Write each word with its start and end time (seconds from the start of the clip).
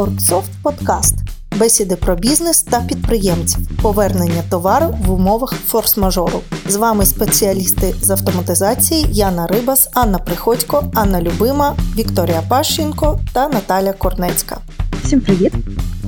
Торксофт 0.00 0.50
Подкаст. 0.62 1.14
Бесіди 1.58 1.96
про 1.96 2.16
бізнес 2.16 2.62
та 2.62 2.80
підприємців, 2.80 3.68
повернення 3.82 4.42
товару 4.50 4.94
в 5.06 5.12
умовах 5.12 5.54
форс-мажору. 5.72 6.40
З 6.68 6.76
вами 6.76 7.06
спеціалісти 7.06 7.94
з 8.02 8.10
автоматизації 8.10 9.06
Яна 9.10 9.46
Рибас, 9.46 9.88
Анна 9.94 10.18
Приходько, 10.18 10.84
Анна 10.94 11.22
Любима, 11.22 11.76
Вікторія 11.96 12.42
Пащенко 12.48 13.20
та 13.32 13.48
Наталя 13.48 13.92
Корнецька. 13.92 14.58
Всім 15.04 15.20
привіт! 15.20 15.52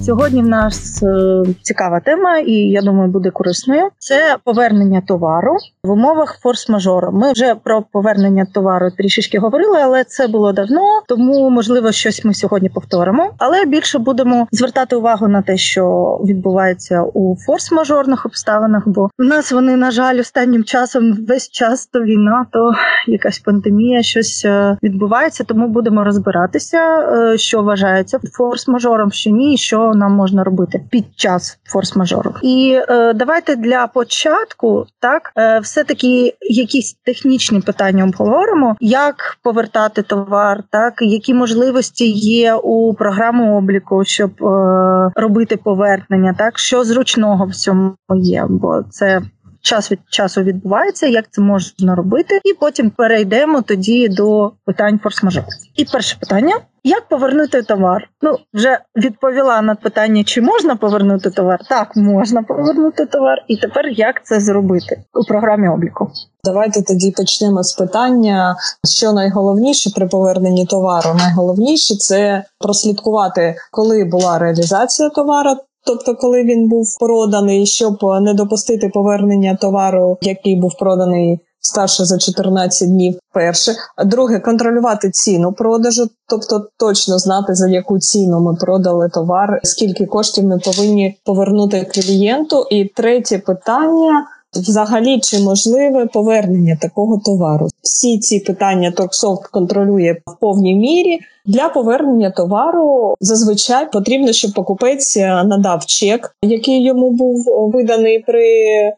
Сьогодні 0.03 0.43
в 0.43 0.47
нас 0.47 1.03
е, 1.03 1.43
цікава 1.63 2.01
тема, 2.01 2.39
і 2.39 2.53
я 2.53 2.83
думаю, 2.83 3.11
буде 3.11 3.31
корисною. 3.31 3.89
Це 3.99 4.37
повернення 4.45 5.03
товару 5.09 5.57
в 5.85 5.91
умовах 5.91 6.39
форс-мажору. 6.45 7.13
Ми 7.13 7.33
вже 7.33 7.55
про 7.55 7.83
повернення 7.93 8.47
товару 8.55 8.91
трішечки 8.91 9.39
говорили, 9.39 9.79
але 9.83 10.05
це 10.05 10.27
було 10.27 10.53
давно, 10.53 11.03
тому 11.09 11.51
можливо 11.51 11.93
щось 11.93 12.25
ми 12.25 12.35
сьогодні 12.35 12.69
повторимо. 12.69 13.31
Але 13.39 13.65
більше 13.65 13.99
будемо 13.99 14.47
звертати 14.53 14.97
увагу 14.97 15.29
на 15.29 15.43
те, 15.43 15.57
що 15.57 15.85
відбувається 16.25 17.03
у 17.03 17.37
форс-мажорних 17.37 18.27
обставинах. 18.27 18.83
Бо 18.87 19.11
в 19.19 19.25
нас 19.25 19.53
вони, 19.53 19.77
на 19.77 19.91
жаль, 19.91 20.19
останнім 20.19 20.65
часом 20.65 21.27
весь 21.29 21.51
час 21.51 21.87
то 21.87 22.01
війна, 22.01 22.47
то 22.53 22.73
якась 23.07 23.39
пандемія, 23.39 24.03
щось 24.03 24.43
е, 24.45 24.77
відбувається. 24.83 25.45
Тому 25.45 25.69
будемо 25.69 26.05
розбиратися, 26.05 26.79
е, 26.79 27.39
що 27.39 27.63
вважається 27.63 28.19
форс-мажором, 28.19 29.11
що 29.11 29.31
ні, 29.31 29.57
що 29.57 29.92
нам 29.95 30.13
можна 30.13 30.45
робити 30.45 30.85
під 30.91 31.05
час 31.17 31.59
форс-мажору. 31.75 32.35
І 32.43 32.81
е, 32.89 33.13
давайте 33.13 33.57
для 33.57 33.87
початку 33.87 34.87
так 35.01 35.33
е, 35.37 35.59
все 35.59 35.85
таки 35.85 36.35
якісь 36.41 36.95
технічні 37.05 37.61
питання 37.61 38.05
обговоримо, 38.05 38.77
як 38.81 39.39
повертати 39.43 40.03
товар, 40.03 40.63
так 40.71 40.95
які 41.01 41.35
можливості 41.35 42.11
є 42.11 42.55
у 42.55 42.95
програму 42.95 43.59
обліку, 43.59 44.05
щоб 44.05 44.31
е, 44.31 45.13
робити 45.17 45.57
повернення, 45.57 46.35
так 46.39 46.59
що 46.59 46.85
зручного 46.85 47.47
в 47.47 47.55
цьому 47.55 47.95
є, 48.17 48.47
бо 48.49 48.83
це. 48.91 49.21
Час 49.63 49.93
від 49.93 49.99
часу 50.11 50.43
відбувається, 50.43 51.07
як 51.07 51.25
це 51.31 51.41
можна 51.41 51.95
робити, 51.95 52.41
і 52.45 52.55
потім 52.55 52.91
перейдемо 52.91 53.63
тоді 53.63 54.09
до 54.09 54.53
питань 54.67 55.01
форс-мажору. 55.05 55.47
І 55.77 55.85
перше 55.85 56.17
питання: 56.21 56.57
як 56.85 57.09
повернути 57.09 57.63
товар? 57.63 58.09
Ну 58.23 58.37
вже 58.55 58.79
відповіла 58.97 59.63
на 59.63 59.75
питання, 59.75 60.25
чи 60.25 60.41
можна 60.43 60.77
повернути 60.77 61.31
товар? 61.31 61.61
Так, 61.69 61.97
можна 61.97 62.43
повернути 62.43 63.07
товар, 63.07 63.45
і 63.49 63.57
тепер 63.57 63.87
як 63.89 64.27
це 64.27 64.41
зробити 64.41 65.05
у 65.15 65.25
програмі 65.25 65.69
обліку? 65.69 66.11
Давайте 66.45 66.83
тоді 66.83 67.11
почнемо 67.11 67.63
з 67.63 67.73
питання, 67.73 68.57
що 68.97 69.13
найголовніше 69.13 69.91
при 69.97 70.07
поверненні 70.07 70.67
товару. 70.67 71.15
Найголовніше 71.19 71.97
це 71.97 72.45
прослідкувати, 72.59 73.57
коли 73.71 74.05
була 74.05 74.39
реалізація 74.39 75.09
товару. 75.09 75.57
Тобто, 75.87 76.15
коли 76.15 76.43
він 76.43 76.69
був 76.69 76.97
проданий, 77.01 77.67
щоб 77.67 77.99
не 78.23 78.35
допустити 78.35 78.89
повернення 78.89 79.59
товару, 79.61 80.19
який 80.23 80.57
був 80.57 80.77
проданий 80.79 81.41
старше 81.63 82.05
за 82.05 82.19
14 82.19 82.89
днів. 82.89 83.19
Перше, 83.33 83.73
друге, 84.05 84.41
контролювати 84.41 85.11
ціну 85.11 85.53
продажу, 85.53 86.09
тобто 86.29 86.67
точно 86.79 87.19
знати 87.19 87.55
за 87.55 87.69
яку 87.69 87.99
ціну 87.99 88.41
ми 88.41 88.55
продали 88.55 89.09
товар, 89.09 89.61
скільки 89.63 90.07
коштів 90.07 90.45
ми 90.45 90.59
повинні 90.59 91.17
повернути 91.25 91.91
клієнту. 91.95 92.67
І 92.71 92.85
третє 92.85 93.39
питання. 93.39 94.27
Взагалі, 94.57 95.21
чи 95.21 95.39
можливе 95.39 96.07
повернення 96.07 96.79
такого 96.81 97.21
товару? 97.25 97.69
Всі 97.83 98.19
ці 98.19 98.41
питання 98.41 98.91
Торксофт 98.91 99.47
контролює 99.47 100.17
в 100.27 100.41
повній 100.41 100.75
мірі. 100.75 101.19
Для 101.47 101.69
повернення 101.69 102.31
товару 102.31 103.15
зазвичай 103.21 103.91
потрібно, 103.93 104.33
щоб 104.33 104.53
покупець 104.53 105.17
надав 105.17 105.87
чек, 105.87 106.37
який 106.43 106.85
йому 106.85 107.11
був 107.11 107.45
виданий 107.73 108.19
при 108.19 108.47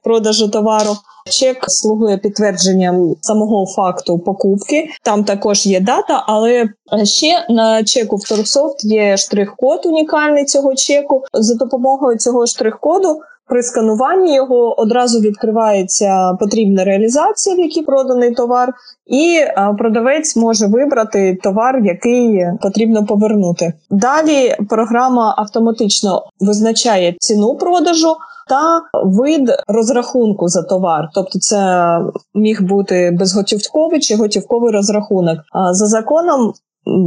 продажу 0.02 0.48
товару. 0.48 0.90
Чек 1.30 1.64
слугує 1.68 2.18
підтвердженням 2.18 3.14
самого 3.20 3.66
факту 3.66 4.18
покупки. 4.18 4.88
Там 5.02 5.24
також 5.24 5.66
є 5.66 5.80
дата, 5.80 6.24
але 6.26 6.64
ще 7.04 7.46
на 7.48 7.84
чеку 7.84 8.16
в 8.16 8.28
Торксофт 8.28 8.84
є 8.84 9.16
штрих-код 9.16 9.80
унікальний 9.84 10.44
цього 10.44 10.74
чеку. 10.74 11.22
За 11.32 11.54
допомогою 11.54 12.18
цього 12.18 12.46
штрих-коду. 12.46 13.20
При 13.48 13.62
скануванні 13.62 14.34
його 14.34 14.80
одразу 14.80 15.20
відкривається 15.20 16.36
потрібна 16.40 16.84
реалізація, 16.84 17.56
в 17.56 17.58
якій 17.58 17.82
проданий 17.82 18.34
товар, 18.34 18.72
і 19.06 19.40
продавець 19.78 20.36
може 20.36 20.66
вибрати 20.66 21.38
товар, 21.42 21.80
який 21.84 22.46
потрібно 22.62 23.06
повернути. 23.06 23.72
Далі 23.90 24.56
програма 24.68 25.34
автоматично 25.38 26.22
визначає 26.40 27.14
ціну 27.18 27.56
продажу. 27.56 28.14
Та 28.48 28.82
вид 29.04 29.50
розрахунку 29.68 30.48
за 30.48 30.62
товар, 30.62 31.08
тобто 31.14 31.38
це 31.38 31.98
міг 32.34 32.62
бути 32.62 33.16
безготівковий 33.18 34.00
чи 34.00 34.16
готівковий 34.16 34.72
розрахунок. 34.72 35.38
За 35.72 35.86
законом 35.86 36.52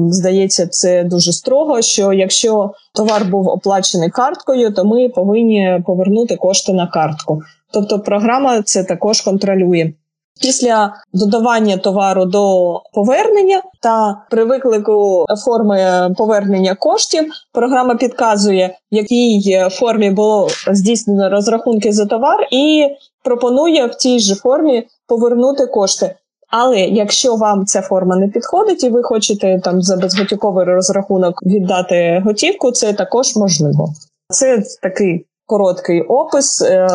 Здається, 0.10 0.68
це 0.68 1.04
дуже 1.04 1.34
строго. 1.34 1.82
Що 1.82 2.14
якщо 2.14 2.72
товар 2.94 3.26
був 3.26 3.48
оплачений 3.48 4.10
карткою, 4.10 4.74
то 4.74 4.86
ми 4.86 5.10
повинні 5.10 5.82
повернути 5.86 6.36
кошти 6.36 6.74
на 6.74 6.88
картку. 6.88 7.42
Тобто, 7.74 8.00
програма 8.00 8.62
це 8.62 8.84
також 8.84 9.22
контролює. 9.22 9.94
Після 10.42 10.94
додавання 11.14 11.78
товару 11.78 12.26
до 12.26 12.74
повернення 12.94 13.62
та 13.82 14.22
при 14.30 14.44
виклику 14.44 15.26
форми 15.46 16.10
повернення 16.18 16.76
коштів 16.76 17.32
програма 17.54 17.96
підказує, 17.96 18.78
в 18.92 18.96
якій 18.96 19.58
формі 19.72 20.12
було 20.12 20.50
здійснено 20.72 21.30
розрахунки 21.30 21.92
за 21.92 22.06
товар, 22.06 22.48
і 22.52 22.88
пропонує 23.24 23.86
в 23.86 23.96
тій 23.96 24.20
же 24.20 24.36
формі 24.36 24.88
повернути 25.08 25.66
кошти. 25.66 26.16
Але 26.50 26.80
якщо 26.80 27.36
вам 27.36 27.66
ця 27.66 27.82
форма 27.82 28.16
не 28.16 28.28
підходить, 28.28 28.84
і 28.84 28.90
ви 28.90 29.04
хочете 29.04 29.60
там 29.64 29.82
за 29.82 29.98
безготівковий 29.98 30.66
розрахунок 30.66 31.44
віддати 31.46 32.22
готівку, 32.26 32.72
це 32.72 32.94
також 32.94 33.36
можливо. 33.36 33.94
Це 34.30 34.64
такий 34.82 35.26
короткий 35.46 36.02
опис 36.02 36.62
е, 36.62 36.88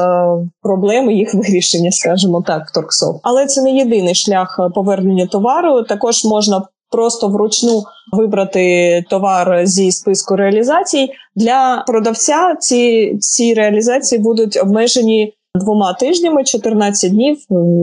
проблеми 0.62 1.14
їх 1.14 1.34
вирішення, 1.34 1.92
скажімо 1.92 2.42
так, 2.46 2.70
торксов. 2.70 3.20
Але 3.22 3.46
це 3.46 3.62
не 3.62 3.70
єдиний 3.70 4.14
шлях 4.14 4.60
повернення 4.74 5.26
товару. 5.26 5.82
Також 5.82 6.24
можна 6.24 6.62
просто 6.90 7.28
вручну 7.28 7.82
вибрати 8.12 9.04
товар 9.10 9.66
зі 9.66 9.92
списку 9.92 10.36
реалізацій. 10.36 11.10
Для 11.36 11.84
продавця 11.86 12.56
ці, 12.60 13.16
ці 13.20 13.54
реалізації 13.54 14.20
будуть 14.20 14.58
обмежені 14.62 15.34
двома 15.54 15.92
тижнями, 15.92 16.44
14 16.44 17.12
днів, 17.12 17.38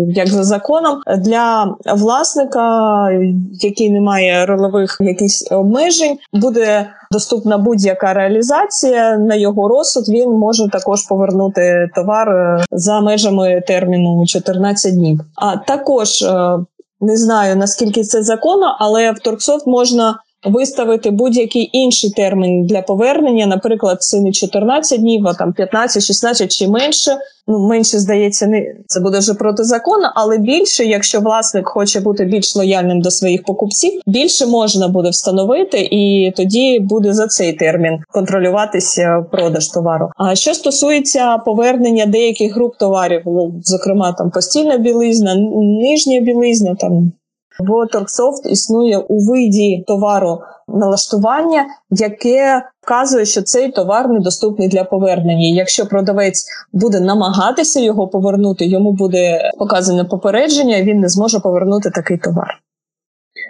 як 0.08 0.28
за 0.28 0.44
законом, 0.44 1.02
для 1.18 1.76
власника, 1.96 3.08
який 3.52 3.90
не 3.92 4.02
має 4.02 4.46
ролових 4.46 4.98
якихось 5.02 5.48
обмежень, 5.52 6.18
буде 6.34 6.90
доступна 7.12 7.58
будь-яка 7.58 8.14
реалізація. 8.14 9.18
На 9.18 9.36
його 9.36 9.68
розсуд 9.68 10.10
він 10.10 10.30
може 10.30 10.70
також 10.70 11.04
повернути 11.04 11.90
товар 11.96 12.30
е, 12.30 12.64
за 12.72 13.02
межами 13.02 13.64
терміну 13.68 14.26
14 14.26 14.94
днів. 14.94 15.20
А 15.36 15.58
також 15.58 16.22
е, 16.22 16.60
не 17.02 17.18
знаю 17.18 17.56
наскільки 17.56 18.04
це 18.04 18.24
законно, 18.24 18.76
але 18.80 19.12
в 19.12 19.20
Торксофт 19.20 19.68
можна 19.68 20.20
виставити 20.46 21.12
будь-який 21.12 21.70
інший 21.74 22.10
термін 22.10 22.66
для 22.66 22.82
повернення, 22.82 23.48
наприклад, 23.48 24.04
це 24.04 24.22
не 24.22 24.32
14 24.32 25.00
днів, 25.00 25.28
а 25.28 25.34
там 25.34 25.54
15, 25.54 26.04
16 26.04 26.52
чи 26.52 26.68
менше. 26.68 27.18
Ну 27.48 27.68
менше 27.68 28.00
здається, 28.00 28.48
не 28.48 28.76
це 28.88 29.00
буде 29.00 29.20
вже 29.20 29.34
протизаконно, 29.34 30.12
але 30.16 30.38
більше, 30.38 30.86
якщо 30.86 31.20
власник 31.20 31.68
хоче 31.68 32.00
бути 32.00 32.26
більш 32.26 32.56
лояльним 32.56 33.02
до 33.02 33.12
своїх 33.12 33.44
покупців, 33.44 34.02
більше 34.08 34.46
можна 34.46 34.88
буде 34.88 35.10
встановити, 35.10 35.88
і 35.92 36.34
тоді 36.38 36.80
буде 36.80 37.14
за 37.14 37.28
цей 37.28 37.54
термін 37.54 38.00
контролюватися 38.08 39.26
продаж 39.32 39.68
товару. 39.68 40.10
А 40.18 40.36
що 40.36 40.54
стосується 40.54 41.38
повернення 41.38 42.06
деяких 42.06 42.56
груп 42.56 42.78
товарів, 42.78 43.22
ну, 43.26 43.54
зокрема 43.64 44.14
там 44.18 44.32
постільна 44.32 44.78
білизна, 44.78 45.36
нижня 45.82 46.20
білизна, 46.20 46.76
там 46.76 47.12
в 47.60 47.88
Торксофт 47.92 48.46
існує 48.46 48.98
у 48.98 49.32
виді 49.32 49.84
товару 49.88 50.40
налаштування, 50.68 51.66
яке 51.90 52.64
вказує, 52.82 53.26
що 53.26 53.42
цей 53.42 53.72
товар 53.72 54.10
недоступний 54.10 54.68
для 54.68 54.84
повернення. 54.84 55.48
Якщо 55.48 55.86
продавець 55.86 56.46
буде 56.74 57.00
намагатися 57.00 57.80
його 57.80 58.08
повернути, 58.08 58.66
йому 58.66 58.92
буде 58.92 59.52
показане 59.60 60.04
попередження, 60.04 60.82
він 60.82 61.00
не 61.00 61.10
зможе 61.10 61.40
повернути 61.40 61.90
такий 61.90 62.18
товар. 62.18 62.60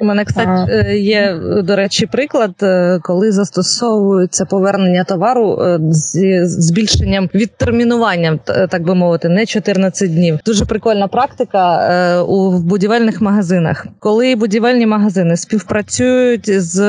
У 0.01 0.05
мене 0.05 0.25
кстати 0.25 0.71
е, 0.71 0.97
є 0.97 1.39
до 1.63 1.75
речі 1.75 2.05
приклад, 2.05 2.51
е, 2.63 2.99
коли 3.03 3.31
застосовується 3.31 4.45
повернення 4.45 5.03
товару 5.03 5.61
е, 5.61 5.79
з 5.89 6.45
збільшенням 6.45 7.29
відтермінуванням, 7.35 8.39
так 8.69 8.83
би 8.83 8.95
мовити, 8.95 9.29
не 9.29 9.45
14 9.45 10.15
днів. 10.15 10.39
Дуже 10.45 10.65
прикольна 10.65 11.07
практика 11.07 11.89
е, 11.89 12.19
у 12.19 12.59
будівельних 12.59 13.21
магазинах. 13.21 13.87
Коли 13.99 14.35
будівельні 14.35 14.85
магазини 14.85 15.37
співпрацюють 15.37 16.61
з 16.61 16.79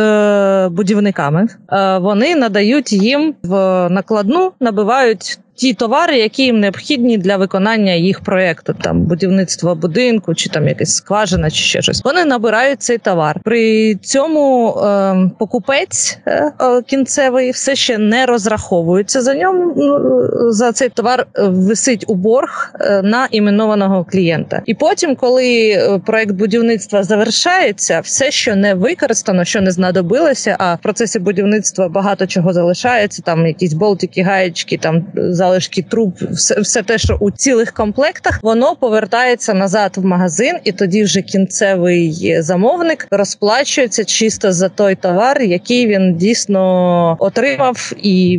будівниками, 0.69 1.49
е, 1.73 1.99
вони 1.99 2.37
надають 2.37 2.93
їм 2.93 3.35
в 3.43 3.55
накладну, 3.89 4.53
набивають. 4.61 5.39
Ті 5.61 5.75
товари, 5.75 6.19
які 6.19 6.43
їм 6.43 6.61
необхідні 6.61 7.19
для 7.19 7.37
виконання 7.37 7.93
їх 7.93 8.21
проекту, 8.21 8.75
там 8.83 9.03
будівництво 9.03 9.75
будинку, 9.75 10.35
чи 10.35 10.49
там 10.49 10.69
якась 10.69 10.95
скважина, 10.95 11.51
чи 11.51 11.65
ще 11.65 11.83
щось. 11.83 12.05
Вони 12.05 12.25
набирають 12.25 12.83
цей 12.83 12.99
товар. 12.99 13.41
При 13.45 13.95
цьому 13.95 14.71
е, 14.71 15.31
покупець 15.39 16.19
е, 16.27 16.53
кінцевий 16.87 17.51
все 17.51 17.77
ще 17.77 17.99
не 17.99 18.27
розраховується 18.27 19.23
за 19.23 19.35
ньому. 19.35 19.75
ну, 19.77 20.53
За 20.53 20.73
цей 20.73 20.89
товар 20.89 21.27
е, 21.39 21.43
висить 21.43 22.05
у 22.09 22.15
борг 22.15 22.73
е, 22.81 23.03
на 23.03 23.29
іменованого 23.31 24.05
клієнта. 24.05 24.63
І 24.67 24.75
потім, 24.75 25.17
коли 25.17 25.71
е, 25.71 26.01
проект 26.07 26.33
будівництва 26.33 27.03
завершається, 27.03 28.01
все, 28.01 28.31
що 28.31 28.57
не 28.57 28.75
використано, 28.75 29.45
що 29.45 29.61
не 29.61 29.71
знадобилося, 29.71 30.57
а 30.59 30.75
в 30.75 30.79
процесі 30.83 31.19
будівництва 31.19 31.89
багато 31.89 32.27
чого 32.27 32.53
залишається. 32.53 33.23
Там 33.23 33.47
якісь 33.47 33.73
болтики, 33.73 34.23
гаєчки, 34.23 34.79
там 34.79 35.07
залишки 35.51 35.83
труб, 35.83 36.15
все, 36.31 36.61
все 36.61 36.83
те, 36.83 36.99
що 36.99 37.17
у 37.21 37.31
цілих 37.31 37.73
комплектах, 37.73 38.41
воно 38.43 38.77
повертається 38.77 39.55
назад 39.55 39.93
в 39.97 40.05
магазин, 40.05 40.59
і 40.65 40.73
тоді 40.73 41.03
вже 41.05 41.23
кінцевий 41.23 42.37
замовник 42.43 43.07
розплачується 43.11 44.05
чисто 44.05 44.53
за 44.53 44.69
той 44.69 44.95
товар, 44.95 45.43
який 45.43 45.87
він 45.87 46.17
дійсно 46.17 47.17
отримав, 47.21 47.93
і 48.03 48.39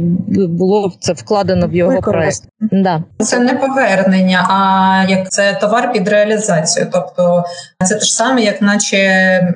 було 0.49 0.93
це 0.99 1.13
вкладено 1.13 1.67
в 1.67 1.73
його 1.73 2.01
проект. 2.01 2.41
Да. 2.71 3.03
Це 3.19 3.39
не 3.39 3.53
повернення, 3.53 4.47
а 4.49 5.09
як 5.09 5.31
це 5.31 5.57
товар 5.61 5.93
під 5.93 6.07
реалізацію. 6.07 6.87
Тобто 6.91 7.43
це 7.85 7.95
те 7.95 8.05
ж 8.05 8.15
саме, 8.15 8.41
як 8.41 8.61
наче. 8.61 9.53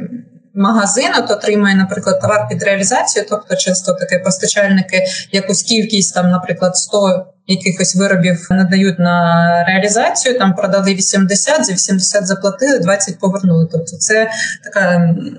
Магазин 0.55 1.09
от 1.19 1.31
отримує, 1.31 1.75
наприклад, 1.75 2.21
товар 2.21 2.47
під 2.49 2.63
реалізацію, 2.63 3.25
тобто 3.29 3.55
часто 3.55 3.93
такі 3.93 4.19
постачальники 4.23 5.03
якусь 5.31 5.63
кількість, 5.63 6.13
там, 6.13 6.29
наприклад, 6.29 6.77
100 6.77 7.25
якихось 7.47 7.95
виробів 7.95 8.47
надають 8.49 8.99
на 8.99 9.63
реалізацію, 9.67 10.39
там 10.39 10.53
продали 10.55 10.93
80, 10.93 11.65
за 11.65 11.73
80 11.73 12.27
заплатили, 12.27 12.79
20 12.79 13.19
повернули. 13.19 13.67
Тобто 13.71 13.97
це 13.97 14.29
така 14.63 14.91
м, 14.95 15.37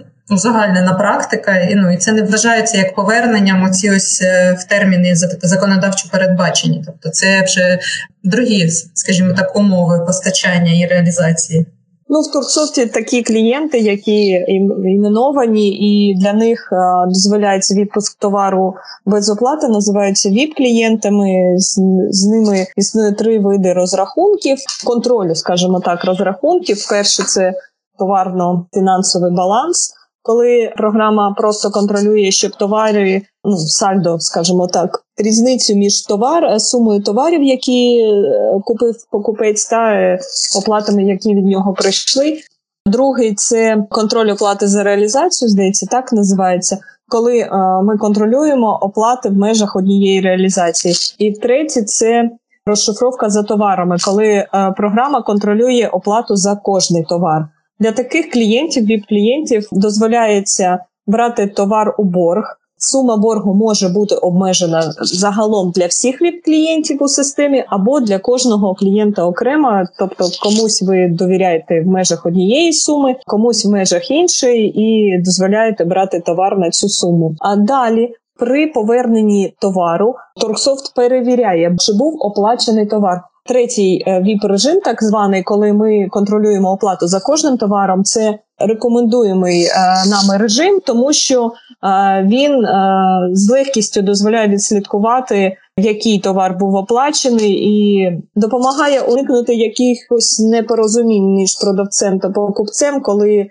практика, 0.99 1.57
і 1.57 1.75
ну 1.75 1.93
і 1.93 1.97
це 1.97 2.12
не 2.12 2.23
вважається 2.23 2.77
як 2.79 2.95
поверненням 2.95 3.65
оці 3.65 3.91
ось 3.91 4.23
е, 4.23 4.53
в 4.61 4.65
терміни 4.65 5.17
за- 5.17 5.37
законодавчо 5.43 6.09
передбачені. 6.12 6.83
Тобто 6.87 7.09
це 7.09 7.43
вже 7.43 7.79
другі, 8.25 8.71
скажімо 8.95 9.33
так, 9.33 9.57
умови 9.57 10.05
постачання 10.07 10.73
і 10.73 10.87
реалізації. 10.87 11.67
Ну, 12.08 12.20
в 12.20 12.32
Турксофті 12.32 12.87
такі 12.87 13.23
клієнти, 13.23 13.79
які 13.79 14.32
ім- 14.49 14.88
іменовані, 14.88 15.69
і 15.69 16.14
для 16.20 16.32
них 16.32 16.69
е, 16.73 16.76
дозволяється 17.08 17.75
відпуск 17.75 18.19
товару 18.19 18.75
без 19.06 19.31
оплати, 19.31 19.69
називаються 19.69 20.29
ВІП-клієнтами. 20.29 21.55
З, 21.56 21.81
з 22.11 22.26
ними 22.26 22.67
існує 22.76 23.12
три 23.12 23.38
види 23.38 23.73
розрахунків, 23.73 24.58
контролю, 24.87 25.35
скажімо 25.35 25.81
так, 25.81 26.05
розрахунків. 26.05 26.88
Перше 26.88 27.23
це 27.23 27.53
товарно-фінансовий 27.99 29.31
баланс. 29.32 29.93
Коли 30.23 30.73
програма 30.76 31.35
просто 31.38 31.70
контролює, 31.70 32.31
щоб 32.31 32.50
товари, 32.52 33.23
ну 33.44 33.56
сальдо, 33.56 34.19
скажімо 34.20 34.67
так, 34.67 35.02
різницю 35.17 35.75
між 35.75 36.03
товар, 36.03 36.45
е, 36.45 36.61
сумою 36.61 37.03
товарів, 37.03 37.43
які 37.43 37.99
е, 37.99 38.61
купив 38.65 38.95
покупець, 39.11 39.67
та 39.67 39.93
е, 39.93 40.19
оплатами, 40.57 41.05
які 41.05 41.35
від 41.35 41.47
нього 41.47 41.73
прийшли. 41.73 42.39
Другий 42.87 43.35
це 43.35 43.85
контроль 43.91 44.31
оплати 44.31 44.69
за 44.69 44.83
реалізацію, 44.83 45.49
здається, 45.49 45.87
так 45.87 46.13
називається. 46.13 46.79
Коли 47.09 47.49
ми 47.85 47.99
контролюємо 47.99 48.79
оплати 48.83 49.29
в 49.29 49.33
межах 49.33 49.77
однієї 49.77 50.21
реалізації. 50.21 50.95
І 51.19 51.33
третє 51.33 51.83
це 51.83 52.31
розшифровка 52.67 53.31
за 53.31 53.43
товарами, 53.43 53.97
коли 54.05 54.47
програма 54.77 55.23
контролює 55.23 55.91
оплату 55.93 56.37
за 56.37 56.57
кожний 56.57 57.05
товар. 57.05 57.49
Для 57.81 57.93
таких 57.93 58.31
клієнтів, 58.31 58.85
віп-клієнтів, 58.85 59.69
дозволяється 59.73 60.79
брати 61.07 61.47
товар 61.47 61.95
у 61.99 62.05
борг. 62.05 62.59
Сума 62.78 63.17
боргу 63.17 63.55
може 63.55 63.88
бути 63.88 64.14
обмежена 64.14 64.93
загалом 65.00 65.70
для 65.70 65.87
всіх 65.87 66.23
віп-клієнтів 66.23 66.96
у 67.00 67.08
системі 67.08 67.64
або 67.69 68.00
для 68.00 68.19
кожного 68.19 68.75
клієнта 68.75 69.25
окремо. 69.25 69.84
Тобто, 69.99 70.25
комусь 70.43 70.82
ви 70.82 71.08
довіряєте 71.08 71.81
в 71.81 71.87
межах 71.87 72.26
однієї 72.26 72.73
суми, 72.73 73.17
комусь 73.26 73.67
в 73.67 73.70
межах 73.70 74.11
іншої, 74.11 74.82
і 74.82 75.19
дозволяєте 75.25 75.84
брати 75.84 76.20
товар 76.26 76.58
на 76.58 76.70
цю 76.70 76.88
суму. 76.88 77.34
А 77.40 77.56
далі. 77.56 78.14
При 78.38 78.67
поверненні 78.67 79.55
товару 79.61 80.14
Торксофт 80.40 80.94
перевіряє, 80.94 81.76
чи 81.78 81.93
був 81.93 82.17
оплачений 82.20 82.87
товар. 82.87 83.20
Третій 83.46 84.05
ВІП-режим, 84.23 84.81
так 84.81 85.02
званий, 85.02 85.43
коли 85.43 85.73
ми 85.73 86.06
контролюємо 86.11 86.73
оплату 86.73 87.06
за 87.06 87.20
кожним 87.20 87.56
товаром, 87.56 88.05
це 88.05 88.38
рекомендуємий 88.58 89.64
е, 89.64 89.70
нами 90.06 90.37
режим, 90.37 90.81
тому 90.87 91.12
що 91.12 91.47
е, 91.47 92.23
він 92.29 92.64
е, 92.64 93.29
з 93.32 93.50
легкістю 93.50 94.03
дозволяє 94.03 94.49
відслідкувати, 94.49 95.56
який 95.81 96.19
товар 96.19 96.56
був 96.58 96.75
оплачений, 96.75 97.52
і 97.52 98.11
допомагає 98.34 99.00
уникнути 99.00 99.55
якихось 99.55 100.40
непорозумінь 100.40 101.34
між 101.34 101.55
продавцем 101.61 102.19
та 102.19 102.31
покупцем, 102.31 103.00
коли 103.00 103.46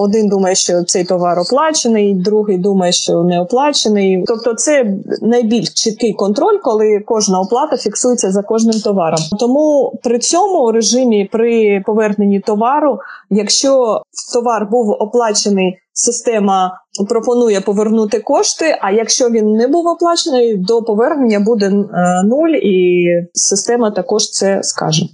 один 0.00 0.28
думає, 0.28 0.54
що 0.54 0.82
цей 0.84 1.04
товар 1.04 1.38
оплачений, 1.38 2.14
другий 2.14 2.58
думає, 2.58 2.92
що 2.92 3.22
не 3.22 3.40
оплачений. 3.40 4.24
Тобто, 4.26 4.54
це 4.54 4.94
найбільш 5.22 5.70
чіткий 5.74 6.12
контроль, 6.12 6.58
коли 6.62 7.02
кожна 7.06 7.40
оплата 7.40 7.76
фіксується 7.76 8.32
за 8.32 8.42
кожним 8.42 8.80
товаром. 8.80 9.20
Тому 9.38 9.92
при 10.02 10.18
цьому 10.18 10.72
режимі, 10.72 11.28
при 11.32 11.82
поверненні 11.86 12.40
товару, 12.40 12.98
якщо 13.30 14.02
товар 14.32 14.68
був 14.70 14.90
оплачений, 14.90 15.78
система 15.98 16.80
пропонує 17.08 17.60
повернути 17.60 18.20
кошти. 18.20 18.78
А 18.80 18.90
якщо 18.90 19.30
він 19.30 19.52
не 19.52 19.68
був 19.68 19.86
оплачений, 19.86 20.56
до 20.56 20.82
повернення 20.82 21.40
буде 21.40 21.66
е, 21.66 21.72
нуль, 22.24 22.54
і 22.62 23.06
система 23.32 23.90
також 23.90 24.30
це 24.30 24.62
скаже. 24.62 25.06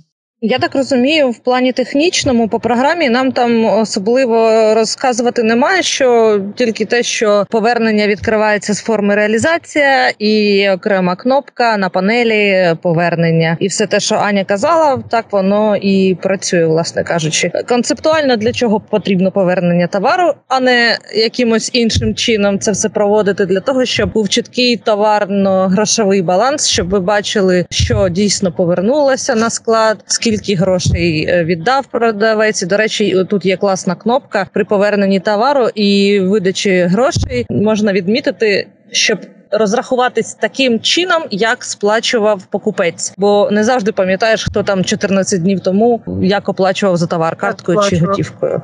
Я 0.46 0.58
так 0.58 0.74
розумію, 0.74 1.30
в 1.30 1.38
плані 1.38 1.72
технічному 1.72 2.48
по 2.48 2.60
програмі 2.60 3.08
нам 3.08 3.32
там 3.32 3.64
особливо 3.64 4.50
розказувати 4.74 5.42
немає, 5.42 5.82
що 5.82 6.40
тільки 6.56 6.84
те, 6.84 7.02
що 7.02 7.46
повернення 7.50 8.06
відкривається 8.06 8.74
з 8.74 8.80
форми 8.82 9.14
реалізація, 9.14 10.08
і 10.18 10.68
окрема 10.70 11.16
кнопка 11.16 11.76
на 11.76 11.88
панелі 11.88 12.74
повернення, 12.82 13.56
і 13.60 13.66
все 13.66 13.86
те, 13.86 14.00
що 14.00 14.14
Аня 14.14 14.44
казала, 14.44 15.02
так 15.10 15.24
воно 15.30 15.76
і 15.76 16.16
працює, 16.22 16.66
власне 16.66 17.04
кажучи. 17.04 17.50
Концептуально 17.68 18.36
для 18.36 18.52
чого 18.52 18.80
потрібно 18.80 19.32
повернення 19.32 19.86
товару, 19.86 20.34
а 20.48 20.60
не 20.60 20.98
якимось 21.14 21.70
іншим 21.72 22.14
чином 22.14 22.58
це 22.58 22.72
все 22.72 22.88
проводити 22.88 23.46
для 23.46 23.60
того, 23.60 23.84
щоб 23.84 24.12
був 24.12 24.28
чіткий 24.28 24.76
товарно-грошовий 24.76 26.22
баланс, 26.22 26.68
щоб 26.68 26.90
ви 26.90 27.00
бачили, 27.00 27.66
що 27.70 28.08
дійсно 28.08 28.52
повернулося 28.52 29.34
на 29.34 29.50
склад, 29.50 30.04
скільки 30.06 30.33
грошей 30.54 31.26
е, 31.28 31.44
віддав 31.44 31.86
продавець. 31.86 32.62
І, 32.62 32.66
До 32.66 32.76
речі, 32.76 33.24
тут 33.30 33.46
є 33.46 33.56
класна 33.56 33.94
кнопка 33.94 34.46
при 34.52 34.64
поверненні 34.64 35.20
товару 35.20 35.68
і 35.74 36.20
видачі 36.20 36.82
грошей 36.82 37.46
можна 37.50 37.92
відмітити, 37.92 38.66
щоб. 38.90 39.18
Розрахуватись 39.56 40.34
таким 40.34 40.80
чином, 40.80 41.22
як 41.30 41.64
сплачував 41.64 42.42
покупець, 42.46 43.14
бо 43.16 43.48
не 43.52 43.64
завжди 43.64 43.92
пам'ятаєш, 43.92 44.44
хто 44.44 44.62
там 44.62 44.84
14 44.84 45.42
днів 45.42 45.60
тому 45.60 46.02
як 46.22 46.48
оплачував 46.48 46.96
за 46.96 47.06
товар 47.06 47.36
карткою 47.36 47.80
чи 47.90 47.96
готівкою. 47.96 48.62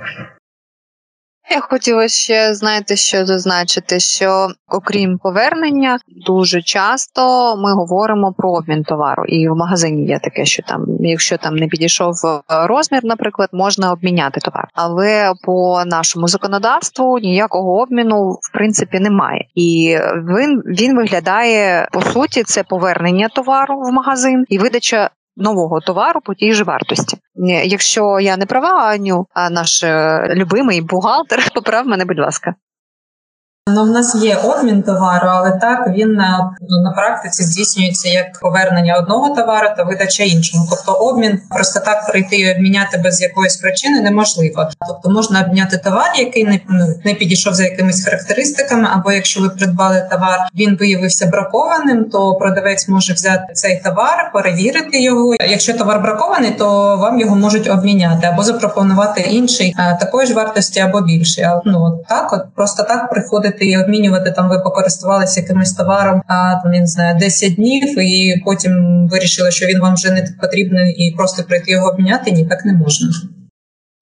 Я 1.52 1.60
хотіла 1.60 2.08
ще 2.08 2.54
знаєте, 2.54 2.96
що 2.96 3.26
зазначити, 3.26 4.00
що 4.00 4.48
окрім 4.68 5.18
повернення, 5.18 5.98
дуже 6.26 6.62
часто 6.62 7.56
ми 7.56 7.72
говоримо 7.72 8.32
про 8.32 8.50
обмін 8.50 8.82
товару. 8.82 9.24
І 9.24 9.48
в 9.48 9.56
магазині 9.56 10.06
є 10.06 10.18
таке, 10.18 10.44
що 10.44 10.62
там, 10.62 10.86
якщо 11.00 11.36
там 11.38 11.56
не 11.56 11.66
підійшов 11.66 12.14
е, 12.24 12.40
розмір, 12.66 13.00
наприклад, 13.04 13.48
можна 13.52 13.92
обміняти 13.92 14.40
товар. 14.40 14.68
Але 14.74 15.32
по 15.42 15.84
нашому 15.86 16.28
законодавству 16.28 17.18
ніякого 17.18 17.80
обміну 17.80 18.30
в 18.30 18.52
принципі 18.52 19.00
немає. 19.00 19.46
І 19.54 19.98
він, 20.14 20.62
він 20.66 20.96
виглядає 20.96 21.88
по 21.92 22.02
суті, 22.02 22.42
це 22.42 22.62
повернення 22.62 23.28
товару 23.28 23.80
в 23.80 23.92
магазин 23.92 24.44
і 24.48 24.58
видача 24.58 25.10
нового 25.40 25.80
товару 25.80 26.20
по 26.20 26.34
тій 26.34 26.52
же 26.52 26.64
вартості. 26.64 27.18
Якщо 27.64 28.20
я 28.20 28.36
не 28.36 28.46
права, 28.46 28.68
Аню, 28.68 29.26
а 29.34 29.50
наш 29.50 29.82
е, 29.82 30.26
любимий 30.34 30.80
бухгалтер, 30.80 31.50
поправ 31.54 31.86
мене, 31.86 32.04
будь 32.04 32.18
ласка. 32.18 32.54
Ну, 33.74 33.84
в 33.84 33.90
нас 33.90 34.14
є 34.14 34.36
обмін 34.36 34.82
товару, 34.82 35.28
але 35.28 35.50
так 35.60 35.88
він 35.88 36.12
на, 36.12 36.50
ну, 36.68 36.82
на 36.82 36.90
практиці 36.90 37.42
здійснюється 37.42 38.08
як 38.08 38.40
повернення 38.40 38.96
одного 38.96 39.34
товару 39.34 39.68
та 39.76 39.82
видача 39.82 40.22
іншого. 40.22 40.66
Тобто 40.70 40.92
обмін 40.92 41.40
просто 41.50 41.80
так 41.80 42.06
прийти 42.06 42.36
і 42.36 42.54
обміняти 42.54 42.98
без 42.98 43.20
якоїсь 43.22 43.56
причини 43.56 44.00
неможливо. 44.00 44.68
Тобто 44.88 45.10
можна 45.10 45.40
обміняти 45.42 45.78
товар, 45.78 46.12
який 46.18 46.44
не, 46.44 46.60
ну, 46.68 46.94
не 47.04 47.14
підійшов 47.14 47.54
за 47.54 47.64
якимись 47.64 48.04
характеристиками, 48.04 48.88
або 48.92 49.12
якщо 49.12 49.40
ви 49.40 49.48
придбали 49.48 50.08
товар, 50.10 50.38
він 50.54 50.76
виявився 50.80 51.26
бракованим, 51.26 52.04
то 52.04 52.34
продавець 52.34 52.88
може 52.88 53.12
взяти 53.12 53.52
цей 53.52 53.80
товар, 53.84 54.30
перевірити 54.34 55.02
його. 55.02 55.34
Якщо 55.48 55.74
товар 55.74 56.00
бракований, 56.00 56.50
то 56.50 56.96
вам 56.96 57.20
його 57.20 57.36
можуть 57.36 57.70
обміняти 57.70 58.26
або 58.26 58.42
запропонувати 58.42 59.20
інший 59.20 59.74
такої 60.00 60.26
ж 60.26 60.34
вартості 60.34 60.80
або 60.80 61.00
більший. 61.00 61.44
Ну 61.64 62.04
так, 62.08 62.32
от 62.32 62.42
просто 62.56 62.82
так 62.82 63.10
приходити 63.60 63.66
і 63.66 63.84
обмінювати 63.84 64.30
там. 64.30 64.48
Ви 64.48 64.58
покористувалися 64.58 65.40
якимось 65.40 65.72
товаром, 65.72 66.22
а 66.26 66.62
там 66.62 66.74
я 66.74 66.80
не 66.80 66.86
знаю 66.86 67.18
10 67.18 67.54
днів, 67.54 67.98
і 67.98 68.42
потім 68.44 69.08
вирішили, 69.08 69.50
що 69.50 69.66
він 69.66 69.80
вам 69.80 69.94
вже 69.94 70.10
не 70.10 70.24
потрібний, 70.40 70.94
і 70.94 71.16
просто 71.16 71.42
прийти 71.42 71.70
його 71.70 71.88
обміняти 71.88 72.30
ніяк 72.30 72.64
не 72.64 72.72
можна. 72.72 73.08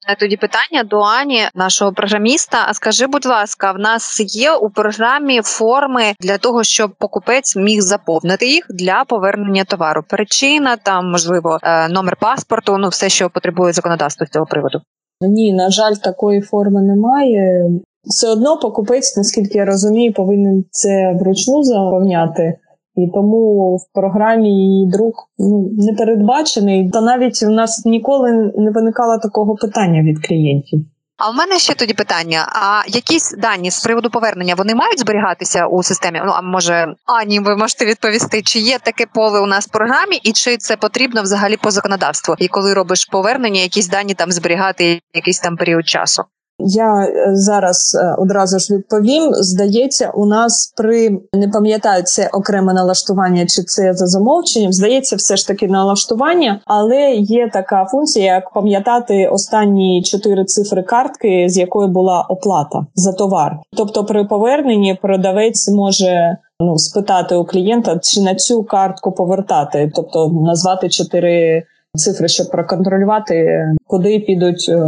Е, 0.08 0.16
Тоді 0.20 0.36
питання 0.36 0.84
до 0.84 1.00
Ані, 1.00 1.40
нашого 1.54 1.92
програміста. 1.92 2.64
А 2.68 2.74
скажи, 2.74 3.06
будь 3.06 3.26
ласка, 3.26 3.72
в 3.72 3.78
нас 3.78 4.20
є 4.20 4.52
у 4.52 4.70
програмі 4.70 5.40
форми 5.42 6.02
для 6.20 6.38
того, 6.38 6.64
щоб 6.64 6.90
покупець 6.98 7.56
міг 7.56 7.80
заповнити 7.80 8.46
їх 8.46 8.66
для 8.70 9.04
повернення 9.04 9.64
товару. 9.64 10.02
Причина 10.08 10.76
там, 10.76 11.10
можливо, 11.10 11.58
е, 11.62 11.88
номер 11.88 12.16
паспорту, 12.20 12.78
ну 12.78 12.88
все, 12.88 13.08
що 13.08 13.30
потребує 13.30 13.72
законодавство 13.72 14.26
з 14.26 14.30
цього 14.30 14.46
приводу. 14.46 14.80
Ні, 15.20 15.52
на 15.52 15.70
жаль, 15.70 15.94
такої 15.94 16.40
форми 16.40 16.82
немає. 16.82 17.70
Все 18.08 18.28
одно 18.28 18.58
покупець, 18.58 19.16
наскільки 19.16 19.58
я 19.58 19.64
розумію, 19.64 20.12
повинен 20.12 20.64
це 20.70 21.16
вручну 21.20 21.62
заповняти. 21.62 22.58
І 22.96 23.10
тому 23.14 23.76
в 23.76 23.94
програмі 23.94 24.48
її 24.48 24.90
друк 24.90 25.14
ну, 25.38 25.70
не 25.78 25.92
передбачений. 25.92 26.90
Та 26.90 27.00
навіть 27.00 27.42
у 27.42 27.50
нас 27.50 27.82
ніколи 27.86 28.52
не 28.56 28.70
виникало 28.70 29.18
такого 29.18 29.54
питання 29.54 30.02
від 30.02 30.26
клієнтів. 30.26 30.80
А 31.16 31.30
в 31.30 31.34
мене 31.34 31.58
ще 31.58 31.74
тоді 31.74 31.94
питання: 31.94 32.48
а 32.52 32.82
якісь 32.88 33.34
дані 33.38 33.70
з 33.70 33.84
приводу 33.84 34.10
повернення 34.10 34.54
вони 34.54 34.74
мають 34.74 35.00
зберігатися 35.00 35.66
у 35.66 35.82
системі? 35.82 36.22
Ну 36.24 36.32
а 36.34 36.42
може 36.42 36.94
Ані, 37.06 37.40
ви 37.40 37.56
можете 37.56 37.86
відповісти, 37.86 38.42
чи 38.42 38.58
є 38.58 38.78
таке 38.78 39.06
поле 39.14 39.40
у 39.40 39.46
нас 39.46 39.66
в 39.66 39.70
програмі, 39.70 40.16
і 40.22 40.32
чи 40.32 40.56
це 40.56 40.76
потрібно 40.76 41.22
взагалі 41.22 41.56
по 41.56 41.70
законодавству? 41.70 42.34
І 42.38 42.48
коли 42.48 42.74
робиш 42.74 43.04
повернення, 43.04 43.60
якісь 43.60 43.88
дані 43.88 44.14
там 44.14 44.32
зберігати 44.32 45.00
якийсь 45.14 45.40
там 45.40 45.56
період 45.56 45.88
часу? 45.88 46.24
Я 46.58 47.02
е, 47.02 47.30
зараз 47.32 47.98
е, 48.02 48.14
одразу 48.18 48.58
ж 48.58 48.74
відповім. 48.74 49.34
Здається, 49.34 50.10
у 50.14 50.26
нас 50.26 50.72
при 50.76 51.20
не 51.32 51.48
пам'ятаю 51.48 52.02
це 52.02 52.30
окреме 52.32 52.72
налаштування, 52.72 53.46
чи 53.46 53.62
це 53.62 53.94
за 53.94 54.06
замовченням. 54.06 54.72
Здається, 54.72 55.16
все 55.16 55.36
ж 55.36 55.46
таки 55.46 55.68
налаштування, 55.68 56.60
але 56.64 57.10
є 57.12 57.50
така 57.52 57.84
функція, 57.84 58.34
як 58.34 58.52
пам'ятати 58.52 59.28
останні 59.32 60.02
чотири 60.02 60.44
цифри 60.44 60.82
картки, 60.82 61.46
з 61.48 61.58
якої 61.58 61.88
була 61.88 62.26
оплата 62.28 62.86
за 62.94 63.12
товар. 63.12 63.56
Тобто, 63.76 64.04
при 64.04 64.24
поверненні 64.24 64.98
продавець 65.02 65.68
може. 65.68 66.36
Ну, 66.60 66.78
спитати 66.78 67.36
у 67.36 67.44
клієнта, 67.44 67.98
чи 67.98 68.20
на 68.20 68.34
цю 68.34 68.64
картку 68.64 69.12
повертати, 69.12 69.92
тобто 69.94 70.28
назвати 70.28 70.88
чотири 70.88 71.64
цифри, 71.94 72.28
щоб 72.28 72.50
проконтролювати, 72.50 73.64
куди 73.86 74.18
підуть 74.20 74.66
е, 74.68 74.78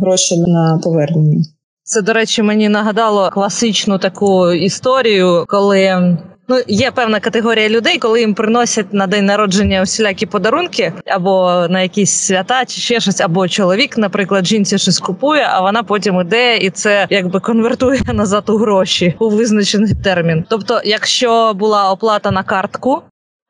гроші 0.00 0.40
на 0.40 0.80
повернення. 0.84 1.44
Це, 1.84 2.02
до 2.02 2.12
речі, 2.12 2.42
мені 2.42 2.68
нагадало 2.68 3.30
класичну 3.30 3.98
таку 3.98 4.52
історію, 4.52 5.44
коли. 5.48 6.16
Ну, 6.48 6.58
є 6.68 6.90
певна 6.90 7.20
категорія 7.20 7.68
людей, 7.68 7.98
коли 7.98 8.20
їм 8.20 8.34
приносять 8.34 8.92
на 8.92 9.06
день 9.06 9.26
народження 9.26 9.82
усілякі 9.82 10.26
подарунки, 10.26 10.92
або 11.06 11.66
на 11.70 11.80
якісь 11.80 12.10
свята, 12.10 12.64
чи 12.64 12.80
ще 12.80 13.00
щось, 13.00 13.20
або 13.20 13.48
чоловік, 13.48 13.98
наприклад, 13.98 14.46
жінці 14.46 14.78
щось 14.78 14.98
купує, 14.98 15.46
а 15.50 15.60
вона 15.60 15.82
потім 15.82 16.20
іде 16.20 16.56
і 16.56 16.70
це 16.70 17.06
якби 17.10 17.40
конвертує 17.40 18.00
назад 18.12 18.44
у 18.48 18.56
гроші 18.56 19.14
у 19.18 19.28
визначений 19.28 19.94
термін. 20.04 20.44
Тобто, 20.48 20.80
якщо 20.84 21.54
була 21.54 21.90
оплата 21.90 22.30
на 22.30 22.42
картку. 22.42 23.02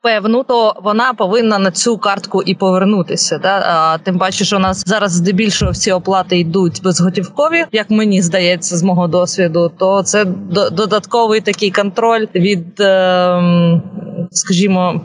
Певну, 0.02 0.42
то 0.44 0.75
вона 0.82 1.14
повинна 1.14 1.59
на 1.59 1.71
цю 1.71 1.99
картку 1.99 2.42
і 2.42 2.54
повернутися. 2.54 3.38
Да? 3.38 3.62
А 3.66 3.99
тим 3.99 4.18
паче, 4.18 4.44
що 4.44 4.56
у 4.56 4.61
нас 4.61 4.82
зараз 4.87 5.12
здебільшого 5.12 5.71
всі 5.73 5.92
оплати 5.92 6.38
йдуть 6.38 6.80
безготівкові, 6.85 7.64
як 7.73 7.90
мені 7.90 8.23
здається, 8.23 8.76
з 8.76 8.82
мого 8.82 9.06
досвіду, 9.09 9.73
то 9.78 10.02
це 10.02 10.25
до- 10.25 10.71
додатковий 10.71 11.40
такий 11.40 11.71
контроль 11.71 12.26
від, 12.35 12.80
ем, 12.80 13.82
скажімо, 14.30 15.00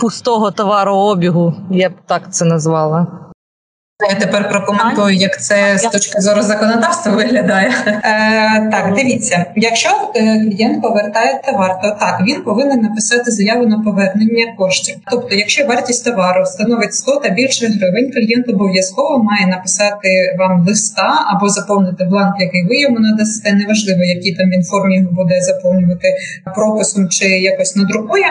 пустого 0.00 0.50
товарообігу. 0.50 1.54
Я 1.70 1.88
б 1.88 1.92
так 2.06 2.32
це 2.34 2.44
назвала. 2.44 3.06
Я 4.08 4.14
тепер 4.14 4.48
прокоментую, 4.48 5.16
як 5.16 5.42
це 5.42 5.78
з 5.78 5.82
точки 5.82 6.20
зору 6.20 6.42
законодавства 6.42 7.12
виглядає. 7.12 7.72
Е, 7.86 8.70
так, 8.70 8.94
дивіться, 8.96 9.44
якщо 9.56 9.88
е, 10.16 10.40
клієнт 10.40 10.82
повертає 10.82 11.40
товар, 11.46 11.80
то 11.82 11.96
так 12.00 12.20
він 12.26 12.42
повинен 12.42 12.80
написати 12.80 13.30
заяву 13.30 13.66
на 13.66 13.78
повернення 13.78 14.54
коштів. 14.58 14.96
Тобто, 15.10 15.34
якщо 15.34 15.66
вартість 15.66 16.04
товару 16.04 16.46
становить 16.46 16.94
100 16.94 17.16
та 17.16 17.28
більше 17.28 17.66
гривень, 17.66 18.12
клієнт 18.12 18.48
обов'язково 18.48 19.22
має 19.22 19.46
написати 19.46 20.36
вам 20.38 20.66
листа 20.66 21.24
або 21.26 21.48
заповнити 21.48 22.04
бланк, 22.04 22.34
який 22.40 22.66
ви 22.66 22.80
йому 22.80 22.98
надасте. 22.98 23.52
Неважливо, 23.52 24.02
який 24.04 24.34
там 24.34 24.50
він 24.50 24.64
формі 24.64 24.96
його 24.96 25.12
буде 25.12 25.40
заповнювати 25.40 26.08
прописом 26.54 27.08
чи 27.08 27.26
якось 27.26 27.76
надрукує. 27.76 28.26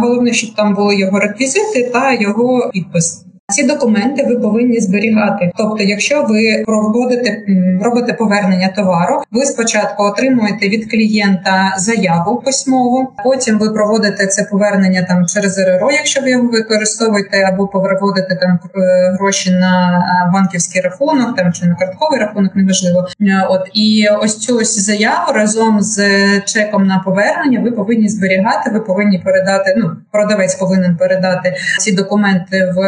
Головне, 0.00 0.32
щоб 0.32 0.54
там 0.54 0.74
були 0.74 0.96
його 0.96 1.18
реквізити 1.18 1.90
та 1.92 2.12
його 2.12 2.70
підпис. 2.72 3.26
Ці 3.52 3.62
документи 3.62 4.24
ви 4.28 4.36
повинні 4.36 4.80
зберігати. 4.80 5.52
Тобто, 5.56 5.82
якщо 5.84 6.22
ви 6.22 6.62
проводите 6.66 7.42
робите 7.82 8.12
повернення 8.12 8.68
товару, 8.76 9.22
ви 9.30 9.44
спочатку 9.44 10.02
отримуєте 10.02 10.68
від 10.68 10.90
клієнта 10.90 11.74
заяву 11.78 12.42
письмову, 12.44 13.08
потім 13.24 13.58
ви 13.58 13.70
проводите 13.70 14.26
це 14.26 14.44
повернення 14.50 15.02
там 15.08 15.26
через 15.26 15.58
РРО, 15.58 15.90
якщо 15.92 16.20
ви 16.22 16.30
його 16.30 16.48
використовуєте, 16.48 17.42
або 17.52 17.66
переводите 17.66 18.36
там 18.36 18.58
е, 18.76 19.12
гроші 19.18 19.50
на 19.50 19.98
е, 19.98 20.30
банківський 20.32 20.82
рахунок, 20.82 21.36
там 21.36 21.52
чи 21.52 21.66
на 21.66 21.74
картковий 21.74 22.20
рахунок, 22.20 22.56
неважливо. 22.56 23.06
Е, 23.20 23.46
От 23.48 23.68
і 23.74 24.08
ось 24.22 24.38
цю 24.38 24.56
ось 24.56 24.78
заяву 24.78 25.32
разом 25.32 25.82
з 25.82 26.00
чеком 26.40 26.86
на 26.86 26.98
повернення 26.98 27.60
ви 27.60 27.70
повинні 27.70 28.08
зберігати. 28.08 28.70
Ви 28.70 28.80
повинні 28.80 29.18
передати. 29.18 29.74
Ну 29.76 29.90
продавець 30.12 30.54
повинен 30.54 30.96
передати 30.96 31.54
ці 31.80 31.92
документи 31.92 32.72
в 32.76 32.80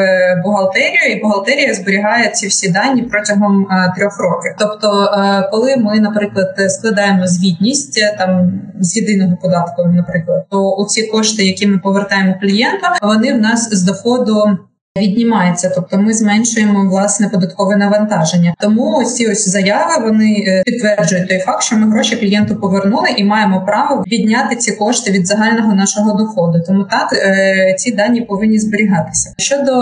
бухгалтерію, 0.48 1.12
і 1.12 1.20
бухгалтерія 1.22 1.74
зберігає 1.74 2.28
ці 2.28 2.46
всі 2.46 2.68
дані 2.68 3.02
протягом 3.02 3.66
е, 3.70 3.92
трьох 3.96 4.20
років. 4.20 4.52
Тобто, 4.58 5.04
е, 5.04 5.48
коли 5.50 5.76
ми, 5.76 6.00
наприклад, 6.00 6.48
складаємо 6.68 7.26
звітність 7.26 7.98
е, 7.98 8.16
там 8.18 8.60
з 8.80 8.96
єдиного 8.96 9.36
податку, 9.42 9.84
наприклад, 9.84 10.46
то 10.50 10.76
оці 10.76 11.02
кошти, 11.02 11.44
які 11.44 11.66
ми 11.66 11.78
повертаємо 11.78 12.34
клієнту, 12.40 12.86
вони 13.02 13.32
в 13.34 13.38
нас 13.38 13.68
з 13.72 13.82
доходу. 13.82 14.58
Віднімається, 14.98 15.72
тобто 15.74 15.98
ми 15.98 16.14
зменшуємо 16.14 16.90
власне 16.90 17.28
податкове 17.28 17.76
навантаження. 17.76 18.54
Тому 18.58 19.04
ці 19.04 19.26
ось 19.26 19.48
заяви 19.48 20.04
вони 20.04 20.44
е, 20.48 20.62
підтверджують 20.66 21.28
той 21.28 21.38
факт, 21.38 21.62
що 21.62 21.76
ми 21.76 21.90
гроші 21.90 22.16
клієнту 22.16 22.56
повернули 22.56 23.08
і 23.16 23.24
маємо 23.24 23.64
право 23.66 24.04
відняти 24.06 24.56
ці 24.56 24.72
кошти 24.72 25.10
від 25.10 25.26
загального 25.26 25.74
нашого 25.74 26.18
доходу. 26.18 26.62
Тому 26.66 26.84
так 26.84 27.12
е, 27.12 27.74
ці 27.78 27.92
дані 27.92 28.20
повинні 28.20 28.58
зберігатися. 28.58 29.34
Щодо 29.36 29.72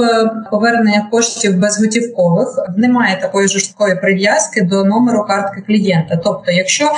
повернення 0.50 1.08
коштів 1.11 1.58
безготівкових, 1.58 2.49
немає 2.76 3.18
такої 3.20 3.49
жорсткої 3.49 3.96
прив'язки 3.96 4.62
до 4.62 4.85
номеру 4.85 5.25
картки 5.25 5.62
клієнта. 5.66 6.16
Тобто, 6.16 6.52
якщо 6.52 6.85
е, 6.85 6.90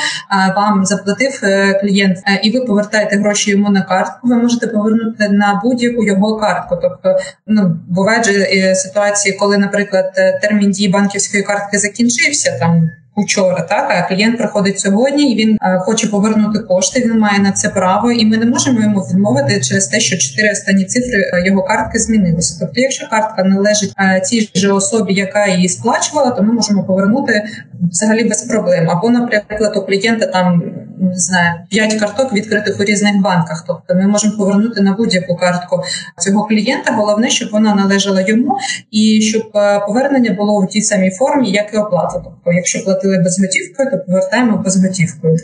вам 0.56 0.84
заплатив 0.84 1.40
клієнт 1.80 2.18
і 2.42 2.50
ви 2.50 2.60
повертаєте 2.60 3.16
гроші 3.16 3.50
йому 3.50 3.70
на 3.70 3.82
картку, 3.82 4.28
ви 4.28 4.36
можете 4.36 4.66
повернути 4.66 5.28
на 5.28 5.60
будь-яку 5.64 6.04
його 6.04 6.36
картку. 6.36 6.78
Тобто, 6.82 7.18
ну 7.46 7.76
бувають 7.88 8.07
же 8.24 8.32
е, 8.32 8.74
ситуації, 8.74 9.34
коли, 9.34 9.58
наприклад, 9.58 10.12
е, 10.16 10.38
термін 10.42 10.70
дії 10.70 10.88
банківської 10.88 11.42
картки 11.42 11.78
закінчився 11.78 12.56
там. 12.60 12.90
Учора, 13.20 13.60
так 13.60 13.90
а 13.90 14.08
клієнт 14.08 14.38
приходить 14.38 14.80
сьогодні, 14.80 15.32
і 15.32 15.36
він 15.36 15.58
е, 15.62 15.78
хоче 15.78 16.06
повернути 16.06 16.58
кошти. 16.58 17.00
Він 17.00 17.18
має 17.18 17.38
на 17.38 17.52
це 17.52 17.68
право, 17.68 18.12
і 18.12 18.26
ми 18.26 18.36
не 18.36 18.46
можемо 18.46 18.80
йому 18.80 19.00
відмовити 19.00 19.60
через 19.60 19.86
те, 19.86 20.00
що 20.00 20.18
чотири 20.18 20.52
останні 20.52 20.84
цифри 20.84 21.30
його 21.46 21.62
картки 21.62 21.98
змінилися. 21.98 22.56
Тобто, 22.60 22.80
якщо 22.80 23.08
картка 23.08 23.44
належить 23.44 23.92
е, 23.98 24.20
тій 24.20 24.50
же 24.54 24.72
особі, 24.72 25.14
яка 25.14 25.46
її 25.46 25.68
сплачувала, 25.68 26.30
то 26.30 26.42
ми 26.42 26.52
можемо 26.52 26.84
повернути 26.84 27.44
взагалі 27.90 28.24
без 28.24 28.42
проблем. 28.42 28.90
Або, 28.90 29.10
наприклад, 29.10 29.76
у 29.76 29.82
клієнта 29.82 30.26
там 30.26 30.62
не 31.00 31.18
знаю, 31.18 31.54
5 31.70 31.94
карток 31.94 32.32
відкритих 32.32 32.80
у 32.80 32.84
різних 32.84 33.20
банках. 33.20 33.64
Тобто 33.66 33.94
ми 33.94 34.06
можемо 34.06 34.36
повернути 34.36 34.80
на 34.80 34.92
будь-яку 34.92 35.36
картку 35.36 35.82
цього 36.18 36.44
клієнта. 36.44 36.92
Головне, 36.92 37.30
щоб 37.30 37.50
вона 37.52 37.74
належала 37.74 38.20
йому, 38.20 38.56
і 38.90 39.20
щоб 39.22 39.42
е, 39.54 39.80
повернення 39.86 40.32
було 40.32 40.60
в 40.60 40.68
тій 40.68 40.82
самій 40.82 41.10
формі, 41.10 41.50
як 41.50 41.74
і 41.74 41.76
оплата. 41.76 42.22
Тобто, 42.24 42.52
якщо 42.52 42.84
платили 42.84 43.18
безготівкою, 43.18 43.90
то 43.90 43.98
повертаємо 44.06 44.56
безготівкою. 44.56 45.36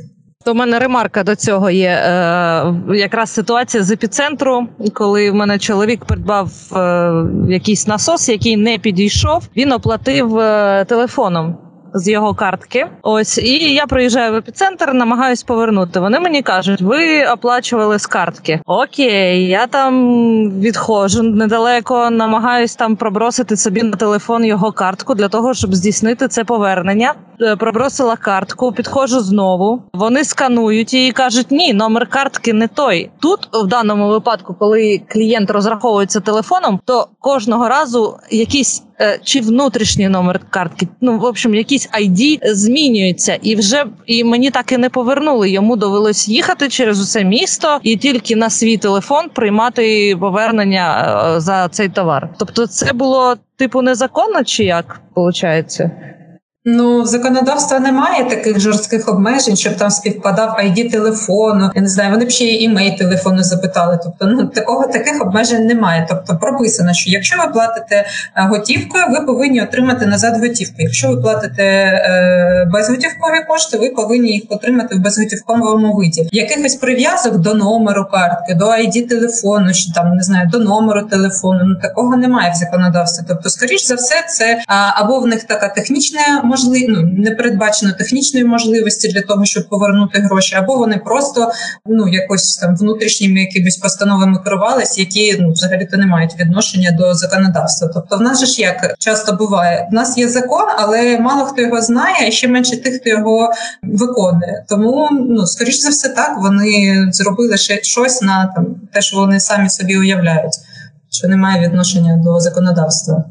То 0.44 0.52
в 0.52 0.56
мене 0.56 0.78
ремарка 0.78 1.22
до 1.22 1.36
цього 1.36 1.70
є. 1.70 1.88
Е, 1.88 2.74
якраз 2.94 3.30
ситуація 3.30 3.82
з 3.82 3.90
епіцентру, 3.90 4.66
коли 4.94 5.30
в 5.30 5.34
мене 5.34 5.58
чоловік 5.58 6.04
придбав 6.04 6.50
е, 6.76 7.12
якийсь 7.48 7.86
насос, 7.86 8.28
який 8.28 8.56
не 8.56 8.78
підійшов, 8.78 9.48
він 9.56 9.72
оплатив 9.72 10.38
е, 10.38 10.84
телефоном. 10.88 11.56
З 11.96 12.08
його 12.08 12.34
картки, 12.34 12.86
ось 13.02 13.38
і 13.38 13.74
я 13.74 13.86
приїжджаю 13.86 14.32
в 14.32 14.36
епіцентр, 14.36 14.92
намагаюсь 14.92 15.42
повернути. 15.42 16.00
Вони 16.00 16.20
мені 16.20 16.42
кажуть, 16.42 16.82
ви 16.82 17.26
оплачували 17.26 17.98
з 17.98 18.06
картки. 18.06 18.60
Окей, 18.66 19.46
я 19.46 19.66
там 19.66 19.94
відходжу 20.60 21.22
недалеко, 21.22 22.10
намагаюсь 22.10 22.76
там 22.76 22.96
пробросити 22.96 23.56
собі 23.56 23.82
на 23.82 23.96
телефон 23.96 24.44
його 24.44 24.72
картку 24.72 25.14
для 25.14 25.28
того, 25.28 25.54
щоб 25.54 25.74
здійснити 25.74 26.28
це 26.28 26.44
повернення. 26.44 27.14
Е, 27.40 27.56
Пробросила 27.56 28.16
картку, 28.16 28.72
підходжу 28.72 29.20
знову. 29.20 29.82
Вони 29.92 30.24
сканують 30.24 30.94
її 30.94 31.12
кажуть: 31.12 31.50
ні, 31.50 31.74
номер 31.74 32.06
картки 32.06 32.52
не 32.52 32.68
той. 32.68 33.10
Тут 33.20 33.48
в 33.52 33.66
даному 33.66 34.08
випадку, 34.08 34.56
коли 34.58 35.00
клієнт 35.08 35.50
розраховується 35.50 36.20
телефоном, 36.20 36.80
то 36.84 37.08
кожного 37.20 37.68
разу 37.68 38.18
якийсь 38.30 38.82
е, 38.93 38.93
чи 39.24 39.40
внутрішній 39.40 40.08
номер 40.08 40.40
картки, 40.50 40.88
ну 41.00 41.18
в 41.18 41.24
общем, 41.24 41.54
якийсь 41.54 41.88
ID 41.88 42.38
змінюється, 42.54 43.38
і 43.42 43.56
вже 43.56 43.84
і 44.06 44.24
мені 44.24 44.50
так 44.50 44.72
і 44.72 44.78
не 44.78 44.90
повернули. 44.90 45.50
Йому 45.50 45.76
довелось 45.76 46.28
їхати 46.28 46.68
через 46.68 47.00
усе 47.00 47.24
місто 47.24 47.78
і 47.82 47.96
тільки 47.96 48.36
на 48.36 48.50
свій 48.50 48.76
телефон 48.76 49.28
приймати 49.34 50.16
повернення 50.20 51.34
е, 51.36 51.40
за 51.40 51.68
цей 51.68 51.88
товар. 51.88 52.28
Тобто, 52.38 52.66
це 52.66 52.92
було 52.92 53.36
типу 53.56 53.82
незаконно, 53.82 54.44
чи 54.44 54.64
як 54.64 55.00
виходить? 55.14 55.80
Ну, 56.66 57.04
законодавства 57.04 57.78
немає 57.78 58.24
таких 58.24 58.60
жорстких 58.60 59.08
обмежень, 59.08 59.56
щоб 59.56 59.76
там 59.76 59.90
співпадав 59.90 60.56
ID 60.64 60.90
телефону. 60.90 61.70
Я 61.74 61.82
не 61.82 61.88
знаю, 61.88 62.10
вони 62.12 62.24
б 62.24 62.30
ще 62.30 62.44
й 62.44 62.64
імей 62.64 62.96
телефону 62.98 63.42
запитали. 63.42 63.98
Тобто, 64.04 64.26
ну 64.26 64.46
такого 64.46 64.86
таких 64.86 65.22
обмежень 65.22 65.66
немає. 65.66 66.06
Тобто 66.08 66.36
прописано, 66.36 66.94
що 66.94 67.10
якщо 67.10 67.36
ви 67.36 67.52
платите 67.52 67.96
е, 67.96 68.06
готівкою, 68.36 69.04
ви 69.10 69.26
повинні 69.26 69.62
отримати 69.62 70.06
назад 70.06 70.40
готівку. 70.40 70.74
Якщо 70.78 71.08
ви 71.08 71.16
платите 71.16 71.62
е, 71.64 72.68
безготівкові 72.72 73.44
кошти, 73.48 73.78
ви 73.78 73.90
повинні 73.90 74.32
їх 74.32 74.42
отримати 74.48 74.94
в 74.94 74.98
безготівковому 74.98 75.96
виді. 75.96 76.28
Якихось 76.32 76.74
прив'язок 76.74 77.36
до 77.38 77.54
номеру 77.54 78.06
картки, 78.12 78.54
до 78.54 78.66
ID 78.66 79.08
телефону, 79.08 79.72
чи 79.72 79.92
там 79.92 80.16
не 80.16 80.22
знаю, 80.22 80.48
до 80.52 80.58
номеру 80.58 81.02
телефону. 81.02 81.60
Ну 81.64 81.74
такого 81.74 82.16
немає 82.16 82.50
в 82.50 82.54
законодавстві. 82.54 83.24
Тобто, 83.28 83.48
скоріш 83.48 83.86
за 83.86 83.94
все, 83.94 84.14
це 84.28 84.62
або 84.96 85.20
в 85.20 85.26
них 85.26 85.44
така 85.44 85.68
технічна 85.68 86.20
можливо, 86.54 86.86
ну, 86.88 87.02
не 87.16 87.30
передбачено 87.30 87.92
технічної 87.92 88.44
можливості 88.44 89.08
для 89.08 89.22
того, 89.22 89.44
щоб 89.44 89.68
повернути 89.68 90.18
гроші, 90.18 90.56
або 90.56 90.76
вони 90.76 91.00
просто 91.04 91.50
ну 91.86 92.08
якось 92.08 92.56
там 92.56 92.76
внутрішніми 92.76 93.40
якимись 93.40 93.76
постановами 93.76 94.38
керувались, 94.44 94.98
які 94.98 95.36
ну 95.40 95.52
взагалі 95.52 95.88
то 95.90 95.96
не 95.96 96.06
мають 96.06 96.40
відношення 96.40 96.90
до 96.90 97.14
законодавства. 97.14 97.88
Тобто, 97.94 98.16
в 98.16 98.20
нас 98.20 98.40
же 98.40 98.46
ж 98.46 98.62
як 98.62 98.94
часто 98.98 99.32
буває, 99.32 99.88
в 99.90 99.94
нас 99.94 100.18
є 100.18 100.28
закон, 100.28 100.66
але 100.78 101.18
мало 101.18 101.44
хто 101.44 101.62
його 101.62 101.80
знає, 101.80 102.28
а 102.28 102.30
ще 102.30 102.48
менше 102.48 102.82
тих, 102.82 103.00
хто 103.00 103.10
його 103.10 103.52
виконує. 103.82 104.64
Тому 104.68 105.08
ну 105.12 105.46
скоріш 105.46 105.78
за 105.78 105.88
все, 105.88 106.08
так 106.08 106.38
вони 106.38 107.06
зробили 107.12 107.56
ще 107.56 107.82
щось 107.82 108.22
на 108.22 108.52
там 108.56 108.66
те, 108.92 109.00
що 109.02 109.16
вони 109.16 109.40
самі 109.40 109.68
собі 109.68 109.98
уявляють, 109.98 110.54
що 111.10 111.28
не 111.28 111.36
має 111.36 111.68
відношення 111.68 112.20
до 112.24 112.40
законодавства. 112.40 113.24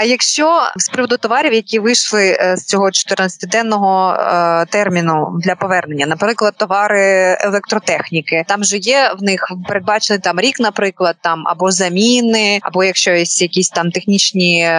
А 0.00 0.04
якщо 0.04 0.60
з 0.76 0.88
приводу 0.88 1.16
товарів, 1.16 1.52
які 1.52 1.78
вийшли 1.78 2.38
е, 2.40 2.56
з 2.56 2.64
цього 2.64 2.86
14-денного 2.86 4.12
е, 4.12 4.66
терміну 4.66 5.38
для 5.44 5.54
повернення, 5.54 6.06
наприклад, 6.06 6.54
товари 6.56 7.36
електротехніки, 7.40 8.44
там 8.48 8.64
же 8.64 8.76
є 8.76 9.14
в 9.18 9.22
них 9.22 9.52
передбачений 9.68 10.20
там 10.20 10.40
рік, 10.40 10.60
наприклад, 10.60 11.16
там 11.22 11.42
або 11.46 11.70
заміни, 11.70 12.58
або 12.62 12.84
якщо 12.84 13.10
якісь 13.10 13.68
там 13.68 13.90
технічні 13.90 14.70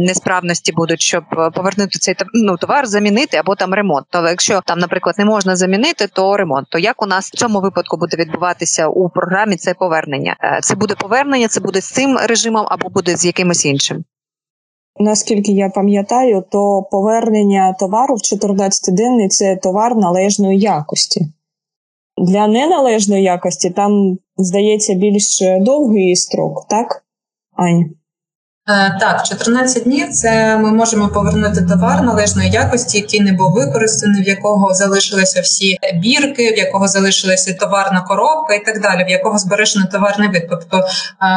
несправності 0.00 0.72
будуть, 0.72 1.00
щоб 1.00 1.24
повернути 1.54 1.98
цей 1.98 2.14
ну, 2.34 2.56
товар, 2.56 2.86
замінити 2.86 3.36
або 3.36 3.54
там 3.54 3.74
ремонт. 3.74 4.06
Але 4.10 4.30
якщо 4.30 4.60
там, 4.66 4.78
наприклад, 4.78 5.14
не 5.18 5.24
можна 5.24 5.56
замінити, 5.56 6.06
то 6.06 6.36
ремонт. 6.36 6.66
То 6.70 6.78
як 6.78 7.02
у 7.02 7.06
нас 7.06 7.30
в 7.32 7.36
цьому 7.36 7.60
випадку 7.60 7.96
буде 7.96 8.16
відбуватися 8.16 8.86
у 8.86 9.08
програмі 9.08 9.56
це 9.56 9.74
повернення? 9.74 10.36
Е, 10.40 10.58
Це 10.62 10.74
буде 10.74 10.94
повернення, 10.94 11.48
це 11.48 11.60
буде 11.60 11.80
з 11.80 11.90
цим 11.90 12.18
режимом 12.18 12.66
або 12.70 12.88
буде 12.88 13.16
з 13.16 13.24
якимось 13.24 13.64
іншим. 13.64 14.04
Наскільки 14.98 15.52
я 15.52 15.68
пам'ятаю, 15.68 16.44
то 16.50 16.88
повернення 16.90 17.76
товару 17.78 18.14
в 18.14 18.18
14-денний 18.18 19.28
це 19.28 19.56
товар 19.56 19.96
належної 19.96 20.58
якості. 20.58 21.26
Для 22.16 22.46
неналежної 22.46 23.22
якості 23.22 23.70
там, 23.70 24.18
здається, 24.36 24.94
більш 24.94 25.42
довгий 25.60 26.16
строк, 26.16 26.66
так? 26.68 27.04
Аня? 27.56 27.90
Е, 28.68 28.96
Так, 29.00 29.22
14 29.22 29.82
днів 29.82 30.08
це 30.10 30.56
ми 30.56 30.72
можемо 30.72 31.08
повернути 31.08 31.62
товар 31.62 32.02
належної 32.02 32.50
якості, 32.50 32.98
який 32.98 33.20
не 33.20 33.32
був 33.32 33.52
використаний, 33.52 34.22
в 34.22 34.28
якого 34.28 34.74
залишилися 34.74 35.40
всі 35.40 35.78
бірки, 35.94 36.52
в 36.52 36.58
якого 36.58 36.88
залишилася 36.88 37.54
товарна 37.54 38.00
коробка 38.00 38.54
і 38.54 38.64
так 38.64 38.80
далі, 38.80 39.04
в 39.04 39.08
якого 39.08 39.38
збережено 39.38 39.86
товарний 39.92 40.28
вид. 40.28 40.46
Тобто, 40.50 40.76
е, 40.76 40.84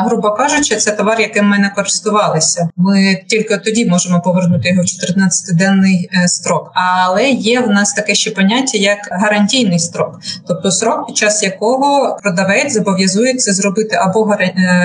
грубо 0.06 0.32
кажучи, 0.32 0.76
це 0.76 0.92
товар, 0.92 1.22
яким 1.22 1.48
ми 1.48 1.58
не 1.58 1.70
користувалися. 1.70 2.70
Ми 2.78 3.24
тільки 3.28 3.58
тоді 3.58 3.86
можемо 3.86 4.22
повернути 4.22 4.70
його 4.70 4.82
в 4.82 4.86
14-денний 4.86 6.10
е, 6.24 6.28
строк. 6.28 6.72
Але 6.74 7.30
є 7.30 7.62
в 7.62 7.70
нас 7.70 7.94
таке 7.94 8.16
ще 8.16 8.32
поняття 8.32 8.78
як 8.78 8.98
гарантійний 9.12 9.80
строк, 9.80 10.20
тобто 10.48 10.72
срок, 10.72 11.08
під 11.08 11.18
час 11.18 11.44
якого 11.44 12.18
продавець 12.24 12.74
зобов'язується 12.74 13.54
зробити 13.54 13.96
або 13.96 14.38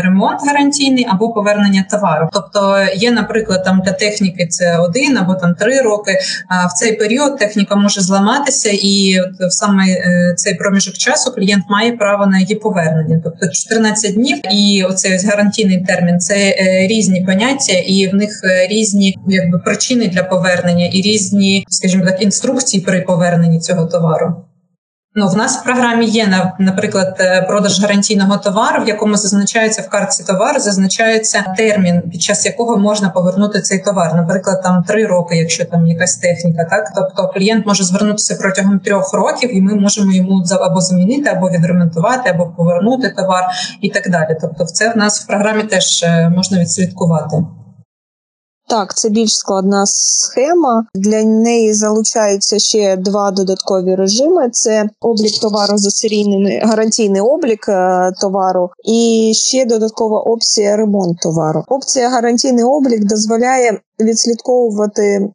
ремонт 0.03 0.41
гарантійний, 0.47 1.07
або 1.11 1.33
повернення 1.33 1.85
товару. 1.91 2.30
Тобто 2.33 2.87
є, 2.95 3.11
наприклад, 3.11 3.65
там 3.65 3.83
для 3.85 3.93
техніки 3.93 4.47
це 4.47 4.79
один 4.79 5.19
або 5.19 5.35
там 5.35 5.55
три 5.55 5.81
роки. 5.81 6.19
А 6.49 6.67
в 6.67 6.73
цей 6.73 6.97
період 6.97 7.39
техніка 7.39 7.77
може 7.77 8.01
зламатися, 8.01 8.71
і 8.73 9.21
в 9.41 9.51
саме 9.51 9.85
е, 9.91 10.35
цей 10.37 10.55
проміжок 10.55 10.95
часу 10.95 11.33
клієнт 11.33 11.65
має 11.69 11.93
право 11.93 12.27
на 12.27 12.39
її 12.39 12.55
повернення. 12.55 13.21
Тобто 13.25 13.49
14 13.49 14.15
днів, 14.15 14.39
і 14.53 14.85
оцей 14.85 15.17
ось 15.17 15.25
гарантійний 15.25 15.85
термін 15.85 16.19
це 16.19 16.35
е, 16.35 16.87
різні 16.87 17.25
поняття, 17.25 17.73
і 17.73 18.09
в 18.09 18.15
них 18.15 18.41
е, 18.45 18.67
різні 18.67 19.17
якби 19.29 19.59
причини 19.59 20.09
для 20.09 20.23
повернення, 20.23 20.87
і 20.87 21.03
різні, 21.03 21.65
скажімо 21.69 22.05
так, 22.05 22.23
інструкції 22.23 22.83
при 22.83 23.01
поверненні 23.01 23.61
цього 23.61 23.87
товару. 23.87 24.45
Ну, 25.15 25.29
в 25.29 25.37
нас 25.37 25.59
в 25.59 25.65
програмі 25.65 26.07
є 26.07 26.27
на- 26.27 26.57
наприклад 26.59 27.17
е, 27.21 27.43
продаж 27.43 27.81
гарантійного 27.81 28.37
товару, 28.37 28.85
в 28.85 28.89
якому 28.89 29.17
зазначається 29.17 29.83
в 29.83 29.89
картці 29.89 30.25
товару, 30.25 30.61
зазначається 30.61 31.55
термін, 31.57 32.03
під 32.11 32.23
час 32.23 32.47
якого 32.47 32.79
можна 32.79 33.11
повернути 33.11 33.61
цей 33.61 33.79
товар. 33.79 34.15
Наприклад, 34.15 34.63
там 34.63 34.83
три 34.83 35.07
роки, 35.07 35.37
якщо 35.37 35.65
там 35.65 35.87
якась 35.87 36.17
техніка, 36.17 36.65
так 36.65 36.93
тобто 36.95 37.29
клієнт 37.35 37.67
може 37.67 37.85
звернутися 37.85 38.37
протягом 38.41 38.79
трьох 38.79 39.15
років, 39.15 39.57
і 39.57 39.61
ми 39.61 39.75
можемо 39.75 40.13
йому 40.13 40.45
або 40.61 40.81
замінити, 40.81 41.31
або 41.31 41.51
відремонтувати, 41.51 42.31
або 42.31 42.47
повернути 42.47 43.11
товар 43.11 43.45
і 43.81 43.91
так 43.91 44.11
далі. 44.11 44.37
Тобто, 44.41 44.65
це 44.65 44.93
в 44.93 44.97
нас 44.97 45.21
в 45.25 45.27
програмі 45.27 45.63
теж 45.63 46.03
е, 46.03 46.29
можна 46.37 46.61
відслідкувати. 46.61 47.37
Так, 48.71 48.97
це 48.97 49.09
більш 49.09 49.37
складна 49.37 49.87
схема. 49.87 50.85
Для 50.95 51.25
неї 51.25 51.75
залучаються 51.75 52.59
ще 52.59 52.97
два 52.97 53.31
додаткові 53.31 53.95
режими: 53.95 54.51
це 54.51 54.89
облік 55.01 55.41
товару 55.41 55.77
за 55.77 55.91
серійним 55.91 56.61
гарантійний 56.63 57.21
облік 57.21 57.69
е, 57.69 58.13
товару, 58.21 58.71
і 58.85 59.33
ще 59.35 59.65
додаткова 59.65 60.21
опція 60.21 60.77
ремонт 60.77 61.19
товару. 61.19 61.65
Опція 61.69 62.09
гарантійний 62.09 62.65
облік 62.65 63.05
дозволяє 63.05 63.81
відслідковувати. 64.01 65.31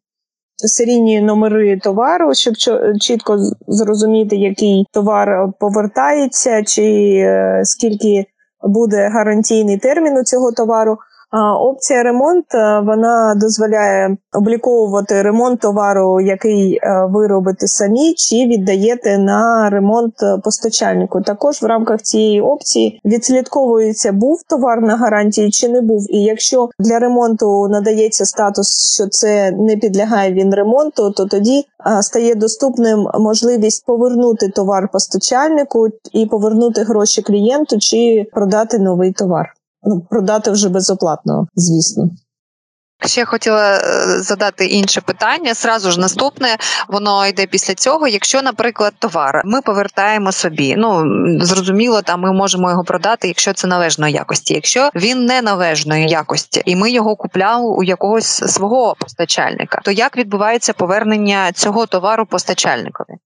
Серійні 0.57 1.21
номери 1.21 1.79
товару, 1.83 2.33
щоб 2.33 2.53
чітко 3.01 3.37
зрозуміти, 3.67 4.35
який 4.35 4.85
товар 4.91 5.49
повертається, 5.59 6.63
чи 6.63 6.83
е, 6.83 7.61
скільки 7.63 8.25
буде 8.63 9.09
гарантійний 9.13 9.77
термін 9.77 10.17
у 10.17 10.23
цього 10.23 10.51
товару. 10.51 10.97
Опція 11.43 12.03
ремонт 12.03 12.45
е, 12.55 12.79
вона 12.79 13.35
дозволяє 13.35 14.17
обліковувати 14.33 15.21
ремонт 15.21 15.59
товару, 15.59 16.21
який 16.21 16.75
е, 16.75 17.07
ви 17.09 17.27
робите 17.27 17.67
самі, 17.67 18.13
чи 18.13 18.35
віддаєте 18.35 19.17
на 19.17 19.69
ремонт 19.69 20.13
е, 20.23 20.37
постачальнику. 20.43 21.21
Також 21.21 21.61
в 21.61 21.65
рамках 21.65 22.01
цієї 22.01 22.41
опції 22.41 23.01
відслідковується, 23.05 24.11
був 24.11 24.43
товар 24.49 24.81
на 24.81 24.95
гарантії 24.95 25.51
чи 25.51 25.69
не 25.69 25.81
був. 25.81 26.05
І 26.09 26.23
якщо 26.23 26.69
для 26.79 26.99
ремонту 26.99 27.67
надається 27.67 28.25
статус, 28.25 28.93
що 28.95 29.07
це 29.07 29.51
не 29.51 29.77
підлягає 29.77 30.33
він 30.33 30.53
ремонту, 30.53 31.11
то 31.11 31.25
тоді 31.25 31.65
стає 32.01 32.35
доступним 32.35 33.07
можливість 33.19 33.85
повернути 33.85 34.49
товар 34.49 34.89
постачальнику 34.93 35.87
і 36.13 36.25
повернути 36.25 36.81
гроші 36.81 37.21
клієнту, 37.21 37.79
чи 37.79 38.25
продати 38.33 38.79
новий 38.79 39.11
товар. 39.11 39.54
Ну, 39.85 40.01
продати 40.09 40.51
вже 40.51 40.69
безоплатно, 40.69 41.47
звісно. 41.55 42.09
Ще 43.05 43.25
хотіла 43.25 43.77
е, 43.77 43.81
задати 44.19 44.65
інше 44.65 45.01
питання. 45.01 45.53
Сразу 45.53 45.91
ж 45.91 45.99
наступне 45.99 46.57
воно 46.87 47.27
йде 47.27 47.45
після 47.45 47.73
цього. 47.73 48.07
Якщо, 48.07 48.41
наприклад, 48.41 48.93
товар 48.99 49.41
ми 49.45 49.61
повертаємо 49.61 50.31
собі, 50.31 50.75
ну 50.77 51.03
зрозуміло, 51.41 52.01
там 52.01 52.21
ми 52.21 52.33
можемо 52.33 52.69
його 52.69 52.83
продати, 52.83 53.27
якщо 53.27 53.53
це 53.53 53.67
належної 53.67 54.13
якості. 54.13 54.53
Якщо 54.53 54.89
він 54.95 55.25
не 55.25 55.41
належної 55.41 56.07
якості, 56.07 56.61
і 56.65 56.75
ми 56.75 56.91
його 56.91 57.15
купляли 57.15 57.75
у 57.77 57.83
якогось 57.83 58.53
свого 58.53 58.95
постачальника, 58.99 59.81
то 59.83 59.91
як 59.91 60.17
відбувається 60.17 60.73
повернення 60.73 61.51
цього 61.51 61.85
товару 61.85 62.25
постачальникові? 62.25 63.17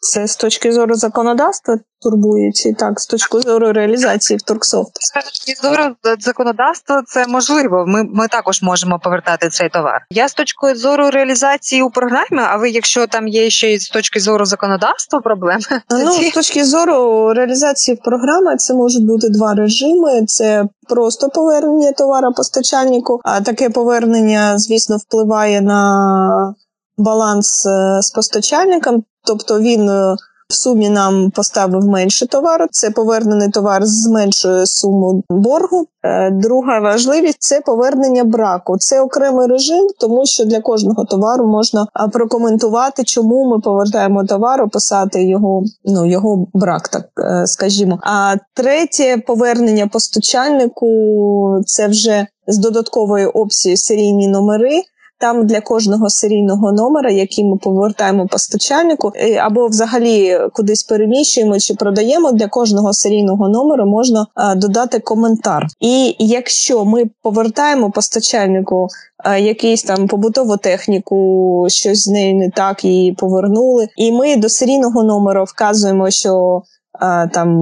Це 0.00 0.26
з 0.26 0.36
точки 0.36 0.72
зору 0.72 0.94
законодавства 0.94 1.78
турбує, 2.02 2.52
чи 2.52 2.72
так, 2.72 3.00
з 3.00 3.06
точки 3.06 3.40
зору 3.40 3.72
реалізації 3.72 4.36
в 4.36 4.42
Турксофт. 4.42 4.90
З 5.00 5.10
точки 5.24 5.68
зору 5.68 5.94
законодавства 6.18 7.02
це 7.06 7.26
можливо. 7.26 7.84
Ми, 7.86 8.04
ми 8.04 8.28
також 8.28 8.62
можемо 8.62 8.98
повертати 8.98 9.48
цей 9.48 9.68
товар. 9.68 10.00
Я 10.10 10.28
з 10.28 10.34
точки 10.34 10.74
зору 10.74 11.10
реалізації 11.10 11.82
у 11.82 11.90
програмі. 11.90 12.42
А 12.50 12.56
ви, 12.56 12.70
якщо 12.70 13.06
там 13.06 13.28
є 13.28 13.50
ще 13.50 13.72
й 13.72 13.78
з 13.78 13.88
точки 13.88 14.20
зору 14.20 14.44
законодавства 14.44 15.20
проблеми, 15.20 15.60
Ну, 15.90 16.12
з 16.12 16.30
точки 16.30 16.64
зору 16.64 17.32
реалізації 17.34 17.96
програми, 17.96 18.56
це 18.56 18.74
можуть 18.74 19.06
бути 19.06 19.28
два 19.28 19.54
режими: 19.54 20.26
це 20.26 20.64
просто 20.88 21.28
повернення 21.28 21.92
товара 21.92 22.30
постачальнику, 22.30 23.20
а 23.24 23.40
таке 23.40 23.70
повернення, 23.70 24.58
звісно, 24.58 24.96
впливає 24.96 25.60
на 25.60 26.54
баланс 27.00 27.66
е, 27.66 28.02
з 28.02 28.10
постачальником, 28.10 29.02
тобто 29.26 29.60
він. 29.60 29.88
е, 29.88 30.16
В 30.50 30.52
сумі 30.52 30.88
нам 30.90 31.30
поставив 31.30 31.84
менше 31.84 32.26
товару. 32.26 32.66
Це 32.70 32.90
повернений 32.90 33.50
товар 33.50 33.86
зменшує 33.86 34.66
суму 34.66 35.22
боргу. 35.30 35.86
Е, 36.04 36.30
Друга 36.30 36.80
важливість 36.80 37.36
це 37.42 37.60
повернення 37.60 38.24
браку. 38.24 38.76
Це 38.78 39.00
окремий 39.00 39.46
режим, 39.46 39.86
тому 40.00 40.26
що 40.26 40.44
для 40.44 40.60
кожного 40.60 41.04
товару 41.04 41.46
можна 41.46 41.86
прокоментувати, 42.12 43.04
чому 43.04 43.50
ми 43.50 43.60
повертаємо 43.60 44.24
товар, 44.24 44.62
описати 44.62 45.24
його, 45.24 45.62
ну 45.84 46.06
його 46.10 46.46
брак, 46.54 46.88
так 46.88 47.04
скажімо. 47.48 47.98
А 48.02 48.36
третє 48.54 49.22
повернення 49.26 49.86
постачальнику 49.86 50.86
це 51.66 51.88
вже 51.88 52.26
з 52.46 52.58
додаткової 52.58 53.26
опції 53.26 53.76
серійні 53.76 54.28
номери. 54.28 54.82
Там 55.20 55.46
для 55.46 55.60
кожного 55.60 56.10
серійного 56.10 56.72
номера, 56.72 57.10
який 57.10 57.44
ми 57.44 57.56
повертаємо 57.56 58.26
постачальнику, 58.26 59.12
е, 59.14 59.36
або 59.36 59.66
взагалі 59.66 60.38
кудись 60.52 60.82
переміщуємо 60.82 61.58
чи 61.58 61.74
продаємо, 61.74 62.32
для 62.32 62.48
кожного 62.48 62.92
серійного 62.92 63.48
номера 63.48 63.84
можна 63.84 64.26
а, 64.34 64.54
додати 64.54 64.98
коментар. 64.98 65.66
І 65.80 66.16
якщо 66.18 66.84
ми 66.84 67.04
повертаємо 67.22 67.90
постачальнику 67.90 68.88
а, 69.24 69.36
якийсь 69.36 69.82
там 69.82 70.08
побутову 70.08 70.56
техніку, 70.56 71.66
щось 71.68 72.04
з 72.04 72.08
нею 72.08 72.34
не 72.34 72.50
так 72.50 72.84
її 72.84 73.12
повернули, 73.12 73.88
і 73.96 74.12
ми 74.12 74.36
до 74.36 74.48
серійного 74.48 75.02
номера 75.04 75.44
вказуємо, 75.44 76.10
що 76.10 76.62
там 77.32 77.58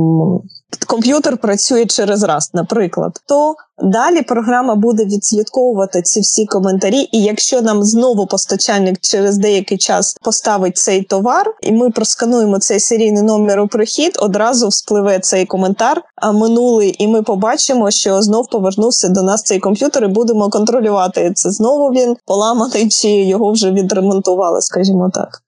комп'ютер 0.87 1.37
працює 1.37 1.87
через 1.87 2.23
раз, 2.23 2.51
наприклад, 2.55 3.21
то 3.27 3.55
далі 3.83 4.23
програма 4.23 4.75
буде 4.75 5.05
відслідковувати 5.05 6.03
ці 6.03 6.21
всі 6.21 6.47
коментарі. 6.47 7.09
І 7.13 7.23
якщо 7.23 7.63
нам 7.63 7.85
знову 7.85 8.27
постачальник 8.27 8.99
через 9.01 9.39
деякий 9.39 9.79
час 9.79 10.17
поставить 10.23 10.77
цей 10.77 11.03
товар, 11.03 11.55
і 11.61 11.73
ми 11.73 11.91
проскануємо 11.91 12.59
цей 12.59 12.81
серійний 12.81 13.23
номер 13.23 13.61
у 13.61 13.69
прихід, 13.69 14.17
одразу 14.19 14.69
вспливе 14.69 15.19
цей 15.19 15.47
коментар 15.47 16.03
а 16.17 16.33
минулий, 16.33 16.97
і 16.99 17.09
ми 17.09 17.23
побачимо, 17.23 17.91
що 17.91 18.23
знов 18.23 18.49
повернувся 18.51 19.09
до 19.09 19.23
нас 19.23 19.43
цей 19.43 19.59
комп'ютер, 19.59 20.05
і 20.05 20.09
будемо 20.09 20.51
контролювати 20.51 21.33
це 21.35 21.51
знову 21.51 21.89
він 21.89 22.17
поламаний, 22.27 22.89
чи 22.89 23.09
його 23.09 23.53
вже 23.53 23.71
відремонтували, 23.71 24.61
скажімо 24.61 25.11
так. 25.15 25.43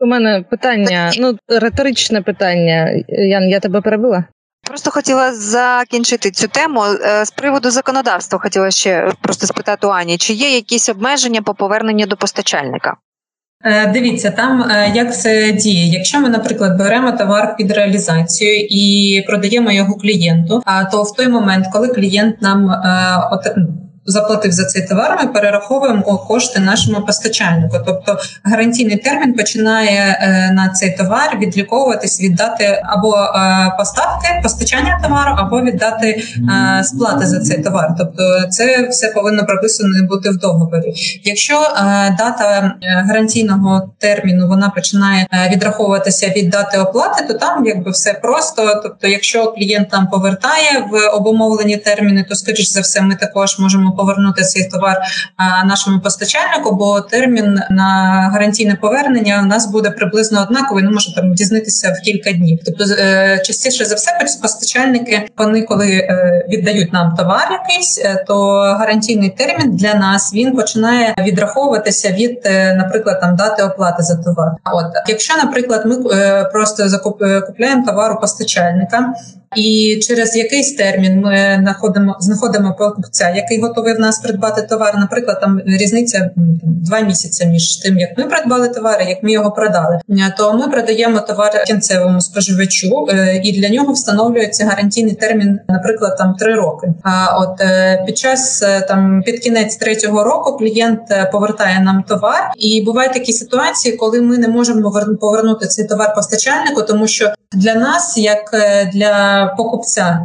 У 0.00 0.06
мене 0.06 0.44
питання, 0.50 1.12
ну 1.18 1.38
риторичне 1.48 2.22
питання. 2.22 3.02
Ян, 3.08 3.42
я 3.48 3.60
тебе 3.60 3.80
перебила? 3.80 4.24
Просто 4.66 4.90
хотіла 4.90 5.34
закінчити 5.34 6.30
цю 6.30 6.48
тему 6.48 6.82
Е, 6.84 7.24
з 7.24 7.30
приводу 7.30 7.70
законодавства. 7.70 8.38
Хотіла 8.38 8.70
ще 8.70 9.12
просто 9.20 9.46
спитати 9.46 9.86
у 9.86 9.90
Ані, 9.90 10.18
чи 10.18 10.32
є 10.32 10.54
якісь 10.54 10.88
обмеження 10.88 11.42
по 11.42 11.54
поверненню 11.54 12.06
до 12.06 12.16
постачальника? 12.16 12.96
Е, 13.64 13.86
Дивіться, 13.86 14.30
там 14.30 14.62
е, 14.62 14.92
як 14.94 15.16
це 15.16 15.52
діє. 15.52 15.86
Якщо 15.86 16.20
ми, 16.20 16.28
наприклад, 16.28 16.78
беремо 16.78 17.12
товар 17.12 17.56
під 17.56 17.70
реалізацію 17.70 18.66
і 18.70 19.24
продаємо 19.26 19.72
його 19.72 19.94
клієнту, 19.94 20.62
а 20.64 20.84
то 20.84 21.02
в 21.02 21.16
той 21.16 21.28
момент, 21.28 21.66
коли 21.72 21.88
клієнт 21.88 22.42
нам 22.42 22.82
от- 23.32 23.56
заплатив 24.06 24.52
за 24.52 24.64
цей 24.64 24.82
товар, 24.82 25.18
ми 25.22 25.32
перераховуємо 25.32 26.18
кошти 26.18 26.60
нашому 26.60 27.00
постачальнику. 27.00 27.76
Тобто 27.86 28.18
гарантійний 28.42 28.96
термін 28.96 29.34
починає 29.34 30.18
е, 30.20 30.52
на 30.52 30.68
цей 30.68 30.96
товар 30.96 31.38
відліковуватись, 31.38 32.20
віддати 32.20 32.82
або 32.84 33.16
е, 33.16 33.72
поставки 33.78 34.40
постачання 34.42 35.00
товару, 35.02 35.34
або 35.38 35.60
віддати 35.60 36.06
е, 36.08 36.84
сплати 36.84 37.26
за 37.26 37.40
цей 37.40 37.62
товар. 37.62 37.94
Тобто, 37.98 38.42
це 38.50 38.88
все 38.88 39.08
повинно 39.08 39.46
прописано 39.46 40.06
бути 40.08 40.30
в 40.30 40.36
договорі. 40.36 40.92
Якщо 41.24 41.68
дата 42.18 42.74
гарантійного 42.82 43.90
терміну 43.98 44.48
вона 44.48 44.70
починає 44.70 45.26
відраховуватися 45.52 46.28
від 46.36 46.50
дати 46.50 46.78
оплати, 46.78 47.24
то 47.24 47.34
там 47.34 47.66
якби 47.66 47.90
все 47.90 48.14
просто. 48.14 48.80
Тобто, 48.82 49.08
якщо 49.08 49.52
клієнт 49.52 49.92
нам 49.92 50.06
повертає 50.06 50.86
в 50.90 51.16
обумовлені 51.16 51.76
терміни, 51.76 52.26
то 52.28 52.34
скоріш 52.34 52.68
за 52.68 52.80
все, 52.80 53.02
ми 53.02 53.14
також 53.14 53.58
можемо 53.58 53.95
повернути 53.96 54.42
цей 54.42 54.68
товар 54.68 54.96
нашому 55.66 56.00
постачальнику, 56.00 56.74
бо 56.76 57.00
термін 57.00 57.60
на 57.70 57.90
гарантійне 58.32 58.74
повернення 58.74 59.40
у 59.42 59.46
нас 59.46 59.66
буде 59.66 59.90
приблизно 59.90 60.42
однаковий. 60.42 60.84
Ну 60.84 60.90
може 60.90 61.14
там 61.14 61.34
дізнатися 61.34 61.96
в 62.00 62.04
кілька 62.04 62.32
днів. 62.32 62.58
Тобто, 62.66 62.84
е, 62.98 63.38
частіше 63.44 63.84
за 63.84 63.94
все, 63.94 64.10
постачальники 64.42 65.28
вони 65.38 65.62
коли 65.62 65.90
е, 65.90 66.46
віддають 66.48 66.92
нам 66.92 67.14
товар 67.14 67.60
якийсь, 67.62 67.98
е, 68.04 68.24
то 68.26 68.60
гарантійний 68.60 69.30
термін 69.30 69.76
для 69.76 69.94
нас 69.94 70.34
він 70.34 70.56
починає 70.56 71.14
відраховуватися 71.18 72.10
від, 72.10 72.38
наприклад, 72.76 73.20
там 73.20 73.36
дати 73.36 73.62
оплати 73.62 74.02
за 74.02 74.16
товар. 74.16 74.52
От 74.64 75.08
якщо, 75.08 75.36
наприклад, 75.36 75.82
ми 75.86 75.96
просто 76.52 76.82
закуп- 76.82 77.24
е, 77.24 77.82
товар 77.86 78.12
у 78.12 78.20
постачальника. 78.20 79.14
І 79.56 79.98
через 80.02 80.36
якийсь 80.36 80.74
термін 80.74 81.20
ми 81.20 81.58
знаходимо 81.62 82.16
знаходимо 82.20 82.74
покупця, 82.78 83.30
який 83.30 83.60
готовий 83.60 83.85
в 83.94 84.00
нас 84.00 84.18
придбати 84.18 84.62
товар. 84.62 84.94
Наприклад, 84.98 85.40
там 85.40 85.60
різниця 85.66 86.30
два 86.66 87.00
місяці 87.00 87.46
між 87.46 87.76
тим, 87.76 87.98
як 87.98 88.18
ми 88.18 88.24
придбали 88.24 88.68
товар, 88.68 89.02
і 89.06 89.08
як 89.08 89.22
ми 89.22 89.32
його 89.32 89.50
продали. 89.50 90.00
Е, 90.10 90.34
То 90.38 90.52
ми 90.52 90.68
продаємо 90.68 91.20
товар 91.20 91.64
кінцевому 91.66 92.20
споживачу, 92.20 93.06
е, 93.10 93.40
і 93.44 93.60
для 93.60 93.68
нього 93.68 93.92
встановлюється 93.92 94.64
гарантійний 94.64 95.14
термін, 95.14 95.60
наприклад, 95.68 96.16
там 96.18 96.34
три 96.34 96.54
роки. 96.54 96.88
А 97.02 97.38
от 97.38 97.60
е, 97.60 98.02
під 98.06 98.18
час 98.18 98.64
там 98.88 99.22
під 99.26 99.40
кінець 99.40 99.76
третього 99.76 100.24
року 100.24 100.56
клієнт 100.56 101.00
повертає 101.32 101.80
нам 101.80 102.02
товар, 102.08 102.50
і 102.58 102.82
бувають 102.86 103.12
такі 103.12 103.32
ситуації, 103.32 103.96
коли 103.96 104.20
ми 104.20 104.38
не 104.38 104.48
можемо 104.48 104.88
повер- 104.90 105.16
повернути 105.16 105.66
цей 105.66 105.86
товар 105.86 106.14
постачальнику, 106.14 106.82
тому 106.82 107.06
що 107.06 107.32
для 107.52 107.74
нас, 107.74 108.18
як 108.18 108.50
для 108.92 109.46
покупця. 109.56 110.20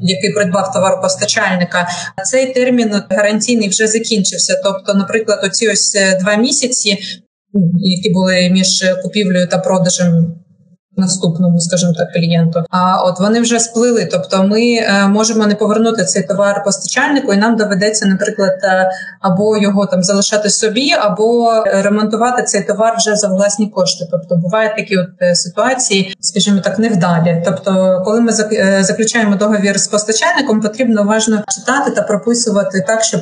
Який 0.00 0.32
придбав 0.32 0.72
товаропостачальника, 0.72 1.88
цей 2.24 2.52
термін 2.54 3.02
гарантійний 3.10 3.68
вже 3.68 3.86
закінчився. 3.86 4.60
Тобто, 4.64 4.94
наприклад, 4.94 5.40
оці 5.44 5.68
ось 5.68 5.94
е, 5.94 6.18
два 6.20 6.36
місяці, 6.36 6.98
які 7.78 8.10
були 8.10 8.50
між 8.50 8.84
купівлею 9.02 9.48
та 9.48 9.58
продажем 9.58 10.34
наступному, 10.98 11.60
скажімо 11.60 11.92
так, 11.98 12.12
клієнту. 12.12 12.64
А 12.70 13.02
от 13.02 13.20
вони 13.20 13.40
вже 13.40 13.60
сплили. 13.60 14.08
Тобто, 14.12 14.42
ми 14.42 14.60
е, 14.60 15.08
можемо 15.08 15.46
не 15.46 15.54
повернути 15.54 16.04
цей 16.04 16.22
товар 16.22 16.64
постачальнику, 16.64 17.32
і 17.32 17.36
нам 17.36 17.56
доведеться, 17.56 18.06
наприклад, 18.06 18.58
е, 18.64 18.90
або 19.20 19.56
його 19.56 19.86
там 19.86 20.02
залишати 20.02 20.50
собі, 20.50 20.92
або 20.92 21.50
ремонтувати 21.66 22.42
цей 22.42 22.62
товар 22.64 22.94
вже 22.98 23.16
за 23.16 23.28
власні 23.28 23.68
кошти. 23.68 24.08
Тобто 24.10 24.36
бувають 24.36 24.76
такі 24.76 24.96
от 24.96 25.08
е, 25.22 25.34
ситуації, 25.34 26.16
скажімо 26.20 26.60
так, 26.64 26.78
невдалі. 26.78 27.42
Тобто, 27.44 28.02
коли 28.04 28.20
ми 28.20 28.32
зак- 28.32 28.82
заключаємо 28.82 29.36
договір 29.36 29.80
з 29.80 29.88
постачальником, 29.88 30.60
потрібно 30.60 31.02
уважно 31.02 31.42
читати 31.48 31.90
та 31.90 32.02
прописувати 32.02 32.84
так, 32.86 33.02
щоб 33.02 33.20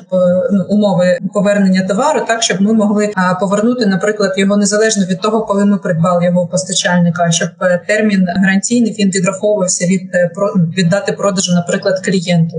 ну, 0.52 0.64
умови 0.68 1.18
повернення 1.34 1.82
товару, 1.82 2.20
так 2.28 2.42
щоб 2.42 2.60
ми 2.60 2.72
могли 2.72 3.12
повернути, 3.40 3.86
наприклад, 3.86 4.32
його 4.36 4.56
незалежно 4.56 5.04
від 5.04 5.20
того, 5.20 5.40
коли 5.40 5.64
ми 5.64 5.78
придбали 5.78 6.24
його 6.24 6.42
у 6.42 6.46
постачальника, 6.46 7.30
щоб 7.30 7.48
термін 7.87 8.26
гарантійний 8.37 8.92
він 8.98 9.09
відраховувався 9.11 9.85
від 9.87 10.14
е, 10.14 10.31
від 10.79 10.88
дати 10.88 11.12
продажу, 11.12 11.52
наприклад, 11.55 12.05
клієнту. 12.05 12.57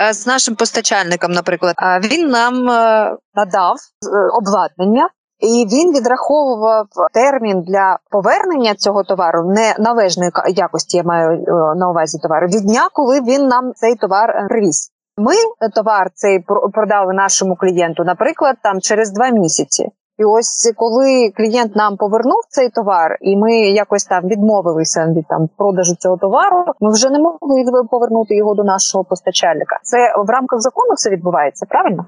Е, 0.00 0.12
з 0.12 0.26
нашим 0.26 0.54
постачальником, 0.54 1.32
наприклад, 1.32 1.74
він 2.10 2.28
нам 2.28 2.54
е, 2.70 3.16
надав 3.34 3.76
е, 3.76 4.08
обладнання. 4.40 5.08
І 5.40 5.66
він 5.72 5.92
відраховував 5.96 6.86
термін 7.14 7.62
для 7.62 7.98
повернення 8.10 8.74
цього 8.74 9.04
товару 9.04 9.52
не 9.54 9.74
належної 9.78 10.30
якості, 10.48 10.96
я 10.96 11.02
маю 11.02 11.30
е, 11.30 11.44
на 11.76 11.90
увазі 11.90 12.18
товару, 12.22 12.46
від 12.46 12.62
дня, 12.62 12.88
коли 12.92 13.20
він 13.20 13.46
нам 13.46 13.72
цей 13.74 13.94
товар 13.94 14.30
е, 14.30 14.46
привіз. 14.48 14.90
Ми 15.16 15.34
е, 15.34 15.68
товар 15.74 16.10
цей 16.14 16.40
про- 16.40 16.70
продали 16.70 17.14
нашому 17.14 17.56
клієнту, 17.56 18.04
наприклад, 18.04 18.56
там 18.62 18.80
через 18.80 19.12
два 19.12 19.30
місяці. 19.30 19.88
І 20.18 20.24
ось 20.24 20.72
коли 20.76 21.30
клієнт 21.36 21.76
нам 21.76 21.96
повернув 21.96 22.40
цей 22.48 22.68
товар, 22.68 23.18
і 23.20 23.36
ми 23.36 23.56
якось 23.56 24.04
там 24.04 24.28
відмовилися 24.28 25.06
від 25.06 25.26
там 25.28 25.48
продажу 25.56 25.94
цього 25.94 26.16
товару, 26.16 26.64
ми 26.80 26.92
вже 26.92 27.10
не 27.10 27.18
могли 27.18 27.84
повернути 27.90 28.36
його 28.36 28.54
до 28.54 28.64
нашого 28.64 29.04
постачальника. 29.04 29.78
Це 29.82 29.96
в 30.26 30.30
рамках 30.30 30.60
закону 30.60 30.94
все 30.94 31.10
відбувається, 31.10 31.66
правильно? 31.68 32.06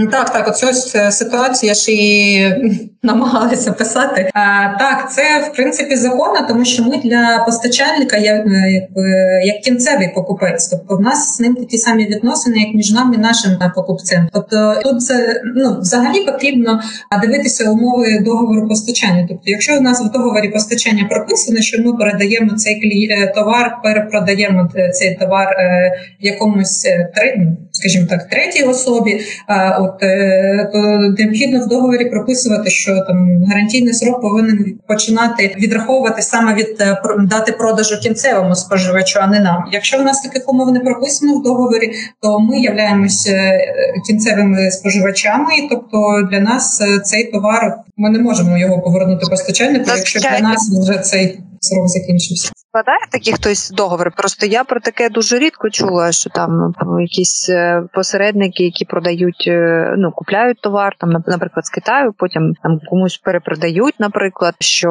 Ну, 0.00 0.06
Так, 0.06 0.32
так, 0.32 0.48
оцю 0.48 0.72
ситуацію 1.10 1.68
я 1.68 1.74
ж 1.74 1.92
і 1.92 2.46
намагалася 3.02 3.72
писати. 3.72 4.30
А, 4.34 4.40
так, 4.78 5.12
це 5.12 5.22
в 5.50 5.56
принципі 5.56 5.96
законно, 5.96 6.46
тому 6.48 6.64
що 6.64 6.82
ми 6.82 6.96
для 6.96 7.42
постачальника 7.46 8.16
як, 8.16 8.46
е, 8.46 8.70
якби, 8.70 9.10
як 9.44 9.60
кінцевий 9.62 10.12
покупець. 10.14 10.68
Тобто 10.68 10.96
в 10.96 11.00
нас 11.00 11.36
з 11.36 11.40
ним 11.40 11.54
такі 11.54 11.78
самі 11.78 12.06
відносини, 12.06 12.58
як 12.58 12.74
між 12.74 12.90
нами 12.90 13.14
і 13.14 13.18
нашим 13.18 13.52
покупцем. 13.74 14.28
Тобто 14.32 14.74
тут 14.84 15.02
це 15.02 15.42
ну 15.56 15.76
взагалі 15.80 16.24
потрібно 16.24 16.80
дивитися 17.22 17.70
умови 17.70 18.18
договору 18.20 18.68
постачання. 18.68 19.26
Тобто, 19.28 19.42
якщо 19.44 19.78
у 19.78 19.80
нас 19.80 20.00
в 20.00 20.12
договорі 20.12 20.48
постачання 20.48 21.04
прописано, 21.10 21.60
що 21.60 21.82
ми 21.82 21.92
передаємо 21.92 22.50
цей 22.56 23.08
товар, 23.34 23.76
перепродаємо 23.82 24.70
е, 24.76 24.90
цей 24.90 25.14
товар 25.14 25.48
е, 25.48 25.92
якомусь 26.20 26.84
тре- 26.84 27.34
ну, 27.38 27.56
скажімо 27.78 28.06
так, 28.10 28.28
третій 28.28 28.62
особі. 28.62 29.20
От 29.80 30.02
е, 30.02 30.70
то 30.72 30.78
необхідно 31.18 31.64
в 31.64 31.68
договорі 31.68 32.04
прописувати, 32.04 32.70
що 32.70 33.04
там 33.06 33.44
гарантійний 33.44 33.94
срок 33.94 34.20
повинен 34.20 34.78
починати 34.88 35.56
відраховувати 35.58 36.22
саме 36.22 36.54
від 36.54 36.76
е, 36.80 37.02
дати 37.18 37.52
продажу 37.52 38.00
кінцевому 38.00 38.54
споживачу, 38.54 39.18
а 39.22 39.26
не 39.26 39.40
нам. 39.40 39.64
Якщо 39.72 39.98
в 39.98 40.02
нас 40.02 40.22
таких 40.22 40.48
умов 40.48 40.72
не 40.72 40.80
прописано 40.80 41.38
в 41.38 41.42
договорі, 41.42 41.92
то 42.22 42.40
ми 42.40 42.60
являємося 42.60 43.60
кінцевими 44.06 44.70
споживачами, 44.70 45.56
і 45.58 45.68
тобто 45.70 46.28
для 46.30 46.40
нас 46.40 46.80
е, 46.80 47.00
цей 47.00 47.24
товар 47.24 47.76
ми 47.96 48.10
не 48.10 48.18
можемо 48.18 48.58
його 48.58 48.82
повернути 48.82 49.26
постачальнику, 49.30 49.90
якщо 49.96 50.20
для 50.20 50.40
нас 50.40 50.70
вже 50.80 50.98
цей 50.98 51.40
срок 51.60 51.88
закінчився. 51.88 52.50
Складає 52.78 53.00
такий 53.12 53.32
хтось 53.32 53.70
договір. 53.70 54.12
Просто 54.16 54.46
я 54.46 54.64
про 54.64 54.80
таке 54.80 55.08
дуже 55.08 55.38
рідко 55.38 55.70
чула, 55.70 56.12
що 56.12 56.30
там 56.30 56.74
ну, 56.86 57.00
якісь 57.00 57.48
е, 57.48 57.82
посередники, 57.92 58.64
які 58.64 58.84
продають, 58.84 59.44
е, 59.46 59.94
ну 59.98 60.12
купляють 60.12 60.60
товар, 60.60 60.96
там 60.98 61.10
нап- 61.10 61.22
наприклад, 61.26 61.66
з 61.66 61.70
Китаю, 61.70 62.14
потім 62.18 62.54
там 62.62 62.80
комусь 62.90 63.18
перепродають, 63.18 63.94
наприклад, 63.98 64.54
що 64.58 64.90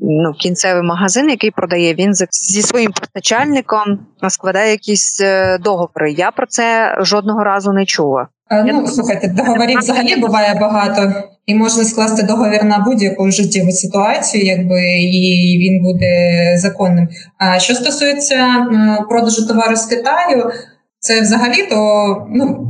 ну 0.00 0.32
кінцевий 0.32 0.82
магазин, 0.82 1.30
який 1.30 1.50
продає, 1.50 1.94
він 1.94 2.14
зі 2.30 2.62
своїм 2.62 2.92
постачальником 2.92 3.98
складає 4.28 4.70
якісь 4.70 5.20
е, 5.20 5.58
договори. 5.58 6.12
Я 6.12 6.30
про 6.30 6.46
це 6.46 6.96
жодного 7.00 7.44
разу 7.44 7.72
не 7.72 7.86
чула. 7.86 8.26
Ну, 8.66 8.86
слухайте, 8.86 9.28
договорів 9.28 9.78
взагалі 9.78 10.16
буває 10.16 10.58
багато, 10.60 11.12
і 11.46 11.54
можна 11.54 11.84
скласти 11.84 12.22
договір 12.22 12.64
на 12.64 12.78
будь-яку 12.78 13.30
життєву 13.30 13.72
ситуацію, 13.72 14.44
якби 14.44 14.82
і 15.00 15.58
він 15.58 15.82
буде 15.82 16.54
законним. 16.58 17.08
А 17.38 17.58
що 17.58 17.74
стосується 17.74 18.66
продажу 19.08 19.46
товару 19.46 19.76
з 19.76 19.86
Китаю, 19.86 20.50
це 20.98 21.20
взагалі 21.20 21.66
то 21.70 22.26
ну. 22.30 22.68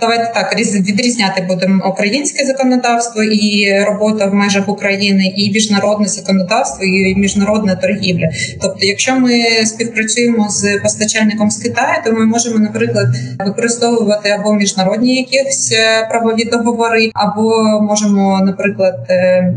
Давайте 0.00 0.32
так 0.34 0.54
різ- 0.58 0.80
відрізняти 0.80 1.42
будемо 1.48 1.88
українське 1.90 2.46
законодавство 2.46 3.22
і 3.22 3.74
робота 3.84 4.26
в 4.26 4.34
межах 4.34 4.68
України, 4.68 5.34
і 5.36 5.50
міжнародне 5.52 6.06
законодавство, 6.08 6.84
і 6.84 7.14
міжнародна 7.16 7.74
торгівля. 7.76 8.28
Тобто, 8.62 8.86
якщо 8.86 9.20
ми 9.20 9.40
співпрацюємо 9.66 10.48
з 10.50 10.78
постачальником 10.82 11.50
з 11.50 11.62
Китаю, 11.62 12.02
то 12.04 12.12
ми 12.12 12.26
можемо, 12.26 12.58
наприклад, 12.58 13.06
використовувати 13.46 14.28
або 14.30 14.54
міжнародні 14.54 15.16
якісь 15.16 15.72
е, 15.72 16.06
правові 16.10 16.44
договори, 16.44 17.10
або 17.14 17.80
можемо, 17.82 18.40
наприклад, 18.44 19.06
е, 19.10 19.54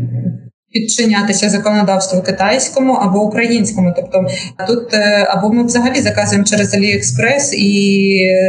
підчинятися 0.72 1.48
законодавству 1.48 2.22
китайському 2.22 2.92
або 2.92 3.22
українському. 3.22 3.92
Тобто 3.96 4.26
тут 4.66 4.94
е, 4.94 5.26
або 5.28 5.52
ми 5.52 5.64
взагалі 5.64 6.00
заказуємо 6.00 6.44
через 6.44 6.74
AliExpress, 6.74 7.54
і 7.54 7.72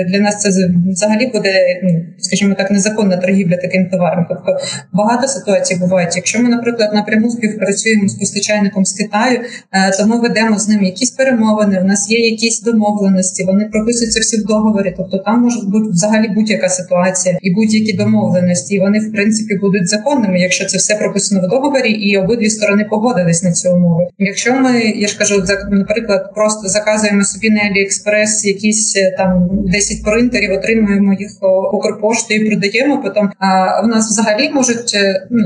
для 0.09 0.19
нас 0.19 0.41
це 0.41 0.49
взагалі 0.91 1.27
буде, 1.33 1.81
ну 1.83 2.05
скажімо 2.19 2.55
так, 2.57 2.71
незаконна 2.71 3.17
торгівля 3.17 3.57
таким 3.57 3.89
товаром. 3.89 4.25
Тобто 4.29 4.57
багато 4.93 5.27
ситуацій 5.27 5.75
бувають. 5.75 6.15
Якщо 6.15 6.39
ми, 6.39 6.49
наприклад, 6.49 6.93
напряму 6.93 7.29
співпрацюємо 7.29 8.07
з 8.07 8.13
постачальником 8.13 8.85
з 8.85 8.93
Китаю, 8.93 9.39
е, 9.71 9.91
то 9.91 10.07
ми 10.07 10.19
ведемо 10.19 10.59
з 10.59 10.67
ним 10.67 10.83
якісь 10.83 11.11
перемовини. 11.11 11.79
У 11.81 11.85
нас 11.85 12.11
є 12.11 12.19
якісь 12.19 12.61
домовленості, 12.61 13.43
вони 13.43 13.65
прописуються 13.65 14.19
всі 14.19 14.37
в 14.37 14.45
договорі. 14.45 14.93
Тобто 14.97 15.17
там 15.17 15.41
може 15.41 15.59
бути 15.65 15.89
взагалі 15.89 16.27
будь-яка 16.27 16.69
ситуація 16.69 17.37
і 17.41 17.53
будь-які 17.53 17.93
домовленості. 17.93 18.75
І 18.75 18.79
вони 18.79 18.99
в 18.99 19.11
принципі 19.11 19.55
будуть 19.55 19.87
законними, 19.87 20.39
якщо 20.39 20.65
це 20.65 20.77
все 20.77 20.95
прописано 20.95 21.41
в 21.47 21.49
договорі, 21.49 21.91
і 21.91 22.12
обидві 22.17 22.49
сторони 22.49 22.85
погодились 22.89 23.43
на 23.43 23.51
ці 23.51 23.69
умови. 23.69 24.07
Якщо 24.17 24.53
ми, 24.53 24.79
я 24.81 25.07
ж 25.07 25.17
кажу, 25.17 25.43
наприклад, 25.71 26.33
просто 26.35 26.67
заказуємо 26.67 27.23
собі 27.23 27.49
на 27.49 27.59
AliExpress 27.59 28.47
якісь 28.47 28.97
е, 28.97 29.15
там 29.17 29.49
10 29.51 30.03
принтерів, 30.03 30.51
отримуємо 30.51 31.13
їх 31.13 31.31
Укрпоштою 31.73 32.45
і 32.45 32.49
продаємо. 32.49 33.01
Потім 33.01 33.29
а 33.39 33.81
в 33.81 33.87
нас 33.87 34.09
взагалі 34.09 34.49
можуть 34.49 34.91
е, 34.95 35.27
ну, 35.31 35.43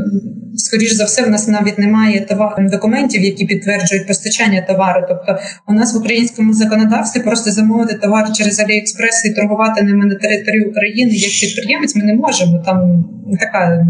скоріш 0.55 0.91
за 0.91 1.05
все, 1.05 1.23
в 1.23 1.29
нас 1.29 1.47
навіть 1.47 1.77
немає 1.79 2.21
товар 2.21 2.69
документів, 2.71 3.21
які 3.21 3.45
підтверджують 3.45 4.07
постачання 4.07 4.61
товару. 4.61 5.05
Тобто, 5.07 5.37
у 5.67 5.73
нас 5.73 5.93
в 5.93 5.97
українському 5.97 6.53
законодавстві 6.53 7.19
просто 7.19 7.51
замовити 7.51 7.95
товар 7.95 8.31
через 8.33 8.59
AliExpress 8.59 9.25
і 9.25 9.33
торгувати 9.33 9.83
ними 9.83 10.05
на 10.05 10.15
території 10.15 10.65
України 10.65 11.11
як 11.11 11.31
підприємець. 11.41 11.95
Ми 11.95 12.03
не 12.03 12.15
можемо. 12.15 12.63
Там 12.65 13.05
така 13.39 13.85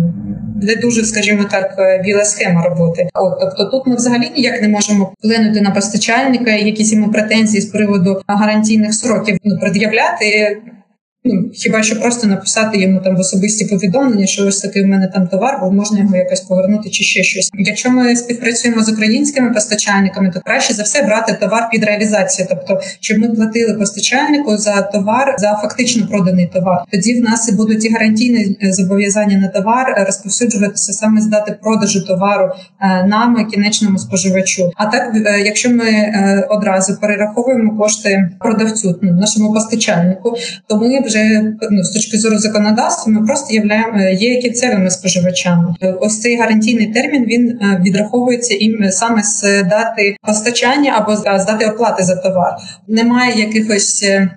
не 0.61 0.75
дуже, 0.75 1.05
скажімо 1.05 1.43
так, 1.51 1.75
е, 1.79 2.01
біла 2.05 2.25
схема 2.25 2.61
роботи. 2.69 3.09
От 3.13 3.39
тобто, 3.39 3.65
тут 3.65 3.87
ми 3.87 3.95
взагалі 3.95 4.31
ніяк 4.35 4.61
не 4.61 4.67
можемо 4.67 5.13
вплинути 5.19 5.61
на 5.61 5.71
постачальника, 5.71 6.51
якісь 6.51 6.93
йому 6.93 7.11
претензії 7.11 7.61
з 7.61 7.65
приводу 7.65 8.21
гарантійних 8.27 8.93
сроків 8.93 9.37
ну, 9.43 9.59
пред'являти. 9.59 10.57
Ну, 11.29 11.49
хіба 11.53 11.83
що 11.83 11.99
просто 11.99 12.27
написати 12.27 12.81
йому 12.81 12.99
там 12.99 13.15
в 13.15 13.19
особисті 13.19 13.65
повідомлення, 13.65 14.25
що 14.25 14.47
ось 14.47 14.61
такий 14.61 14.83
в 14.83 14.87
мене 14.87 15.07
там 15.07 15.27
товар, 15.27 15.57
бо 15.61 15.71
можна 15.71 15.99
його 15.99 16.15
якось 16.15 16.41
повернути 16.41 16.89
чи 16.89 17.03
ще 17.03 17.23
щось. 17.23 17.49
Якщо 17.53 17.91
ми 17.91 18.15
співпрацюємо 18.15 18.83
з 18.83 18.89
українськими 18.89 19.53
постачальниками, 19.53 20.31
то 20.33 20.41
краще 20.45 20.73
за 20.73 20.83
все 20.83 21.03
брати 21.03 21.37
товар 21.39 21.69
під 21.71 21.83
реалізацію, 21.83 22.47
тобто 22.49 22.79
щоб 22.99 23.17
ми 23.17 23.29
платили 23.29 23.73
постачальнику 23.73 24.57
за 24.57 24.81
товар 24.81 25.35
за 25.37 25.59
фактично 25.61 26.07
проданий 26.07 26.47
товар. 26.53 26.83
Тоді 26.91 27.19
в 27.19 27.23
нас 27.23 27.49
і 27.49 27.55
будуть 27.55 27.85
і 27.85 27.89
гарантійні 27.89 28.57
е, 28.63 28.73
зобов'язання 28.73 29.37
на 29.37 29.47
товар 29.47 29.95
е, 29.97 30.03
розповсюджуватися 30.03 30.93
саме 30.93 31.21
з 31.21 31.25
дати 31.25 31.57
продажу 31.61 32.05
товару 32.05 32.51
е, 32.81 33.03
нами, 33.03 33.45
кінечному 33.45 33.97
споживачу. 33.97 34.71
А 34.75 34.85
так, 34.85 35.15
якщо 35.45 35.69
ми 35.69 35.85
одразу 36.49 36.97
перераховуємо 37.01 37.77
кошти 37.77 38.29
продавцю, 38.39 38.99
ну, 39.01 39.11
нашому 39.11 39.53
постачальнику, 39.53 40.35
то 40.67 40.77
ми 40.77 40.87
вже 41.07 41.53
ну, 41.71 41.83
з 41.83 41.89
точки 41.89 42.17
зору 42.17 42.37
законодавства 42.37 43.13
ми 43.13 43.25
просто 43.25 43.53
являємо 43.53 43.99
є 44.01 44.41
кінцевими 44.41 44.89
споживачами. 44.89 45.75
Е, 45.81 45.91
Ось 46.01 46.21
цей 46.21 46.37
гарантійний 46.37 46.93
термін 46.93 47.25
він 47.25 47.49
е, 47.49 47.81
відраховується 47.85 48.53
їм 48.53 48.91
саме 48.91 49.23
з 49.23 49.41
дати 49.63 50.17
постачання 50.27 50.93
або 50.97 51.15
з 51.15 51.23
дати 51.23 51.65
оплати 51.65 52.03
за 52.03 52.15
товар. 52.15 52.55
Немає 52.87 53.39
якихось. 53.39 54.03
е, 54.03 54.29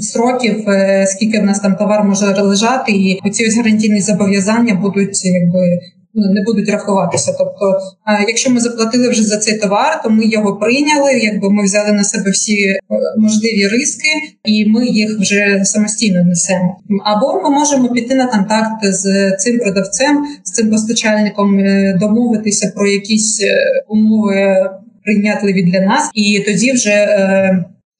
Сроків, 0.00 0.68
е, 0.68 1.06
скільки 1.06 1.40
в 1.40 1.44
нас 1.44 1.60
там 1.60 1.74
товар 1.76 2.04
може 2.04 2.26
лежати, 2.42 2.92
і 2.92 3.30
ці 3.30 3.46
ось 3.46 3.56
гарантійні 3.56 4.00
зобов'язання 4.00 4.74
будуть 4.74 5.24
якби 5.24 5.78
не 6.14 6.42
будуть 6.42 6.68
рахуватися. 6.68 7.34
Тобто, 7.38 7.80
е, 8.06 8.24
якщо 8.28 8.50
ми 8.50 8.60
заплатили 8.60 9.08
вже 9.08 9.22
за 9.22 9.36
цей 9.36 9.58
товар, 9.58 10.00
то 10.04 10.10
ми 10.10 10.26
його 10.26 10.56
прийняли, 10.56 11.12
якби 11.12 11.50
ми 11.50 11.64
взяли 11.64 11.92
на 11.92 12.04
себе 12.04 12.30
всі 12.30 12.64
е, 12.64 12.78
можливі 13.16 13.68
риски, 13.68 14.08
і 14.44 14.66
ми 14.66 14.86
їх 14.86 15.18
вже 15.20 15.60
самостійно 15.64 16.24
несемо. 16.24 16.76
Або 17.04 17.40
ми 17.42 17.50
можемо 17.50 17.88
піти 17.88 18.14
на 18.14 18.26
контакт 18.26 18.84
з 18.84 19.32
цим 19.36 19.58
продавцем, 19.58 20.24
з 20.44 20.52
цим 20.52 20.70
постачальником, 20.70 21.58
е, 21.58 21.96
домовитися 22.00 22.72
про 22.76 22.88
якісь 22.88 23.44
умови 23.88 24.70
прийнятливі 25.04 25.62
для 25.62 25.80
нас, 25.80 26.10
і 26.14 26.40
тоді 26.46 26.72
вже. 26.72 27.08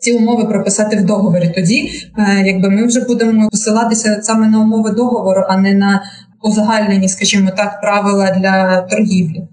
ці 0.01 0.13
умови 0.13 0.45
прописати 0.45 0.97
в 0.97 1.05
договорі. 1.05 1.53
Тоді, 1.55 1.91
якби 2.45 2.71
ми 2.71 2.87
вже 2.87 3.01
будемо 3.01 3.49
посилатися 3.49 4.19
саме 4.23 4.49
на 4.49 4.61
умови 4.61 4.91
договору, 4.91 5.45
а 5.49 5.57
не 5.57 5.75
на 5.75 6.03
узагальнені, 6.43 7.09
скажімо 7.09 7.51
так, 7.57 7.81
правила 7.81 8.31
для 8.31 8.81
торгівлі. 8.81 9.49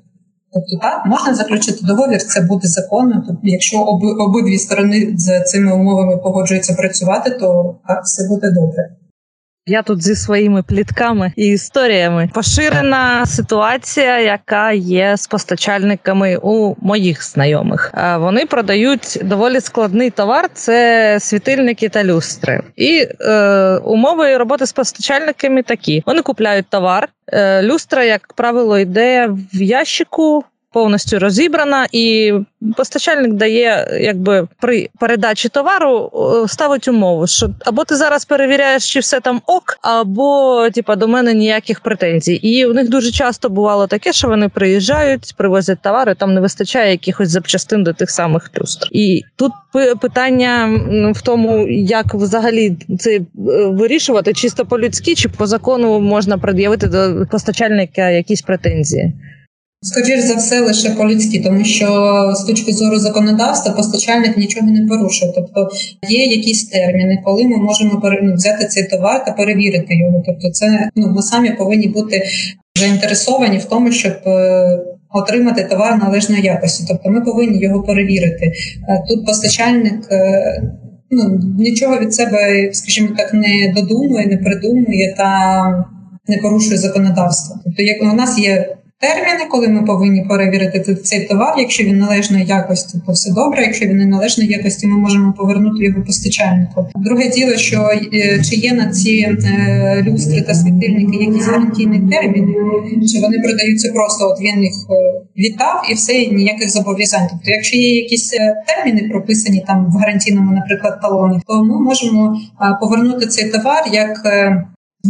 Тобто, 0.54 0.88
так 0.88 1.06
можна 1.06 1.36
заключити 1.36 1.86
договір, 1.86 2.22
це 2.22 2.42
буде 2.42 2.68
законно. 2.68 3.24
Тобто, 3.28 3.42
якщо 3.44 3.78
оби, 3.78 4.12
обидві 4.12 4.58
сторони 4.58 5.14
з 5.18 5.44
цими 5.44 5.74
умовами 5.74 6.18
погоджуються 6.18 6.74
працювати, 6.74 7.32
то 7.32 7.76
так 7.88 8.04
все 8.04 8.28
буде 8.28 8.52
добре. 8.52 8.90
Я 9.68 9.82
тут 9.82 10.04
зі 10.04 10.16
своїми 10.16 10.64
плітками 10.64 11.32
і 11.36 11.48
історіями. 11.48 12.30
Поширена 12.34 13.26
ситуація, 13.26 14.20
яка 14.20 14.72
є 14.72 15.18
з 15.18 15.28
постачальниками 15.28 16.38
у 16.42 16.76
моїх 16.82 17.24
знайомих. 17.24 17.94
Вони 18.18 18.46
продають 18.46 19.20
доволі 19.24 19.62
складний 19.62 20.10
товар: 20.10 20.50
це 20.54 21.18
світильники 21.22 21.90
та 21.90 22.04
люстри. 22.04 22.62
І 22.76 23.08
е, 23.22 23.78
умови 23.84 24.38
роботи 24.38 24.66
з 24.66 24.74
постачальниками 24.74 25.64
такі: 25.64 26.04
вони 26.06 26.22
купляють 26.22 26.66
товар. 26.70 27.08
е, 27.28 27.64
Люстра, 27.64 28.04
як 28.04 28.34
правило, 28.34 28.80
йде 28.80 29.28
в 29.54 29.62
ящику. 29.62 30.44
Повністю 30.76 31.20
розібрана, 31.20 31.88
і 31.92 32.34
постачальник 32.78 33.34
дає, 33.34 34.00
якби 34.02 34.48
при 34.62 34.90
передачі 35.00 35.50
товару 35.50 36.12
ставить 36.48 36.88
умову, 36.88 37.28
що 37.28 37.50
або 37.66 37.84
ти 37.84 37.96
зараз 37.96 38.26
перевіряєш, 38.26 38.94
чи 38.94 39.00
все 39.00 39.20
там 39.20 39.42
ок, 39.46 39.78
або 39.82 40.70
типа 40.74 40.96
до 40.96 41.08
мене 41.08 41.34
ніяких 41.34 41.80
претензій. 41.80 42.34
І 42.34 42.66
у 42.66 42.74
них 42.74 42.90
дуже 42.90 43.12
часто 43.12 43.50
бувало 43.50 43.88
таке, 43.88 44.14
що 44.14 44.28
вони 44.28 44.50
приїжджають, 44.50 45.34
привозять 45.38 45.80
товари, 45.82 46.16
там 46.16 46.34
не 46.34 46.42
вистачає 46.42 46.92
якихось 46.92 47.30
запчастин 47.30 47.84
до 47.84 47.94
тих 47.94 48.10
самих 48.10 48.52
люстр. 48.62 48.88
І 48.92 49.22
тут 49.36 49.52
питання 50.02 50.80
в 51.16 51.22
тому, 51.22 51.68
як 51.68 52.14
взагалі 52.14 52.78
це 53.00 53.16
е, 53.16 53.24
вирішувати, 53.68 54.34
чисто 54.34 54.66
по-людськи, 54.66 55.16
чи 55.16 55.30
по 55.30 55.48
закону 55.48 56.00
можна 56.00 56.38
пред'явити 56.38 56.88
до 56.88 57.26
постачальника 57.32 58.10
якісь 58.10 58.42
претензії. 58.42 59.14
Скоріш 59.82 60.20
за 60.20 60.36
все, 60.36 60.62
лише 60.62 60.90
по-людськи, 60.90 61.40
тому 61.40 61.66
що 61.66 61.88
з 62.36 62.44
точки 62.44 62.74
зору 62.74 63.00
законодавства 63.00 63.74
постачальник 63.74 64.38
нічого 64.38 64.68
не 64.68 64.88
порушує. 64.88 65.32
Тобто 65.36 65.70
є 66.10 66.26
якісь 66.26 66.70
терміни, 66.70 67.22
коли 67.26 67.44
ми 67.44 67.58
можемо 67.58 68.02
ну, 68.24 68.34
взяти 68.34 68.66
цей 68.66 68.84
товар 68.84 69.26
та 69.26 69.32
перевірити 69.32 69.96
його. 69.98 70.24
Тобто, 70.26 70.50
це 70.52 70.90
ну 70.96 71.08
ми 71.16 71.22
самі 71.22 71.52
повинні 71.52 71.88
бути 71.88 72.24
заінтересовані 72.80 73.58
в 73.58 73.66
тому, 73.66 73.92
щоб 73.92 74.14
е, 74.28 74.80
отримати 75.14 75.64
товар 75.64 75.98
належної 75.98 76.42
якості. 76.42 76.86
Тобто, 76.88 77.10
ми 77.10 77.22
повинні 77.22 77.60
його 77.60 77.84
перевірити. 77.84 78.46
Е, 78.46 79.04
Тут 79.10 79.26
постачальник. 79.26 80.08
е, 80.12 80.62
Ну, 81.12 81.40
нічого 81.60 82.00
від 82.00 82.14
себе, 82.14 82.70
скажімо 82.74 83.10
так, 83.18 83.34
не 83.34 83.74
додумує, 83.76 84.28
не 84.28 84.38
придумує 84.38 85.16
та 85.18 85.30
не 86.28 86.38
порушує 86.38 86.78
законодавство. 86.78 87.56
Тобто, 87.64 87.84
як 87.84 88.02
у 88.02 88.06
нас 88.16 88.40
є 88.40 88.76
терміни, 89.00 89.46
коли 89.50 89.68
ми 89.68 89.84
повинні 89.84 90.26
перевірити 90.30 90.96
цей 90.96 91.26
товар. 91.26 91.54
Якщо 91.58 91.84
він 91.84 91.98
належної 91.98 92.46
якості, 92.46 92.98
то 93.06 93.12
все 93.12 93.34
добре. 93.34 93.62
Якщо 93.62 93.86
він 93.86 93.98
не 93.98 94.06
належної 94.06 94.50
якості, 94.50 94.88
ми 94.88 94.98
можемо 94.98 95.34
повернути 95.34 95.84
його 95.84 96.02
постачальнику. 96.02 96.88
Друге 96.96 97.30
діло, 97.30 97.56
що 97.56 97.90
е, 98.14 98.42
чи 98.44 98.56
є 98.56 98.74
на 98.74 98.88
ці 98.90 99.12
е, 99.12 100.06
люстри 100.08 100.42
та 100.42 100.54
світильники 100.54 101.24
якісь 101.24 101.46
гарантійні 101.46 102.12
терміни, 102.12 102.54
чи 103.14 103.20
вони 103.22 103.40
продаються 103.40 103.92
просто 103.94 104.30
от 104.30 104.42
він 104.42 104.64
їх 104.64 104.74
е, 104.90 105.22
віддав 105.38 105.88
і 105.92 105.94
все 105.94 106.14
і 106.14 106.36
ніяких 106.36 106.70
зобов'язань. 106.70 107.28
Тобто, 107.30 107.52
якщо 107.52 107.78
є 107.78 107.96
якісь 107.96 108.32
терміни 108.68 109.10
прописані 109.10 109.64
там 109.68 109.86
в 109.86 109.98
гарантійному, 109.98 110.52
наприклад, 110.52 111.02
талоні, 111.02 111.42
то 111.48 111.64
ми 111.64 111.82
можемо 111.82 112.36
повернути 112.82 113.26
цей 113.26 113.50
товар 113.50 113.84
як 113.94 114.22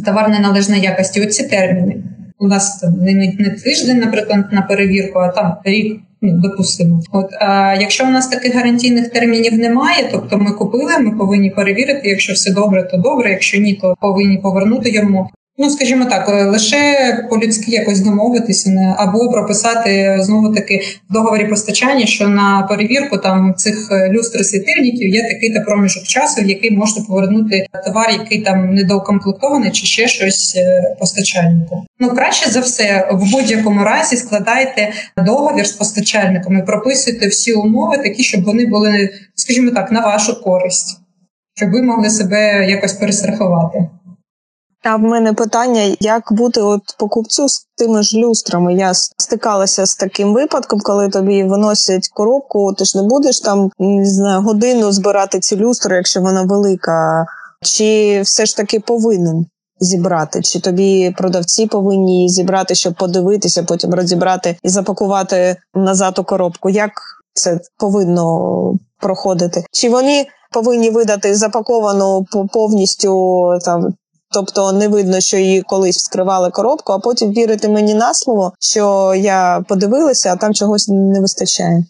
товар 0.06 0.30
неналежної 0.30 0.82
якості. 0.82 1.22
Оці 1.22 1.44
терміни. 1.44 2.04
У 2.40 2.48
нас 2.48 2.80
там 2.80 2.98
не, 2.98 3.14
не 3.40 3.50
тиждень, 3.50 4.00
наприклад, 4.00 4.46
на 4.52 4.62
перевірку, 4.62 5.20
а 5.20 5.30
там 5.30 5.56
рік. 5.64 6.00
Ну, 6.22 6.38
допустимо, 6.38 7.02
от 7.12 7.34
а 7.40 7.76
якщо 7.80 8.04
у 8.06 8.10
нас 8.10 8.28
таких 8.28 8.56
гарантійних 8.56 9.10
термінів 9.10 9.54
немає, 9.54 10.10
тобто 10.12 10.38
ми 10.38 10.52
купили, 10.52 11.00
ми 11.00 11.18
повинні 11.18 11.50
перевірити. 11.50 12.10
Якщо 12.10 12.34
все 12.34 12.54
добре, 12.54 12.84
то 12.84 12.98
добре. 12.98 13.30
Якщо 13.30 13.60
ні, 13.60 13.74
то 13.74 13.96
повинні 14.02 14.38
повернути 14.38 14.90
йому. 14.90 15.30
Ну, 15.58 15.70
скажімо 15.70 16.06
так, 16.06 16.30
е, 16.30 16.44
лише 16.44 16.96
по-людськи 17.30 17.72
якось 17.72 18.00
домовитися 18.00 18.70
не- 18.70 18.96
або 18.98 19.30
прописати 19.32 20.18
знову 20.20 20.54
таки 20.54 20.82
в 21.10 21.14
договорі 21.14 21.46
постачання, 21.48 22.06
що 22.06 22.28
на 22.28 22.66
перевірку 22.70 23.18
там 23.18 23.54
цих 23.58 23.88
е, 23.92 24.10
люстр 24.12 24.46
світильників 24.46 25.10
є 25.10 25.24
такий 25.34 25.54
то 25.54 25.62
проміжок 25.62 26.04
часу, 26.04 26.42
в 26.42 26.46
який 26.46 26.72
можна 26.72 27.04
повернути 27.08 27.66
товар, 27.86 28.12
який 28.12 28.42
там 28.42 28.74
недоукомплектований, 28.74 29.72
чи 29.72 29.86
ще 29.86 30.08
щось 30.08 30.56
е, 30.58 30.96
постачальнику. 31.00 31.86
Ну 32.00 32.10
краще 32.10 32.50
за 32.50 32.60
все, 32.60 33.10
в 33.12 33.32
будь-якому 33.32 33.84
разі 33.84 34.18
складайте 34.18 34.94
договір 35.18 35.68
з 35.68 35.72
постачальником 35.72 36.58
і 36.58 36.62
прописуйте 36.62 37.28
всі 37.28 37.54
умови, 37.54 37.98
такі, 37.98 38.24
щоб 38.24 38.44
вони 38.44 38.66
були, 38.66 39.10
скажімо 39.36 39.72
так, 39.72 39.92
на 39.92 40.02
вашу 40.02 40.42
користь, 40.44 40.98
щоб 41.56 41.72
ви 41.72 41.82
могли 41.82 42.10
себе 42.10 42.66
якось 42.70 42.94
перестрахувати. 42.94 43.88
А 44.86 44.96
в 44.96 45.02
мене 45.02 45.34
питання: 45.34 45.96
як 46.00 46.34
бути 46.34 46.62
от 46.62 46.82
покупцю 47.00 47.50
з 47.50 47.68
тими 47.78 48.04
ж 48.04 48.18
люстрами? 48.18 48.74
Я 48.74 48.94
стикалася 48.94 49.86
з 49.86 49.96
таким 49.96 50.34
випадком, 50.34 50.80
коли 50.80 51.10
тобі 51.10 51.44
виносять 51.44 52.10
коробку, 52.14 52.74
ти 52.74 52.86
ж 52.86 52.98
не 52.98 53.04
будеш 53.04 53.40
там 53.40 53.72
не 53.80 54.06
знаю, 54.06 54.42
годину 54.42 54.92
збирати 54.92 55.40
ці 55.40 55.56
люстри, 55.56 55.96
якщо 55.96 56.22
вона 56.22 56.44
велика, 56.44 57.26
чи 57.62 58.22
все 58.22 58.46
ж 58.46 58.58
таки 58.58 58.80
повинен 58.80 59.46
зібрати? 59.80 60.42
Чи 60.42 60.60
тобі 60.60 61.16
продавці 61.18 61.68
повинні 61.68 62.30
зібрати, 62.30 62.76
щоб 62.76 62.94
подивитися, 62.94 63.64
потім 63.64 63.94
розібрати 63.94 64.58
і 64.64 64.70
запакувати 64.70 65.56
назад 65.74 66.20
у 66.20 66.24
коробку? 66.24 66.70
Як 66.70 66.92
це 67.34 67.60
повинно 67.78 68.74
проходити? 69.00 69.66
Чи 69.72 69.90
вони 69.90 70.26
повинні 70.52 70.90
видати 70.90 71.36
запаковану 71.36 72.26
повністю 72.54 73.44
там? 73.66 73.94
Тобто 74.34 74.72
не 74.72 74.88
видно, 74.88 75.20
що 75.20 75.38
її 75.38 75.62
колись 75.62 75.98
вскривали 75.98 76.52
коробку, 76.52 76.94
а 76.94 77.00
потім 77.00 77.32
вірити 77.32 77.70
мені 77.70 77.94
на 77.94 78.14
слово, 78.14 78.54
що 78.60 79.14
я 79.18 79.64
подивилася, 79.68 80.34
а 80.34 80.36
там 80.36 80.54
чогось 80.54 80.88
не 80.88 81.20
вистачає. 81.20 81.86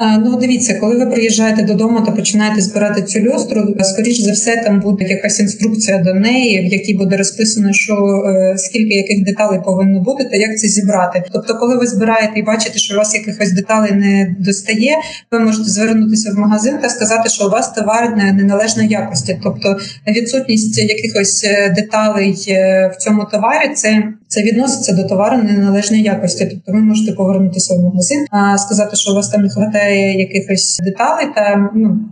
Ну, 0.00 0.36
дивіться, 0.36 0.74
коли 0.74 0.96
ви 0.96 1.06
приїжджаєте 1.06 1.62
додому 1.62 2.00
та 2.00 2.12
починаєте 2.12 2.60
збирати 2.60 3.02
цю 3.02 3.20
люстру, 3.20 3.74
скоріш 3.82 4.20
за 4.20 4.32
все, 4.32 4.56
там 4.64 4.80
буде 4.80 5.04
якась 5.04 5.40
інструкція 5.40 5.98
до 5.98 6.14
неї, 6.14 6.68
в 6.68 6.72
якій 6.72 6.94
буде 6.94 7.16
розписано, 7.16 7.72
що 7.72 7.94
е, 7.94 8.58
скільки 8.58 8.94
яких 8.94 9.24
деталей 9.24 9.60
повинно 9.64 10.00
бути, 10.00 10.24
та 10.24 10.36
як 10.36 10.58
це 10.58 10.68
зібрати. 10.68 11.22
Тобто, 11.32 11.54
коли 11.54 11.76
ви 11.76 11.86
збираєте 11.86 12.32
і 12.40 12.42
бачите, 12.42 12.78
що 12.78 12.94
у 12.94 12.98
вас 12.98 13.14
якихось 13.14 13.52
деталей 13.52 13.92
не 13.92 14.36
достає, 14.38 14.96
ви 15.32 15.38
можете 15.40 15.70
звернутися 15.70 16.32
в 16.32 16.38
магазин 16.38 16.78
та 16.82 16.88
сказати, 16.88 17.28
що 17.28 17.46
у 17.46 17.50
вас 17.50 17.72
товар 17.72 18.16
не- 18.16 18.32
неналежної 18.32 18.88
якості. 18.88 19.40
Тобто, 19.42 19.76
відсутність 20.08 20.78
якихось 20.78 21.44
е, 21.44 21.70
деталей 21.76 22.44
е, 22.48 22.92
в 22.94 22.96
цьому 22.96 23.24
товарі, 23.32 23.74
це 23.74 24.02
це 24.30 24.42
відноситься 24.42 24.92
до 24.92 25.04
товару 25.04 25.42
неналежної 25.42 26.02
якості. 26.02 26.46
Тобто 26.46 26.72
ви 26.72 26.80
можете 26.80 27.12
повернутися 27.12 27.74
в 27.74 27.78
магазин, 27.82 28.26
а 28.30 28.58
сказати, 28.58 28.96
що 28.96 29.10
у 29.12 29.14
вас 29.14 29.28
там 29.28 29.42
не 29.42 29.48
вистачає 29.48 29.87
якихось 29.96 30.80
деталей, 30.82 31.26
та 31.34 31.70
ну 31.74 32.08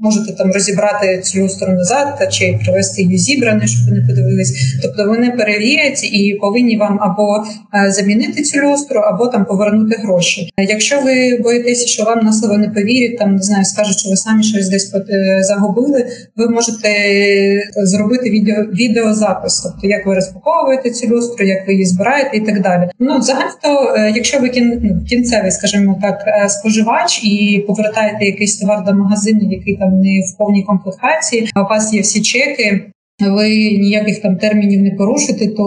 можете 0.00 0.32
там 0.32 0.52
розібрати 0.52 1.20
цю 1.20 1.40
люстру 1.40 1.72
назад 1.72 2.18
та 2.18 2.26
чи 2.26 2.58
привезти 2.64 3.02
її 3.02 3.18
зібраною, 3.18 3.68
щоб 3.68 3.88
вони 3.88 4.00
подивились. 4.00 4.78
Тобто 4.82 5.06
вони 5.06 5.30
перевірять 5.30 6.04
і 6.04 6.38
повинні 6.40 6.76
вам 6.76 6.98
або 7.00 7.44
е, 7.86 7.92
замінити 7.92 8.42
цю 8.42 8.60
люстру, 8.60 9.00
або 9.00 9.26
там 9.26 9.44
повернути 9.44 9.96
гроші. 9.96 10.50
Якщо 10.58 11.00
ви 11.00 11.38
боїтеся, 11.42 11.86
що 11.86 12.04
вам 12.04 12.24
на 12.24 12.32
слово 12.32 12.58
не 12.58 12.68
повірять, 12.68 13.18
там 13.18 13.34
не 13.34 13.42
знаю, 13.42 13.64
скажуть, 13.64 13.98
що 13.98 14.10
ви 14.10 14.16
самі 14.16 14.42
щось 14.42 14.68
десь 14.68 14.94
е, 14.94 15.42
загубили. 15.42 16.06
Ви 16.36 16.48
можете 16.48 16.88
е, 16.88 17.62
зробити 17.76 18.30
відео 18.30 18.64
відеозапис, 18.64 19.60
тобто 19.60 19.86
як 19.88 20.06
ви 20.06 20.14
розпаковуєте 20.14 20.90
цю 20.90 21.08
люстру, 21.08 21.46
як 21.46 21.66
ви 21.66 21.72
її 21.72 21.84
збираєте 21.84 22.36
і 22.36 22.40
так 22.40 22.62
далі. 22.62 22.90
Ну 22.98 23.22
загально, 23.22 23.94
е, 23.96 24.12
якщо 24.16 24.38
ви 24.38 24.48
кін, 24.48 24.80
ну, 24.82 25.04
кінцевий, 25.08 25.50
скажімо 25.50 25.98
так, 26.02 26.50
споживач 26.50 27.24
і 27.24 27.64
повертаєте 27.66 28.24
якийсь 28.24 28.58
товар 28.58 28.84
до 28.84 28.94
магазину, 28.94 29.40
який 29.50 29.76
там 29.76 29.89
не 29.90 30.20
в 30.20 30.38
повній 30.38 30.62
комплектації, 30.62 31.50
у 31.56 31.60
вас 31.60 31.94
є 31.94 32.00
всі 32.00 32.22
чеки. 32.22 32.90
Ви 33.20 33.48
ніяких 33.78 34.22
там 34.22 34.36
термінів 34.36 34.82
не 34.82 34.90
порушите, 34.90 35.48
то 35.48 35.62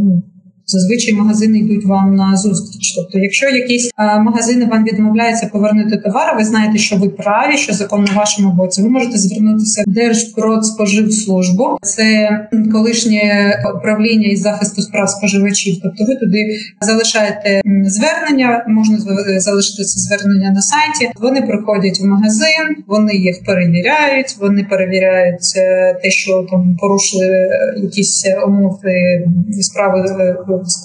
ну, 0.00 0.22
Зазвичай 0.68 1.14
магазини 1.14 1.58
йдуть 1.58 1.84
вам 1.84 2.14
на 2.14 2.36
зустріч. 2.36 2.94
Тобто, 2.96 3.18
якщо 3.18 3.48
якісь 3.48 3.90
е, 3.98 4.20
магазини 4.20 4.64
вам 4.64 4.84
відмовляються 4.84 5.50
повернути 5.52 5.96
товар, 5.96 6.36
ви 6.38 6.44
знаєте, 6.44 6.78
що 6.78 6.96
ви 6.96 7.08
праві, 7.08 7.56
що 7.56 7.72
закон 7.72 8.04
на 8.04 8.12
вашому 8.12 8.52
боці. 8.52 8.82
Ви 8.82 8.88
можете 8.88 9.18
звернутися 9.18 9.84
в 9.86 9.90
Держпродспоживслужбу. 9.90 11.78
Це 11.82 12.28
колишнє 12.72 13.54
управління 13.76 14.28
із 14.28 14.40
захисту 14.40 14.82
справ 14.82 15.08
споживачів. 15.08 15.76
Тобто, 15.82 16.04
ви 16.04 16.14
туди 16.14 16.58
залишаєте 16.80 17.60
звернення, 17.84 18.64
можна 18.68 18.98
залишити 19.40 19.84
це 19.84 20.00
звернення 20.00 20.50
на 20.50 20.62
сайті. 20.62 21.12
Вони 21.20 21.42
приходять 21.42 22.00
в 22.00 22.04
магазин, 22.04 22.84
вони 22.86 23.14
їх 23.14 23.44
перевіряють. 23.44 24.36
Вони 24.40 24.66
перевіряють 24.70 25.52
е, 25.56 25.94
те, 26.02 26.10
що 26.10 26.46
там 26.50 26.76
порушили 26.80 27.26
е, 27.26 27.74
якісь 27.82 28.26
умови 28.46 29.24
справи 29.60 30.02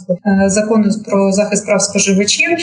е, 0.10 0.30
е, 0.46 0.50
закону 0.50 0.90
про 1.06 1.32
захист 1.32 1.66
прав 1.66 1.82
споживачів. 1.82 2.58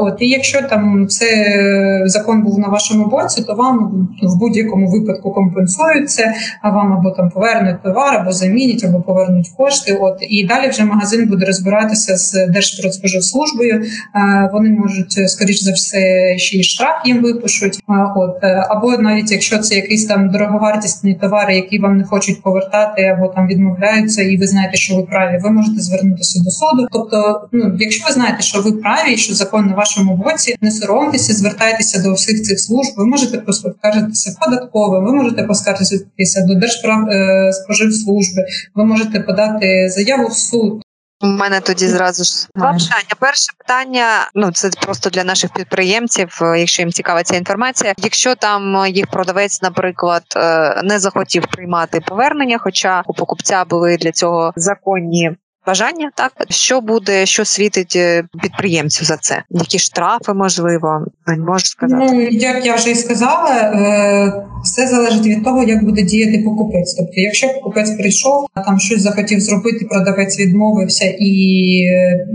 От 0.00 0.16
і 0.20 0.28
якщо 0.28 0.62
там 0.62 1.06
це 1.08 1.26
е, 1.26 2.02
закон 2.06 2.42
був 2.42 2.58
на 2.58 2.68
вашому 2.68 3.06
боці, 3.06 3.42
то 3.42 3.54
вам 3.54 4.08
в 4.22 4.38
будь-якому 4.38 4.90
випадку 4.90 5.30
компенсують 5.30 6.10
це, 6.10 6.34
а 6.62 6.70
вам 6.70 6.92
або 6.92 7.10
там 7.10 7.30
повернуть 7.30 7.82
товар, 7.82 8.16
або 8.16 8.32
замінять, 8.32 8.84
або 8.84 9.00
повернуть 9.00 9.48
кошти. 9.56 9.98
От 10.00 10.16
і 10.28 10.46
далі 10.46 10.68
вже 10.68 10.84
магазин 10.84 11.28
буде 11.28 11.46
розбиратися 11.46 12.16
з 12.16 12.46
Держпродспоживслужбою. 12.46 13.74
Е, 13.74 14.50
Вони 14.52 14.70
можуть 14.70 15.30
скоріш 15.30 15.62
за 15.62 15.72
все 15.72 16.34
ще 16.38 16.58
й 16.58 16.62
штраф 16.62 17.06
їм 17.06 17.22
випишуть. 17.22 17.82
От 18.16 18.44
або 18.68 18.96
навіть 18.96 19.32
якщо 19.32 19.58
це 19.58 19.74
якийсь 19.74 20.06
там 20.06 20.30
дороговартісний 20.30 21.14
товар, 21.14 21.50
який 21.50 21.78
вам 21.78 21.96
не 21.96 22.04
хочуть 22.04 22.42
повертати, 22.42 23.02
або 23.02 23.28
там 23.28 23.46
відмовляються, 23.46 24.22
і 24.22 24.36
ви 24.36 24.46
знаєте, 24.46 24.76
що 24.76 24.96
ви 24.96 25.02
праві, 25.02 25.38
ви 25.42 25.50
можете 25.50 25.80
звернутися 25.80 26.42
до 26.44 26.47
суду. 26.50 26.86
Тобто, 26.92 27.48
ну 27.52 27.76
якщо 27.78 28.04
ви 28.06 28.12
знаєте, 28.12 28.42
що 28.42 28.62
ви 28.62 28.72
праві, 28.72 29.16
що 29.16 29.34
закон 29.34 29.66
на 29.66 29.74
вашому 29.74 30.16
боці, 30.16 30.56
не 30.60 30.70
соромтеся, 30.70 31.34
звертайтеся 31.34 32.02
до 32.02 32.12
всіх 32.12 32.42
цих 32.42 32.60
служб. 32.60 32.92
Ви 32.96 33.06
можете 33.06 33.38
поскаржитися 33.38 34.36
податковим, 34.40 35.04
ви 35.04 35.12
можете 35.12 35.42
поскаржитися 35.42 36.40
до 36.48 36.54
Держспоживслужби, 36.54 38.42
ви 38.74 38.84
можете 38.84 39.20
подати 39.20 39.90
заяву 39.90 40.28
в 40.28 40.34
суд. 40.34 40.82
У 41.20 41.26
мене 41.26 41.60
тоді 41.60 41.88
зразу 41.88 42.24
ж 42.24 42.48
два 42.54 42.72
питання. 42.72 43.14
Перше 43.18 43.52
питання, 43.58 44.30
ну 44.34 44.52
це 44.52 44.70
просто 44.82 45.10
для 45.10 45.24
наших 45.24 45.52
підприємців, 45.52 46.38
е, 46.42 46.60
якщо 46.60 46.82
їм 46.82 46.92
цікава 46.92 47.22
ця 47.22 47.36
інформація. 47.36 47.94
Якщо 47.98 48.34
там 48.34 48.76
е, 48.76 48.90
їх 48.90 49.06
продавець, 49.06 49.62
наприклад, 49.62 50.22
е, 50.36 50.82
не 50.84 50.98
захотів 50.98 51.46
приймати 51.46 52.00
повернення, 52.00 52.58
хоча 52.58 53.02
у 53.06 53.14
покупця 53.14 53.64
були 53.64 53.96
для 53.96 54.12
цього 54.12 54.52
законні. 54.56 55.36
Бажання 55.68 56.10
так, 56.14 56.32
що 56.48 56.80
буде, 56.80 57.26
що 57.26 57.44
світить 57.44 57.92
е, 57.96 58.24
підприємцю 58.42 59.04
за 59.04 59.16
це? 59.16 59.42
Які 59.50 59.78
штрафи 59.78 60.34
можливо? 60.34 61.06
Можеш 61.38 61.68
сказати? 61.68 62.12
Ну 62.12 62.20
як 62.20 62.66
я 62.66 62.74
вже 62.74 62.90
і 62.90 62.94
сказала, 62.94 63.50
е, 63.50 64.32
все 64.64 64.86
залежить 64.86 65.26
від 65.26 65.44
того, 65.44 65.62
як 65.62 65.84
буде 65.84 66.02
діяти 66.02 66.42
покупець. 66.44 66.94
Тобто, 66.94 67.12
якщо 67.16 67.48
покупець 67.48 67.90
прийшов, 67.90 68.46
а 68.54 68.60
там 68.60 68.78
щось 68.80 69.02
захотів 69.02 69.40
зробити, 69.40 69.86
продавець 69.90 70.40
відмовився 70.40 71.14
і 71.18 71.82
е. 71.84 72.26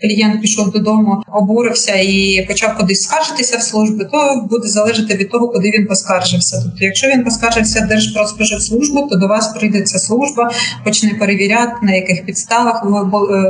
Клієнт 0.00 0.40
пішов 0.40 0.72
додому, 0.72 1.22
обурився 1.32 1.94
і 1.94 2.44
почав 2.48 2.76
кудись 2.76 3.02
скаржитися 3.02 3.58
в 3.58 3.62
служби, 3.62 4.04
то 4.04 4.46
буде 4.50 4.68
залежати 4.68 5.14
від 5.14 5.30
того, 5.30 5.48
куди 5.48 5.70
він 5.70 5.86
поскаржився. 5.86 6.62
Тобто, 6.64 6.84
якщо 6.84 7.08
він 7.08 7.24
поскаржився 7.24 7.80
в 7.80 7.88
Держпродспоживслужбу, 7.88 9.08
то 9.10 9.16
до 9.16 9.26
вас 9.26 9.48
прийде 9.48 9.82
ця 9.82 9.98
служба, 9.98 10.50
почне 10.84 11.10
перевіряти, 11.10 11.72
на 11.82 11.92
яких 11.92 12.24
підставах 12.24 12.82
е, 12.84 12.88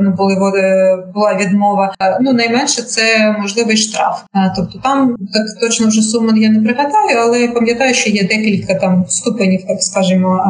ну, 0.02 0.10
були 0.10 0.60
е, 0.60 0.96
була 1.14 1.34
відмова. 1.34 1.94
Е, 2.00 2.18
Ну 2.20 2.32
найменше 2.32 2.82
це 2.82 3.36
можливий 3.40 3.76
штраф. 3.76 4.20
Тобто 4.56 4.78
там 4.78 5.16
так 5.32 5.60
точно 5.60 5.88
вже 5.88 6.02
суми 6.02 6.40
я 6.40 6.48
не 6.48 6.60
пригадаю, 6.60 7.18
але 7.18 7.48
пам'ятаю, 7.48 7.94
що 7.94 8.10
є 8.10 8.22
декілька 8.22 8.74
там 8.74 9.04
ступенів, 9.08 9.60
так 9.68 9.82
скажімо, 9.82 10.40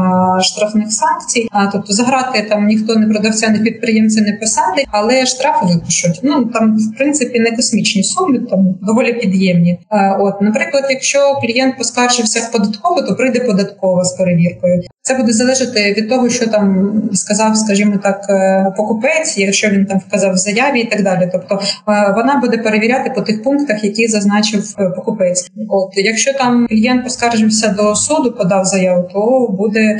штрафних 0.42 0.92
санкцій. 0.92 1.48
А 1.52 1.66
тобто 1.66 1.92
заграти 1.92 2.42
там 2.42 2.66
ніхто 2.66 2.96
не 2.96 3.06
продавця, 3.06 3.48
не 3.48 3.58
підприємця 3.58 4.20
не 4.20 4.32
посадить, 4.32 4.86
але 4.90 5.26
штрафи 5.26 5.66
випишуть. 5.86 6.20
Ну 6.22 6.44
там 6.44 6.78
в 6.78 6.98
принципі 6.98 7.40
не 7.40 7.56
космічні 7.56 8.02
суми, 8.02 8.38
там 8.50 8.74
доволі 8.82 9.12
під'ємні. 9.12 9.78
Е, 9.92 10.16
От, 10.20 10.40
наприклад, 10.40 10.84
якщо 10.90 11.34
клієнт 11.42 11.78
поскаржився 11.78 12.40
в 12.40 12.52
податкову, 12.52 13.02
то 13.02 13.14
прийде 13.14 13.40
податкова 13.40 14.04
з 14.04 14.12
перевіркою. 14.12 14.82
Це 15.02 15.14
буде 15.14 15.32
залежати 15.32 15.94
від 15.98 16.08
того, 16.08 16.28
що 16.28 16.46
там 16.46 16.92
сказав, 17.14 17.56
скажімо 17.56 17.94
так, 18.02 18.26
е, 18.30 18.72
покупець, 18.76 19.38
якщо 19.38 19.68
він 19.68 19.86
там 19.86 19.98
вказав 20.08 20.34
в 20.34 20.36
заяві 20.36 20.80
і 20.80 20.84
так 20.84 21.02
далі. 21.02 21.28
Тобто 21.32 21.54
е, 21.88 22.12
вона 22.16 22.40
буде 22.40 22.58
перевіряти 22.58 23.10
по 23.10 23.20
тих 23.20 23.42
пунктах, 23.42 23.84
які 23.84 24.08
зазначив 24.08 24.74
покупець. 24.96 25.50
От 25.68 25.92
якщо 25.96 26.32
там 26.32 26.66
клієнт 26.68 27.04
поскаржився 27.04 27.68
до 27.68 27.94
суду, 27.94 28.32
подав 28.32 28.64
заяву, 28.64 29.08
то 29.12 29.48
буде 29.58 29.98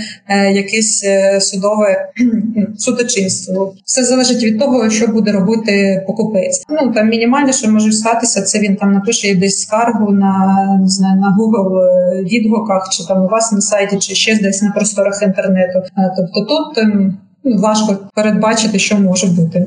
якесь 0.53 1.05
судове 1.41 2.09
ну, 2.57 2.67
судочинство. 2.79 3.75
Все 3.85 4.05
залежить 4.05 4.43
від 4.43 4.59
того, 4.59 4.91
що 4.91 5.07
буде 5.07 5.33
робити 5.33 5.76
покупець. 6.07 6.65
Ну 6.69 6.93
там 6.93 7.09
мінімальне, 7.09 7.53
що 7.53 7.71
може 7.71 7.93
статися, 7.93 8.43
це 8.43 8.59
він 8.59 8.77
там 8.77 8.93
напише 8.93 9.35
десь 9.35 9.61
скаргу 9.61 10.13
на 10.13 10.57
не 10.81 10.89
знаю 10.89 11.21
на 11.21 11.37
Google 11.39 11.79
е, 11.79 12.23
відгуках, 12.23 12.89
чи 12.93 13.07
там 13.07 13.25
у 13.25 13.29
вас 13.29 13.53
на 13.53 13.61
сайті, 13.61 13.99
чи 13.99 14.15
ще 14.15 14.39
десь 14.43 14.63
на 14.63 14.71
просторах 14.71 15.23
інтернету. 15.23 15.79
Е, 15.99 16.13
Тобто 16.17 16.41
тут 16.55 16.79
ем, 16.79 17.17
ну, 17.45 17.61
важко 17.61 17.97
передбачити, 18.15 18.79
що 18.79 18.99
може 18.99 19.27
бути. 19.27 19.67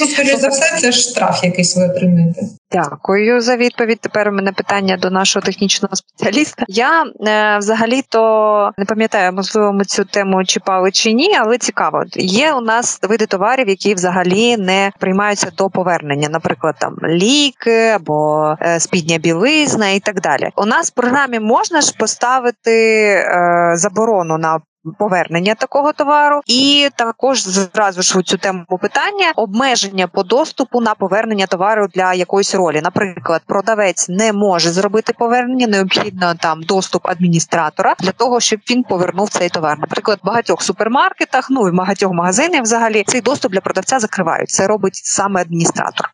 Ну, 0.00 0.06
скоріше 0.06 0.36
за 0.36 0.48
все, 0.48 0.80
це 0.80 0.92
ж 0.92 1.00
штраф 1.00 1.44
якийсь 1.44 1.76
ви 1.76 1.84
отримаєте. 1.88 2.40
Дякую 2.72 3.40
за 3.40 3.56
відповідь. 3.56 4.00
Тепер 4.00 4.28
у 4.28 4.32
мене 4.32 4.52
питання 4.52 4.96
до 4.96 5.10
нашого 5.10 5.46
технічного 5.46 5.96
спеціаліста. 5.96 6.64
Я 6.68 7.04
е, 7.04 7.58
взагалі-то 7.58 8.70
не 8.78 8.84
пам'ятаю, 8.84 9.32
можливо, 9.32 9.72
ми 9.72 9.84
цю 9.84 10.04
тему 10.04 10.44
чіпали 10.44 10.90
чи 10.90 11.12
ні, 11.12 11.36
але 11.40 11.58
цікаво. 11.58 12.04
Є 12.16 12.52
у 12.52 12.60
нас 12.60 12.98
види 13.02 13.26
товарів, 13.26 13.68
які 13.68 13.94
взагалі 13.94 14.56
не 14.56 14.92
приймаються 14.98 15.50
до 15.56 15.70
повернення, 15.70 16.28
наприклад, 16.28 16.74
там 16.78 16.96
ліки 17.04 17.88
або 17.88 18.48
е, 18.60 18.80
спідня 18.80 19.18
білизна 19.18 19.88
і 19.88 20.00
так 20.00 20.20
далі. 20.20 20.48
У 20.56 20.66
нас 20.66 20.90
в 20.90 20.94
програмі 20.94 21.40
можна 21.40 21.80
ж 21.80 21.94
поставити 21.98 22.72
е, 22.72 23.72
заборону 23.76 24.38
на 24.38 24.60
повернення 24.98 25.54
такого 25.54 25.92
товару, 25.92 26.40
і 26.46 26.88
також 26.96 27.42
зразу 27.42 28.02
ж 28.02 28.18
у 28.18 28.22
цю 28.22 28.38
тему 28.38 28.64
питання 28.80 29.32
обмеження 29.36 30.06
по 30.06 30.22
доступу 30.22 30.80
на 30.80 30.94
повернення 30.94 31.46
товару 31.46 31.86
для 31.94 32.14
якоїсь 32.14 32.54
ролі. 32.54 32.80
Наприклад, 32.82 33.42
продавець 33.46 34.08
не 34.08 34.32
може 34.32 34.70
зробити 34.70 35.12
повернення, 35.18 35.66
необхідно 35.66 36.34
там 36.34 36.62
доступ 36.62 37.08
адміністратора 37.08 37.94
для 38.00 38.12
того, 38.12 38.40
щоб 38.40 38.60
він 38.70 38.82
повернув 38.82 39.28
цей 39.28 39.48
товар. 39.48 39.78
Наприклад, 39.78 40.18
в 40.22 40.26
багатьох 40.26 40.62
супермаркетах, 40.62 41.50
ну 41.50 41.68
і 41.68 41.70
в 41.70 41.74
багатьох 41.74 42.12
магазинах 42.12 42.62
взагалі 42.62 43.04
цей 43.06 43.20
доступ 43.20 43.52
для 43.52 43.60
продавця 43.60 43.98
закривають. 43.98 44.50
Це 44.50 44.66
робить 44.66 44.94
саме 44.94 45.40
адміністратор. 45.40 46.08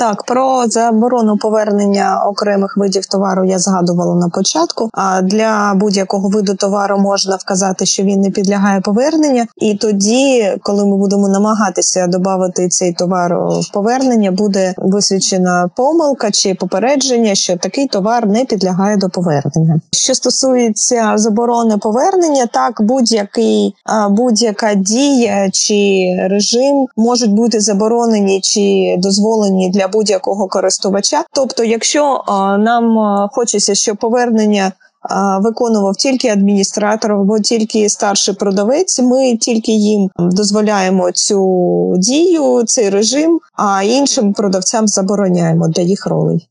Так, 0.00 0.22
про 0.22 0.66
заборону 0.66 1.36
повернення 1.36 2.22
окремих 2.26 2.76
видів 2.76 3.06
товару 3.06 3.44
я 3.44 3.58
згадувала 3.58 4.14
на 4.14 4.28
початку. 4.28 4.90
А 4.92 5.22
для 5.22 5.72
будь-якого 5.76 6.28
виду 6.28 6.54
товару 6.54 6.98
можна 6.98 7.36
вказати, 7.36 7.86
що 7.86 8.02
він 8.02 8.20
не 8.20 8.30
підлягає 8.30 8.80
поверненню, 8.80 9.44
і 9.56 9.74
тоді, 9.74 10.56
коли 10.62 10.86
ми 10.86 10.96
будемо 10.96 11.28
намагатися 11.28 12.06
додати 12.06 12.68
цей 12.68 12.92
товар 12.92 13.34
в 13.34 13.72
повернення, 13.72 14.30
буде 14.30 14.74
висвічена 14.76 15.70
помилка 15.76 16.30
чи 16.30 16.54
попередження, 16.54 17.34
що 17.34 17.56
такий 17.56 17.86
товар 17.86 18.26
не 18.26 18.44
підлягає 18.44 18.96
до 18.96 19.08
повернення. 19.08 19.80
Що 19.90 20.14
стосується 20.14 21.12
заборони 21.16 21.78
повернення, 21.78 22.46
так 22.46 22.82
будь-який 22.82 23.74
будь-яка 24.10 24.74
дія 24.74 25.50
чи 25.52 26.08
режим 26.30 26.86
можуть 26.96 27.32
бути 27.32 27.60
заборонені 27.60 28.40
чи 28.40 28.96
дозволені 28.98 29.70
для 29.70 29.89
будь-якого 29.92 30.48
користувача. 30.48 31.24
Тобто, 31.34 31.64
якщо 31.64 32.24
нам 32.58 32.98
хочеться, 33.32 33.74
щоб 33.74 33.96
повернення 33.96 34.72
виконував 35.40 35.96
тільки 35.96 36.28
адміністратор 36.28 37.12
або 37.12 37.38
тільки 37.38 37.88
старший 37.88 38.34
продавець, 38.34 38.98
ми 38.98 39.36
тільки 39.36 39.72
їм 39.72 40.10
дозволяємо 40.18 41.12
цю 41.12 41.94
дію, 41.98 42.62
цей 42.66 42.90
режим, 42.90 43.40
а 43.54 43.82
іншим 43.82 44.32
продавцям 44.32 44.88
забороняємо 44.88 45.68
для 45.68 45.82
їх 45.82 46.06
ролей. 46.06 46.49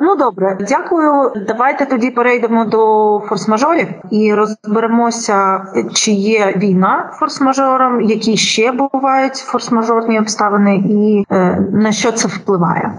Ну 0.00 0.16
добре, 0.16 0.58
дякую. 0.68 1.32
Давайте 1.46 1.86
тоді 1.86 2.10
перейдемо 2.10 2.64
до 2.64 2.78
форс-мажорів 3.18 3.88
і 4.10 4.34
розберемося, 4.34 5.66
чи 5.94 6.10
є 6.12 6.54
війна 6.56 7.10
форс-мажором, 7.20 8.00
які 8.00 8.36
ще 8.36 8.72
бувають 8.72 9.32
форс-мажорні 9.34 10.18
обставини, 10.18 10.76
і 10.76 11.24
е, 11.30 11.60
на 11.72 11.92
що 11.92 12.12
це 12.12 12.28
впливає. 12.28 12.92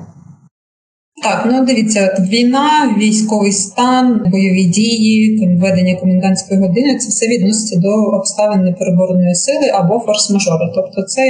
Так, 1.23 1.43
ну 1.51 1.65
дивіться, 1.65 2.17
війна, 2.31 2.95
військовий 2.97 3.51
стан, 3.51 4.21
бойові 4.25 4.63
дії, 4.63 5.39
там 5.39 5.57
введення 5.57 5.95
комендантської 5.95 6.59
години 6.59 6.97
це 6.97 7.09
все 7.09 7.27
відноситься 7.27 7.79
до 7.79 7.89
обставин 7.89 8.63
непереборної 8.63 9.35
сили 9.35 9.67
або 9.73 9.93
форс-мажору. 9.93 10.71
Тобто 10.75 11.03
це 11.03 11.21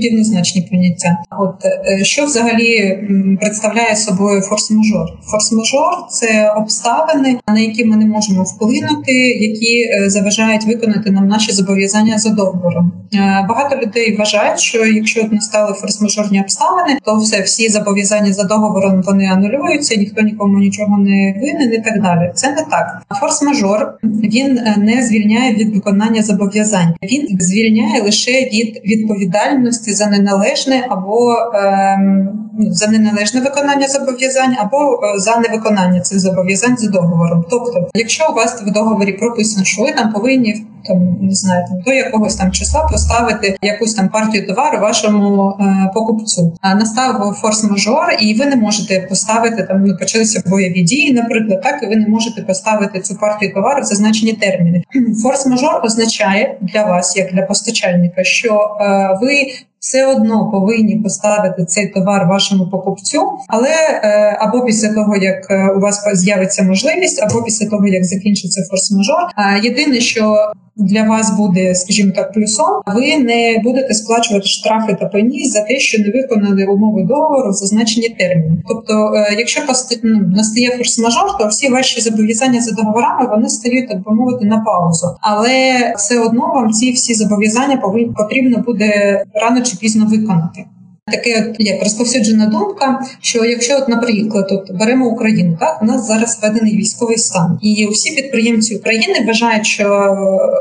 рівнозначні 0.00 0.68
поняття. 0.70 1.16
От 1.38 1.64
е, 1.64 2.04
що 2.04 2.24
взагалі 2.24 2.98
представляє 3.40 3.96
собою 3.96 4.40
форс-мажор? 4.40 5.06
Форс-мажор 5.30 6.06
це 6.10 6.54
обставини, 6.56 7.38
на 7.48 7.60
які 7.60 7.84
ми 7.84 7.96
не 7.96 8.06
можемо 8.06 8.42
вплинути, 8.42 9.12
які 9.40 9.82
е, 9.82 10.10
заважають 10.10 10.64
виконати 10.64 11.10
нам 11.10 11.28
наші 11.28 11.52
зобов'язання 11.52 12.18
за 12.18 12.30
договором. 12.30 12.92
Е, 13.14 13.46
Багато 13.48 13.76
людей 13.76 14.16
вважають, 14.16 14.60
що 14.60 14.86
якщо 14.86 15.24
настали 15.32 15.72
форс-мажорні 15.72 16.40
обставини, 16.40 16.98
то 17.04 17.16
все 17.16 17.40
всі 17.40 17.68
зобов'язання 17.68 18.32
за 18.32 18.44
договором 18.44 19.02
вони 19.06 19.26
анулюються, 19.38 19.96
ніхто 19.96 20.22
нікому 20.22 20.58
нічого 20.58 20.98
не 20.98 21.34
винен 21.40 21.72
і 21.72 21.78
так 21.78 22.02
далі. 22.02 22.32
Це 22.34 22.48
не 22.50 22.62
так. 22.70 23.02
Форс-мажор 23.20 23.92
він 24.04 24.58
е, 24.58 24.74
не 24.78 25.02
звільняє 25.02 25.54
від 25.54 25.74
виконання 25.74 26.22
зобов'язань. 26.22 26.94
Він 27.02 27.40
звільняє 27.40 28.02
лише 28.02 28.30
від 28.30 28.80
відповідальності 28.84 29.92
за 29.92 30.06
неналежне 30.06 30.86
або 30.88 31.34
ем, 31.54 32.47
за 32.58 32.86
неналежне 32.86 33.40
виконання 33.40 33.88
зобов'язань, 33.88 34.56
або 34.58 34.76
е, 34.76 35.18
за 35.18 35.36
невиконання 35.36 36.00
цих 36.00 36.20
зобов'язань 36.20 36.76
за 36.76 36.90
договором. 36.90 37.44
Тобто, 37.50 37.88
якщо 37.94 38.28
у 38.30 38.34
вас 38.34 38.62
в 38.62 38.70
договорі 38.70 39.12
прописано, 39.12 39.64
що 39.64 39.82
ви 39.82 39.92
там 39.92 40.12
повинні 40.12 40.64
там 40.88 41.16
не 41.22 41.34
знаю, 41.34 41.64
там 41.68 41.80
до 41.80 41.92
якогось 41.92 42.36
там 42.36 42.52
числа 42.52 42.88
поставити 42.92 43.56
якусь 43.62 43.94
там 43.94 44.08
партію 44.08 44.46
товару 44.46 44.80
вашому 44.80 45.50
е, 45.60 45.90
покупцю. 45.94 46.56
А 46.60 46.74
настав 46.74 47.36
форс-мажор, 47.42 48.16
і 48.20 48.34
ви 48.34 48.46
не 48.46 48.56
можете 48.56 49.00
поставити 49.00 49.62
там. 49.62 49.84
Ну 49.84 49.96
почалися 49.96 50.42
бойові 50.46 50.82
дії, 50.82 51.12
наприклад, 51.12 51.62
так 51.62 51.82
і 51.82 51.86
ви 51.86 51.96
не 51.96 52.08
можете 52.08 52.42
поставити 52.42 53.00
цю 53.00 53.16
партію 53.16 53.54
товару 53.54 53.82
в 53.82 53.84
зазначені 53.84 54.32
терміни. 54.32 54.82
Форс-мажор 55.24 55.84
означає 55.84 56.58
для 56.60 56.84
вас, 56.84 57.16
як 57.16 57.32
для 57.32 57.42
постачальника, 57.42 58.24
що 58.24 58.76
е, 58.80 59.18
ви. 59.22 59.46
Все 59.80 60.06
одно 60.06 60.50
повинні 60.50 60.96
поставити 60.96 61.64
цей 61.64 61.88
товар 61.88 62.26
вашому 62.26 62.70
покупцю, 62.70 63.22
але 63.48 63.70
е, 63.70 64.36
або 64.40 64.64
після 64.64 64.94
того 64.94 65.16
як 65.16 65.50
е, 65.50 65.72
у 65.76 65.80
вас 65.80 66.04
з'явиться 66.12 66.62
можливість, 66.62 67.22
або 67.22 67.42
після 67.42 67.68
того 67.68 67.86
як 67.86 68.04
закінчиться 68.04 68.60
форс-мажор. 68.60 69.30
А 69.36 69.56
єдине, 69.56 70.00
що 70.00 70.52
для 70.78 71.02
вас 71.02 71.36
буде, 71.36 71.74
скажімо 71.74 72.12
так, 72.16 72.32
плюсом, 72.32 72.82
ви 72.86 73.18
не 73.18 73.60
будете 73.64 73.94
сплачувати 73.94 74.46
штрафи 74.46 74.96
та 75.00 75.06
пені 75.06 75.44
за 75.44 75.60
те, 75.60 75.78
що 75.78 76.02
не 76.02 76.10
виконали 76.10 76.64
умови 76.64 77.02
договору 77.02 77.50
в 77.50 77.52
зазначені 77.52 78.08
терміни. 78.08 78.62
Тобто, 78.68 79.12
е, 79.14 79.34
якщо 79.38 79.62
ну, 80.02 80.18
настає 80.18 80.68
форс-мажор, 80.68 81.38
то 81.38 81.48
всі 81.48 81.68
ваші 81.68 82.00
зобов'язання 82.00 82.60
за 82.60 82.70
договорами 82.70 83.30
вони 83.30 83.48
стають 83.48 83.88
так 83.88 84.04
би 84.04 84.14
мовити 84.14 84.44
на 84.44 84.60
паузу, 84.60 85.06
але 85.20 85.92
все 85.96 86.20
одно 86.20 86.52
вам 86.54 86.70
ці 86.70 86.92
всі 86.92 87.14
зобов'язання 87.14 87.76
повинні 87.76 88.12
потрібно 88.16 88.58
буде 88.66 89.22
рано 89.34 89.62
чи 89.62 89.76
пізно 89.76 90.06
виконати. 90.06 90.64
Таке 91.10 91.54
як 91.58 91.82
розповсюджена 91.82 92.46
думка, 92.46 93.00
що 93.20 93.44
якщо, 93.44 93.76
от, 93.76 93.88
наприклад, 93.88 94.46
от 94.50 94.78
беремо 94.78 95.06
Україну, 95.06 95.56
так 95.60 95.82
у 95.82 95.84
нас 95.84 96.06
зараз 96.06 96.38
введений 96.42 96.76
військовий 96.76 97.16
стан, 97.18 97.58
і 97.62 97.86
усі 97.86 98.14
підприємці 98.14 98.76
України 98.76 99.24
вважають, 99.26 99.66
що 99.66 100.16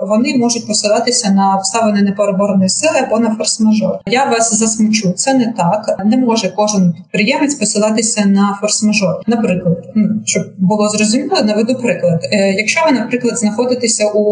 вони 0.07 0.37
можуть 0.37 0.67
посилатися 0.67 1.31
на 1.31 1.55
обставини 1.55 2.01
непереборної 2.01 2.69
сили 2.69 2.99
або 3.07 3.19
на 3.19 3.29
форс-мажор. 3.29 3.97
Я 4.05 4.25
вас 4.25 4.53
засмучу, 4.55 5.11
це 5.11 5.33
не 5.33 5.53
так. 5.57 6.05
Не 6.05 6.17
може 6.17 6.53
кожен 6.55 6.93
підприємець 6.93 7.55
посилатися 7.55 8.25
на 8.25 8.59
форс-мажор. 8.61 9.21
Наприклад, 9.27 9.77
ну, 9.95 10.09
щоб 10.25 10.43
було 10.57 10.89
зрозуміло, 10.89 11.37
наведу 11.43 11.75
приклад. 11.75 12.19
Е, 12.31 12.53
Якщо 12.53 12.81
ви, 12.85 12.91
наприклад, 12.91 13.37
знаходитеся 13.37 14.07
у 14.07 14.23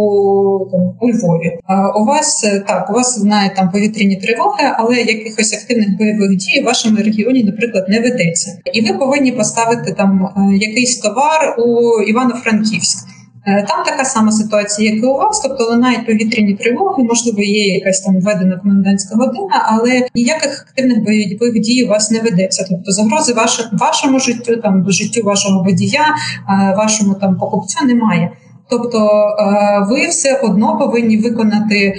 там, 0.72 0.82
у 1.02 1.10
Львові, 1.10 1.60
у 1.96 2.06
вас 2.06 2.46
так, 2.68 2.90
у 2.90 2.94
вас 2.94 3.20
знають 3.20 3.56
там 3.56 3.72
повітряні 3.72 4.16
тривоги, 4.16 4.64
але 4.78 4.96
якихось 4.96 5.54
активних 5.54 5.98
бойових 6.14 6.38
дій 6.38 6.62
в 6.62 6.66
вашому 6.66 6.98
регіоні, 6.98 7.44
наприклад, 7.44 7.86
не 7.90 8.00
ведеться, 8.00 8.58
і 8.74 8.82
ви 8.82 8.98
повинні 8.98 9.32
поставити 9.32 9.94
там 9.94 10.26
е, 10.26 10.58
якийсь 10.58 11.00
товар 11.00 11.56
у 11.58 12.02
Івано-Франківськ. 12.02 13.08
Е, 13.48 13.66
Там 13.70 13.86
така 13.86 14.06
сама 14.06 14.32
ситуація, 14.32 14.92
як 14.94 15.04
і 15.04 15.06
у 15.06 15.14
вас, 15.18 15.40
тобто 15.40 15.64
лунають 15.64 16.06
повітряні 16.06 16.56
тривоги, 16.56 17.04
можливо, 17.04 17.42
є 17.42 17.76
якась 17.76 18.02
там 18.02 18.20
введена 18.20 18.58
комендантська 18.58 19.16
година, 19.16 19.66
але 19.66 20.08
ніяких 20.16 20.66
активних 20.70 21.04
бойових 21.04 21.60
дій 21.62 21.86
у 21.86 21.88
вас 21.88 22.12
не 22.12 22.20
ведеться. 22.20 22.66
Тобто 22.70 22.92
загрози 22.92 23.34
вашому 23.72 24.20
життю, 24.20 24.58
там 24.58 24.86
життю 24.88 25.22
вашого 25.24 25.64
водія, 25.64 26.06
е, 26.50 26.76
вашому 26.78 27.14
там 27.14 27.38
покупцю 27.38 27.86
немає. 27.86 28.32
Тобто 28.70 28.98
е, 29.40 29.86
ви 29.90 30.08
все 30.08 30.40
одно 30.44 30.78
повинні 30.78 31.18
виконати 31.18 31.78
е, 31.78 31.96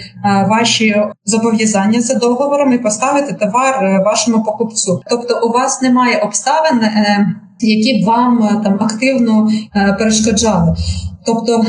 ваші 0.50 1.02
зобов'язання 1.24 2.00
за 2.00 2.14
договором 2.14 2.72
і 2.72 2.78
поставити 2.78 3.32
товар 3.32 3.84
е, 3.84 4.02
вашому 4.06 4.44
покупцю. 4.44 5.02
Тобто, 5.10 5.40
у 5.46 5.52
вас 5.52 5.82
немає 5.82 6.18
обставин, 6.18 6.80
які 7.60 8.02
б 8.02 8.06
вам 8.06 8.60
там 8.64 8.78
активно 8.80 9.50
перешкоджали. 9.98 10.76
Тобто 11.26 11.64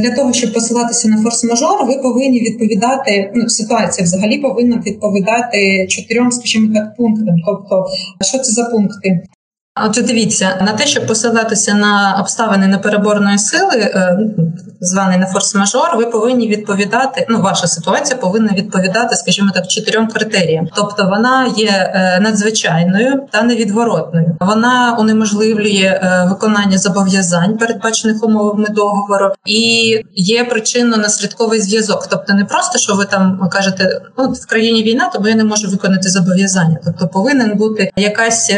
для 0.00 0.14
того, 0.16 0.32
щоб 0.32 0.52
посилатися 0.52 1.08
на 1.08 1.16
форс-мажор, 1.16 1.86
ви 1.86 1.94
повинні 2.02 2.40
відповідати. 2.40 3.32
Ну, 3.34 3.48
ситуація 3.48 4.04
взагалі 4.04 4.38
повинна 4.38 4.82
відповідати 4.86 5.86
чотирьом, 5.86 6.30
скажімо 6.30 6.74
так, 6.74 6.96
пунктам. 6.96 7.34
Тобто, 7.46 7.86
що 8.20 8.38
це 8.38 8.52
за 8.52 8.64
пункти? 8.64 9.22
Отже, 9.86 10.02
дивіться 10.02 10.58
на 10.60 10.72
те, 10.72 10.86
щоб 10.86 11.06
посилатися 11.06 11.74
на 11.74 12.16
обставини 12.20 12.66
непереборної 12.66 13.38
сили, 13.38 13.76
е, 13.76 14.18
званий 14.80 15.18
на 15.18 15.26
форс-мажор, 15.26 15.96
ви 15.96 16.06
повинні 16.06 16.48
відповідати. 16.48 17.26
Ну, 17.28 17.40
ваша 17.40 17.66
ситуація 17.66 18.18
повинна 18.18 18.52
відповідати, 18.52 19.16
скажімо 19.16 19.50
так, 19.54 19.66
чотирьом 19.66 20.08
критеріям. 20.08 20.68
Тобто, 20.76 21.04
вона 21.04 21.52
є 21.56 21.68
е, 21.70 22.20
надзвичайною 22.20 23.22
та 23.30 23.42
невідворотною. 23.42 24.36
Вона 24.40 24.96
унеможливлює 25.00 26.00
е, 26.02 26.26
виконання 26.28 26.78
зобов'язань, 26.78 27.58
передбачених 27.58 28.24
умовами 28.24 28.66
договору, 28.70 29.30
і 29.44 29.60
є 30.14 30.44
причинно-наслідковий 30.44 31.60
зв'язок. 31.60 32.06
Тобто, 32.10 32.34
не 32.34 32.44
просто 32.44 32.78
що 32.78 32.94
ви 32.94 33.04
там 33.04 33.48
кажете, 33.52 34.00
ну 34.18 34.32
в 34.32 34.46
країні 34.46 34.82
війна, 34.82 35.10
тому 35.14 35.28
я 35.28 35.34
не 35.34 35.44
можу 35.44 35.68
виконати 35.68 36.08
зобов'язання. 36.08 36.78
Тобто, 36.84 37.08
повинен 37.08 37.56
бути 37.56 37.90
якась. 37.96 38.52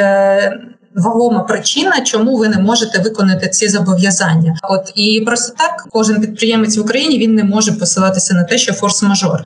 Е, 0.97 1.01
Вагома 1.01 1.41
причина, 1.41 2.01
чому 2.01 2.36
ви 2.36 2.49
не 2.49 2.59
можете 2.59 2.99
виконати 2.99 3.49
ці 3.49 3.68
зобов'язання. 3.68 4.57
От 4.62 4.93
і 4.95 5.20
просто 5.26 5.55
так 5.59 5.86
кожен 5.91 6.20
підприємець 6.20 6.76
в 6.78 6.80
Україні 6.80 7.18
він 7.18 7.34
не 7.34 7.45
може 7.45 7.72
посилатися 7.72 8.34
на 8.34 8.45
те, 8.45 8.59
що 8.59 8.72
форс-мажор. 8.72 9.38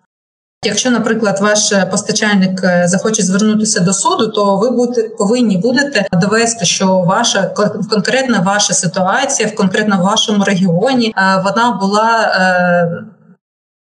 Якщо, 0.66 0.90
наприклад, 0.90 1.38
ваш 1.40 1.72
постачальник 1.90 2.60
е, 2.64 2.84
захоче 2.88 3.22
звернутися 3.22 3.80
до 3.80 3.92
суду, 3.92 4.26
то 4.28 4.56
ви 4.56 4.70
будете 4.70 5.02
повинні 5.08 5.56
будете 5.56 6.06
довести, 6.12 6.64
що 6.64 6.86
ваша 6.98 7.50
кон- 7.56 7.88
конкретна 7.90 8.40
ваша 8.40 8.74
ситуація 8.74 9.48
в 9.48 9.54
конкретно 9.54 10.02
вашому 10.02 10.44
регіоні 10.44 11.14
е, 11.16 11.42
вона 11.44 11.78
була. 11.80 12.30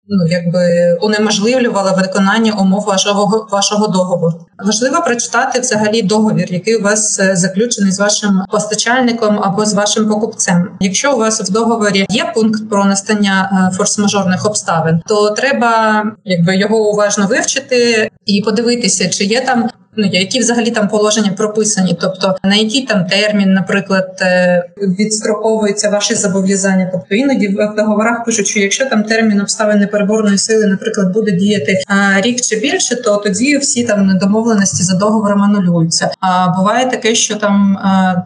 Ну, 0.09 0.27
якби 0.27 0.93
унеможливлювала 1.01 1.93
виконання 1.93 2.53
умов 2.53 2.85
вашого 2.85 3.49
вашого 3.53 3.87
договору. 3.87 4.47
Важливо 4.59 5.03
прочитати 5.03 5.61
взагалі 5.61 6.03
договір, 6.03 6.53
який 6.53 6.77
у 6.77 6.83
вас 6.83 7.21
е, 7.21 7.37
заключений 7.37 7.93
з 7.93 7.99
вашим 7.99 8.43
постачальником 8.51 9.41
або 9.43 9.65
з 9.67 9.75
вашим 9.75 10.09
покупцем. 10.09 10.69
Якщо 10.81 11.15
у 11.15 11.19
вас 11.19 11.41
в 11.41 11.53
договорі 11.53 12.07
є 12.11 12.33
пункт 12.35 12.71
про 12.71 12.85
настання 12.85 13.71
е, 13.73 13.77
форс-мажорних 13.77 14.47
обставин, 14.47 15.03
то 15.07 15.31
треба 15.31 16.05
якби 16.25 16.57
його 16.57 16.91
уважно 16.91 17.27
вивчити 17.27 18.11
і 18.27 18.43
подивитися, 18.43 19.09
чи 19.09 19.25
є 19.25 19.41
там. 19.41 19.71
Ну, 19.97 20.09
які 20.13 20.39
взагалі 20.41 20.71
там 20.71 20.89
положення 20.89 21.33
прописані, 21.37 21.97
тобто 22.01 22.37
на 22.45 22.57
який 22.57 22.87
там 22.87 23.05
термін, 23.05 23.53
наприклад, 23.53 24.19
е, 24.21 24.65
відстроковуються 24.77 25.91
ваші 25.91 26.15
зобов'язання. 26.15 26.89
Тобто 26.93 27.15
іноді 27.15 27.49
в 27.49 27.75
договорах 27.77 28.25
пишуть, 28.25 28.47
що 28.47 28.61
якщо 28.61 28.87
там 28.87 29.03
термін 29.03 29.41
обставин 29.41 29.79
непереборної 29.79 30.39
сили, 30.39 30.67
наприклад, 30.67 31.13
буде 31.13 31.33
діяти 31.33 31.79
рік 32.21 32.41
чи 32.41 32.57
більше, 32.57 32.97
то 32.97 33.17
тоді 33.17 33.59
всі 33.59 33.85
там 33.85 34.19
домовленості 34.19 34.83
за 34.83 34.97
договором 34.97 35.43
анулюються. 35.43 36.11
А 36.21 36.49
буває 36.59 36.91
таке, 36.91 37.15
що 37.15 37.35
там, 37.35 37.79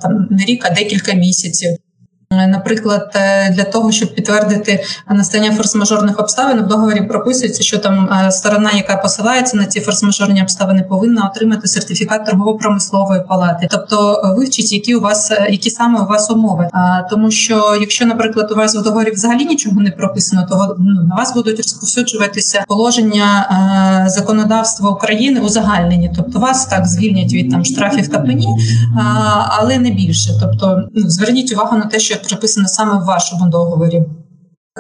там 0.03 0.29
не 0.31 0.45
рік, 0.45 0.67
а 0.71 0.75
декілька 0.75 1.13
місяців. 1.13 1.77
Наприклад, 2.31 3.11
е, 3.15 3.51
для 3.51 3.65
того, 3.65 3.93
щоб 3.93 4.15
підтвердити 4.15 4.85
настання 5.11 5.51
форс-мажорних 5.51 6.21
обставин, 6.21 6.63
в 6.63 6.67
договорі 6.67 7.03
прописується, 7.03 7.63
що 7.63 7.79
там 7.79 8.11
е, 8.27 8.31
сторона, 8.31 8.71
яка 8.73 8.97
посилається 8.97 9.57
на 9.57 9.65
ці 9.65 9.81
форс-мажорні 9.81 10.43
обставини, 10.43 10.83
повинна 10.83 11.31
отримати 11.31 11.69
сертифікат 11.69 12.27
торгово-промислової 12.27 13.23
палати. 13.29 13.69
Тобто 13.71 14.23
е, 14.25 14.35
вивчіть, 14.39 14.73
які 14.73 14.95
у 14.95 15.01
вас 15.01 15.33
які 15.51 15.71
саме 15.71 16.01
у 16.01 16.07
вас 16.07 16.31
умови. 16.31 16.69
Тому, 17.11 17.31
що 17.31 17.77
якщо, 17.81 18.07
наприклад, 18.07 18.53
у 18.53 18.55
вас 18.55 18.77
в 18.77 18.83
договорі 18.83 19.11
взагалі 19.11 19.45
нічого 19.45 19.81
не 19.81 19.91
прописано, 19.91 20.47
то 20.49 20.77
ну, 20.79 21.03
на 21.03 21.17
вас 21.17 21.35
будуть 21.35 21.57
розповсюджуватися 21.57 22.65
положення 22.69 23.49
е, 24.07 24.09
законодавства 24.11 24.91
України 24.91 25.41
узагальнені. 25.41 26.13
Тобто 26.17 26.39
вас 26.39 26.67
так 26.67 26.87
звільнять 26.87 27.33
від 27.33 27.51
там 27.51 27.65
штрафів 27.65 28.09
та 28.09 28.19
пені, 28.19 28.49
але 29.49 29.79
не 29.79 29.91
більше. 29.91 30.31
Тобто, 30.41 30.83
ну 30.95 31.11
зверніть 31.11 31.53
увагу 31.53 31.77
на 31.77 31.85
те, 31.85 31.99
що 31.99 32.17
приписано 32.29 32.69
саме 32.69 32.99
в 32.99 33.05
вашому 33.05 33.51
договорі. 33.51 34.05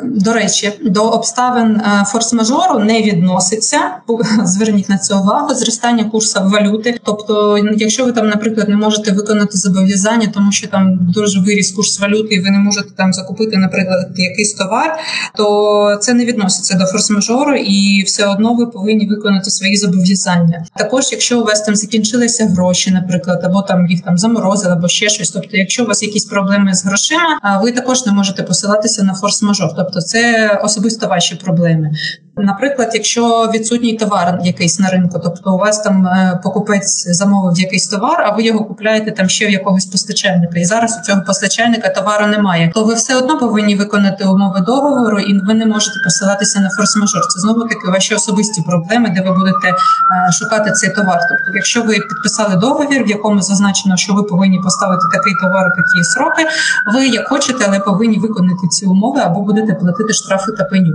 До 0.03 0.33
речі, 0.33 0.73
до 0.83 1.03
обставин 1.03 1.77
е, 1.77 2.05
форс-мажору 2.13 2.85
не 2.85 3.03
відноситься. 3.03 3.79
Зверніть 4.45 4.89
на 4.89 4.99
це 4.99 5.15
увагу. 5.15 5.55
Зростання 5.55 6.05
курсу 6.05 6.41
валюти. 6.45 7.01
Тобто, 7.05 7.59
якщо 7.77 8.05
ви 8.05 8.13
там, 8.13 8.29
наприклад, 8.29 8.69
не 8.69 8.77
можете 8.77 9.13
виконати 9.13 9.59
зобов'язання, 9.59 10.29
тому 10.35 10.53
що 10.53 10.69
там 10.69 10.99
дуже 11.01 11.41
виріс 11.41 11.73
курс 11.73 12.01
валюти, 12.01 12.35
і 12.35 12.41
ви 12.41 12.51
не 12.51 12.59
можете 12.59 12.91
там 12.97 13.13
закупити, 13.13 13.57
наприклад, 13.57 14.07
якийсь 14.17 14.55
товар, 14.55 14.99
то 15.37 15.99
це 16.01 16.15
не 16.15 16.25
відноситься 16.25 16.77
до 16.77 16.85
форс-мажору, 16.85 17.55
і 17.55 18.03
все 18.03 18.27
одно 18.27 18.55
ви 18.55 18.67
повинні 18.67 19.07
виконати 19.07 19.51
свої 19.51 19.77
зобов'язання. 19.77 20.65
Також, 20.77 21.05
якщо 21.13 21.41
у 21.41 21.45
вас 21.45 21.63
там 21.63 21.77
закінчилися 21.77 22.47
гроші, 22.47 22.91
наприклад, 22.91 23.41
або 23.45 23.63
там 23.63 23.87
їх 23.87 24.03
там 24.03 24.19
заморозили, 24.19 24.73
або 24.73 24.89
ще 24.89 25.09
щось. 25.09 25.31
Тобто, 25.31 25.57
якщо 25.57 25.85
у 25.85 25.87
вас 25.87 26.03
якісь 26.03 26.25
проблеми 26.25 26.75
з 26.75 26.85
грошима, 26.85 27.61
ви 27.63 27.73
також 27.73 28.07
не 28.07 28.13
можете 28.13 28.43
посилатися 28.43 29.03
на 29.03 29.15
форс-мажор. 29.15 29.86
Тобто 29.87 30.01
це 30.01 30.49
особисто 30.65 31.07
ваші 31.07 31.35
проблеми. 31.35 31.91
Наприклад, 32.39 32.91
якщо 32.95 33.51
відсутній 33.55 33.97
товар 33.97 34.39
якийсь 34.45 34.79
на 34.79 34.89
ринку, 34.89 35.21
тобто 35.25 35.55
у 35.55 35.59
вас 35.59 35.79
там 35.79 36.07
е, 36.07 36.41
покупець 36.45 37.09
замовив 37.09 37.61
якийсь 37.61 37.89
товар, 37.89 38.25
а 38.27 38.37
ви 38.37 38.43
його 38.43 38.65
купляєте 38.65 39.11
там 39.11 39.29
ще 39.29 39.47
в 39.47 39.51
якогось 39.51 39.87
постачальника, 39.87 40.59
і 40.59 40.65
зараз 40.65 40.99
у 41.01 41.07
цього 41.07 41.23
постачальника 41.23 41.89
товару 41.89 42.27
немає, 42.27 42.71
то 42.75 42.85
ви 42.85 42.95
все 42.95 43.17
одно 43.17 43.39
повинні 43.39 43.75
виконати 43.75 44.25
умови 44.25 44.61
договору, 44.61 45.19
і 45.19 45.41
ви 45.47 45.55
не 45.55 45.67
можете 45.67 46.01
посилатися 46.05 46.61
на 46.61 46.69
форс-мажор. 46.69 47.21
Це 47.21 47.41
знову 47.41 47.63
таки 47.63 47.89
ваші 47.93 48.15
особисті 48.15 48.63
проблеми, 48.63 49.13
де 49.15 49.21
ви 49.23 49.37
будете 49.37 49.69
е, 49.69 50.33
шукати 50.33 50.71
цей 50.71 50.91
товар. 50.91 51.21
Тобто, 51.29 51.53
якщо 51.55 51.83
ви 51.83 51.95
підписали 51.95 52.57
договір, 52.57 53.05
в 53.05 53.09
якому 53.09 53.43
зазначено, 53.43 53.97
що 53.97 54.15
ви 54.15 54.23
повинні 54.23 54.59
поставити 54.59 55.03
такий 55.13 55.35
товар, 55.43 55.73
такі 55.77 56.05
сроки, 56.05 56.47
ви 56.95 57.07
як 57.07 57.29
хочете, 57.29 57.65
але 57.69 57.81
повинні 57.81 58.19
виконати 58.19 58.69
ці 58.71 58.87
умови 58.87 59.21
або 59.21 59.41
будете 59.41 59.75
платити 59.79 60.13
штрафи 60.13 60.53
та 60.53 60.65
пеню. 60.65 60.95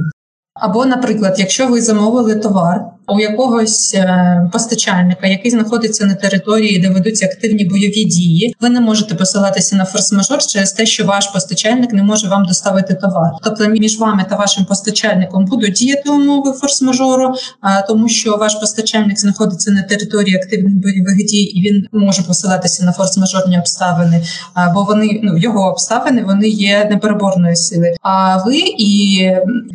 Або, 0.54 0.86
наприклад, 0.86 1.36
якщо 1.40 1.68
ви 1.68 1.82
замовили 1.82 2.36
товар 2.36 2.86
у 3.12 3.20
якогось 3.20 3.94
е, 3.96 4.50
постачальника, 4.54 5.28
який 5.28 5.52
знаходиться 5.52 6.06
на 6.06 6.16
території, 6.16 6.80
де 6.80 6.90
ведуться 6.90 7.26
активні 7.26 7.66
бойові 7.66 8.04
дії, 8.04 8.56
ви 8.62 8.70
не 8.70 8.80
можете 8.80 9.16
посилатися 9.16 9.76
на 9.76 9.84
форс-мажор 9.84 10.48
через 10.48 10.72
те, 10.72 10.86
що 10.86 11.06
ваш 11.06 11.28
постачальник 11.28 11.94
не 11.94 12.04
може 12.04 12.28
вам 12.28 12.46
доставити 12.46 12.94
товар. 12.94 13.32
Тобто 13.44 13.68
між 13.68 14.00
вами 14.00 14.26
та 14.30 14.36
вашим 14.36 14.66
постачальником 14.66 15.46
будуть 15.46 15.74
діяти 15.74 16.10
умови 16.10 16.52
форс-мажору, 16.52 17.34
тому 17.88 18.10
що 18.10 18.38
ваш 18.38 18.56
постачальник 18.56 19.20
знаходиться 19.20 19.72
на 19.72 19.82
території 19.82 20.36
активних 20.36 20.74
бойових 20.74 21.18
дій, 21.18 21.44
і 21.44 21.70
він 21.70 21.88
може 21.92 22.24
посилатися 22.24 22.86
на 22.86 22.92
форс-мажорні 22.92 23.60
обставини, 23.60 24.24
бо 24.74 24.84
вони 24.84 25.20
ну 25.24 25.38
його 25.38 25.72
обставини 25.72 26.24
вони 26.24 26.48
є 26.48 26.88
непереборної 26.92 27.56
сили. 27.56 27.96
А 28.02 28.38
ви 28.38 28.58
і 28.78 29.14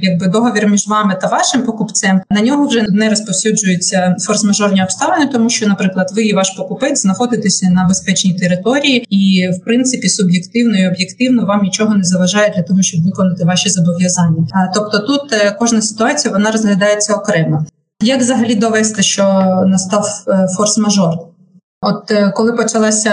якби 0.03 0.27
договір 0.27 0.69
між 0.69 0.89
вами 0.89 1.19
та 1.21 1.27
вашим 1.27 1.63
покупцем 1.63 2.21
на 2.31 2.41
нього 2.41 2.67
вже 2.67 2.87
не 2.89 3.09
розповсюджуються 3.27 4.17
форс-мажорні 4.29 4.83
обставини, 4.83 5.27
тому 5.33 5.51
що, 5.51 5.67
наприклад, 5.67 6.11
ви 6.17 6.23
і 6.23 6.35
ваш 6.35 6.51
покупець 6.51 7.03
знаходитеся 7.03 7.71
на 7.71 7.85
безпечній 7.85 8.35
території, 8.35 9.07
і 9.11 9.49
в 9.49 9.65
принципі 9.65 10.09
суб'єктивно 10.09 10.79
і 10.79 10.89
об'єктивно 10.89 11.47
вам 11.47 11.63
нічого 11.63 11.95
не 11.95 12.05
заважає 12.05 12.53
для 12.57 12.63
того, 12.63 12.83
щоб 12.83 13.05
виконати 13.05 13.45
ваші 13.45 13.69
зобов'язання. 13.69 14.71
Тобто, 14.75 14.99
тут 14.99 15.33
е, 15.33 15.57
кожна 15.59 15.83
ситуація 15.83 16.33
вона 16.35 16.51
розглядається 16.51 17.15
окремо. 17.15 17.67
Як 18.03 18.21
взагалі 18.21 18.55
довести, 18.55 19.03
що 19.03 19.23
настав 19.67 20.25
е, 20.29 20.47
форс-мажор? 20.59 21.36
От 21.89 22.11
е, 22.11 22.33
коли 22.37 22.53
почалася 22.53 23.13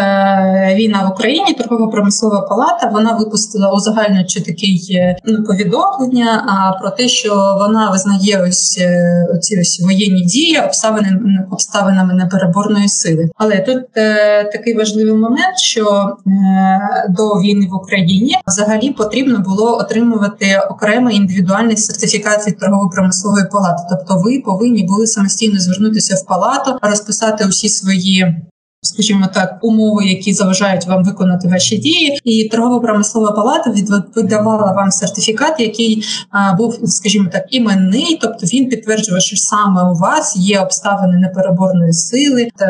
війна 0.76 1.06
в 1.08 1.12
Україні, 1.12 1.54
торгово-промислова 1.54 2.42
палата 2.42 2.90
вона 2.94 3.18
випустила 3.18 3.72
узагальнюючи 3.72 4.42
такий 4.42 4.98
е, 5.00 5.18
ну, 5.26 5.44
повідомлення 5.44 6.44
про 6.82 6.90
те, 6.90 7.08
що 7.08 7.58
вона 7.60 7.92
визнає 7.92 8.48
ось 8.50 8.78
е, 8.82 9.26
ці 9.42 9.60
ось 9.60 9.82
воєнні 9.82 10.22
дії 10.22 10.60
обставини 10.60 11.20
обставинами 11.52 12.14
непереборної 12.14 12.88
сили. 12.88 13.30
Але 13.36 13.60
тут 13.60 13.84
е, 13.98 14.44
такий 14.44 14.78
важливий 14.78 15.14
момент, 15.14 15.58
що 15.58 15.86
е, 15.88 17.10
до 17.10 17.24
війни 17.24 17.68
в 17.72 17.76
Україні 17.76 18.36
взагалі 18.48 18.90
потрібно 18.90 19.40
було 19.40 19.78
отримувати 19.78 20.62
окремий 20.70 21.16
індивідуальний 21.16 21.78
сертифікат 21.78 22.60
торгово-промислової 22.60 23.46
палати. 23.52 23.84
Тобто, 23.90 24.24
ви 24.26 24.40
повинні 24.46 24.84
були 24.84 25.08
самостійно 25.08 25.60
звернутися 25.60 26.16
в 26.16 26.28
палату, 26.28 26.78
розписати 26.82 27.46
усі 27.48 27.70
свої 27.70 28.36
скажімо 28.84 29.26
так, 29.34 29.58
умови, 29.62 30.06
які 30.06 30.34
заважають 30.34 30.88
вам 30.88 31.04
виконати 31.04 31.48
ваші 31.48 31.78
дії, 31.78 32.20
і 32.24 32.50
торгово-промислова 32.50 33.32
палата 33.32 33.74
видавала 34.16 34.72
вам 34.72 34.92
сертифікат, 34.92 35.60
який 35.60 36.06
а, 36.32 36.54
був, 36.54 36.80
скажімо 36.86 37.30
так, 37.32 37.44
іменний, 37.50 38.20
тобто 38.22 38.46
він 38.46 38.70
підтверджував, 38.70 39.22
що 39.22 39.38
саме 39.38 39.84
у 39.84 39.96
вас 39.96 40.38
є 40.38 40.60
обставини 40.60 41.18
непереборної 41.18 41.94
сили, 41.94 42.50
та, 42.58 42.68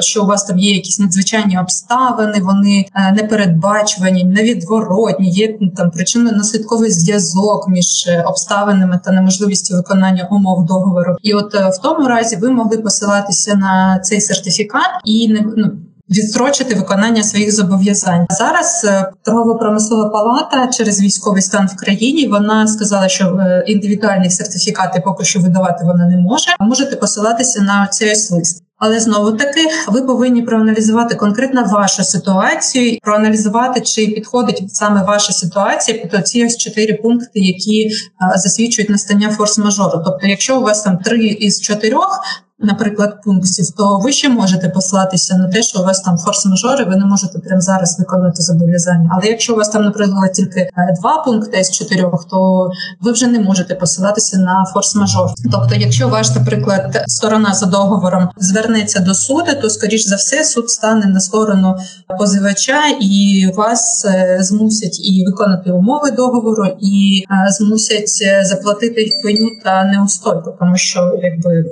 що 0.00 0.22
у 0.22 0.26
вас 0.26 0.44
там 0.44 0.58
є 0.58 0.74
якісь 0.74 0.98
надзвичайні 0.98 1.58
обставини, 1.58 2.40
вони 2.42 2.84
а, 2.92 3.12
непередбачувані, 3.12 4.24
невідворотні, 4.24 5.30
є 5.30 5.56
ну, 5.60 5.70
там 5.76 5.90
причинно 5.90 6.32
наслідковий 6.32 6.90
зв'язок 6.90 7.68
між 7.68 8.06
е, 8.06 8.24
обставинами 8.26 9.00
та 9.04 9.12
неможливістю 9.12 9.76
виконання 9.76 10.28
умов 10.30 10.66
договору. 10.66 11.16
І 11.22 11.34
от 11.34 11.54
е, 11.54 11.70
в 11.78 11.82
тому 11.82 12.08
разі 12.08 12.36
ви 12.36 12.50
могли 12.50 12.78
посилатися 12.78 13.54
на 13.54 14.00
цей 14.02 14.20
сертифікат 14.20 14.90
і 15.04 15.28
не 15.28 15.47
ну, 15.56 15.70
відстрочити 16.10 16.74
виконання 16.74 17.22
своїх 17.22 17.54
зобов'язань. 17.54 18.26
Зараз 18.30 18.84
е, 18.84 19.10
торгово-промислова 19.24 20.08
палата 20.08 20.66
через 20.66 21.02
військовий 21.02 21.42
стан 21.42 21.66
в 21.66 21.76
країні 21.76 22.28
вона 22.28 22.66
сказала, 22.66 23.08
що 23.08 23.24
е, 23.24 23.64
індивідуальні 23.66 24.30
сертифікати 24.30 25.02
поки 25.04 25.24
що 25.24 25.40
видавати 25.40 25.84
вона 25.84 26.06
не 26.06 26.16
може. 26.16 26.50
Можете 26.60 26.96
посилатися 26.96 27.62
на 27.62 27.86
цей 27.86 28.08
лист. 28.08 28.62
Але 28.78 29.00
знову 29.00 29.32
таки 29.32 29.60
ви 29.88 30.02
повинні 30.02 30.42
проаналізувати 30.42 31.14
конкретно 31.14 31.64
вашу 31.64 32.04
ситуацію, 32.04 32.98
проаналізувати, 33.02 33.80
чи 33.80 34.06
підходить 34.06 34.74
саме 34.74 35.02
ваша 35.02 35.32
ситуація 35.32 35.98
під 35.98 36.28
ці 36.28 36.46
ось 36.46 36.56
чотири 36.56 36.94
пункти, 36.94 37.30
які 37.34 37.86
е, 37.86 37.90
засвідчують 38.38 38.90
настання 38.90 39.28
форс-мажору. 39.38 40.02
Тобто, 40.04 40.26
якщо 40.26 40.58
у 40.58 40.62
вас 40.62 40.82
там 40.82 40.98
три 40.98 41.26
із 41.26 41.60
чотирьох 41.60 42.20
наприклад, 42.60 43.22
пунктів, 43.24 43.70
то 43.70 43.98
ви 43.98 44.12
ще 44.12 44.28
можете 44.28 44.68
послатися 44.68 45.36
на 45.36 45.48
те, 45.48 45.62
що 45.62 45.80
у 45.80 45.82
вас 45.82 46.00
там 46.00 46.16
форс-мажори, 46.16 46.88
ви 46.88 46.96
не 46.96 47.04
можете 47.04 47.38
прямо 47.38 47.60
зараз 47.60 47.98
виконувати 47.98 48.42
зобов'язання. 48.42 49.10
Але 49.12 49.26
якщо 49.26 49.52
у 49.52 49.56
вас 49.56 49.68
там, 49.68 49.84
наприклад, 49.84 50.32
тільки 50.32 50.60
е, 50.60 50.94
два 51.00 51.22
пункти 51.22 51.64
з 51.64 51.70
чотирьох, 51.70 52.26
то 52.30 52.70
ви 53.00 53.12
вже 53.12 53.26
не 53.26 53.40
можете 53.40 53.74
посилатися 53.74 54.38
на 54.38 54.64
форс-мажор. 54.74 55.28
Тобто, 55.52 55.74
якщо 55.74 56.08
ваш, 56.08 56.34
наприклад, 56.34 57.04
сторона 57.06 57.54
за 57.54 57.66
договором 57.66 58.28
звернеться 58.36 59.00
до 59.00 59.14
суду, 59.14 59.50
то 59.62 59.70
скоріш 59.70 60.06
за 60.06 60.16
все 60.16 60.44
суд 60.44 60.70
стане 60.70 61.06
на 61.06 61.20
сторону 61.20 61.76
позивача 62.18 62.80
і 63.00 63.46
вас 63.56 64.04
е, 64.04 64.38
змусять 64.40 65.00
і 65.00 65.24
виконати 65.26 65.70
умови 65.70 66.10
договору, 66.10 66.66
і 66.80 67.24
е, 67.30 67.50
змусять 67.50 68.22
заплатити 68.42 69.10
пеню 69.24 69.50
та 69.64 69.84
неустойку, 69.84 70.56
тому 70.60 70.76
що 70.76 71.20
якби 71.22 71.64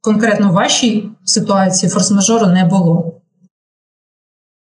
конкретно 0.00 0.50
в 0.50 0.52
вашій 0.52 1.10
ситуації 1.24 1.92
форс-мажору 1.92 2.46
не 2.46 2.64
було. 2.64 3.12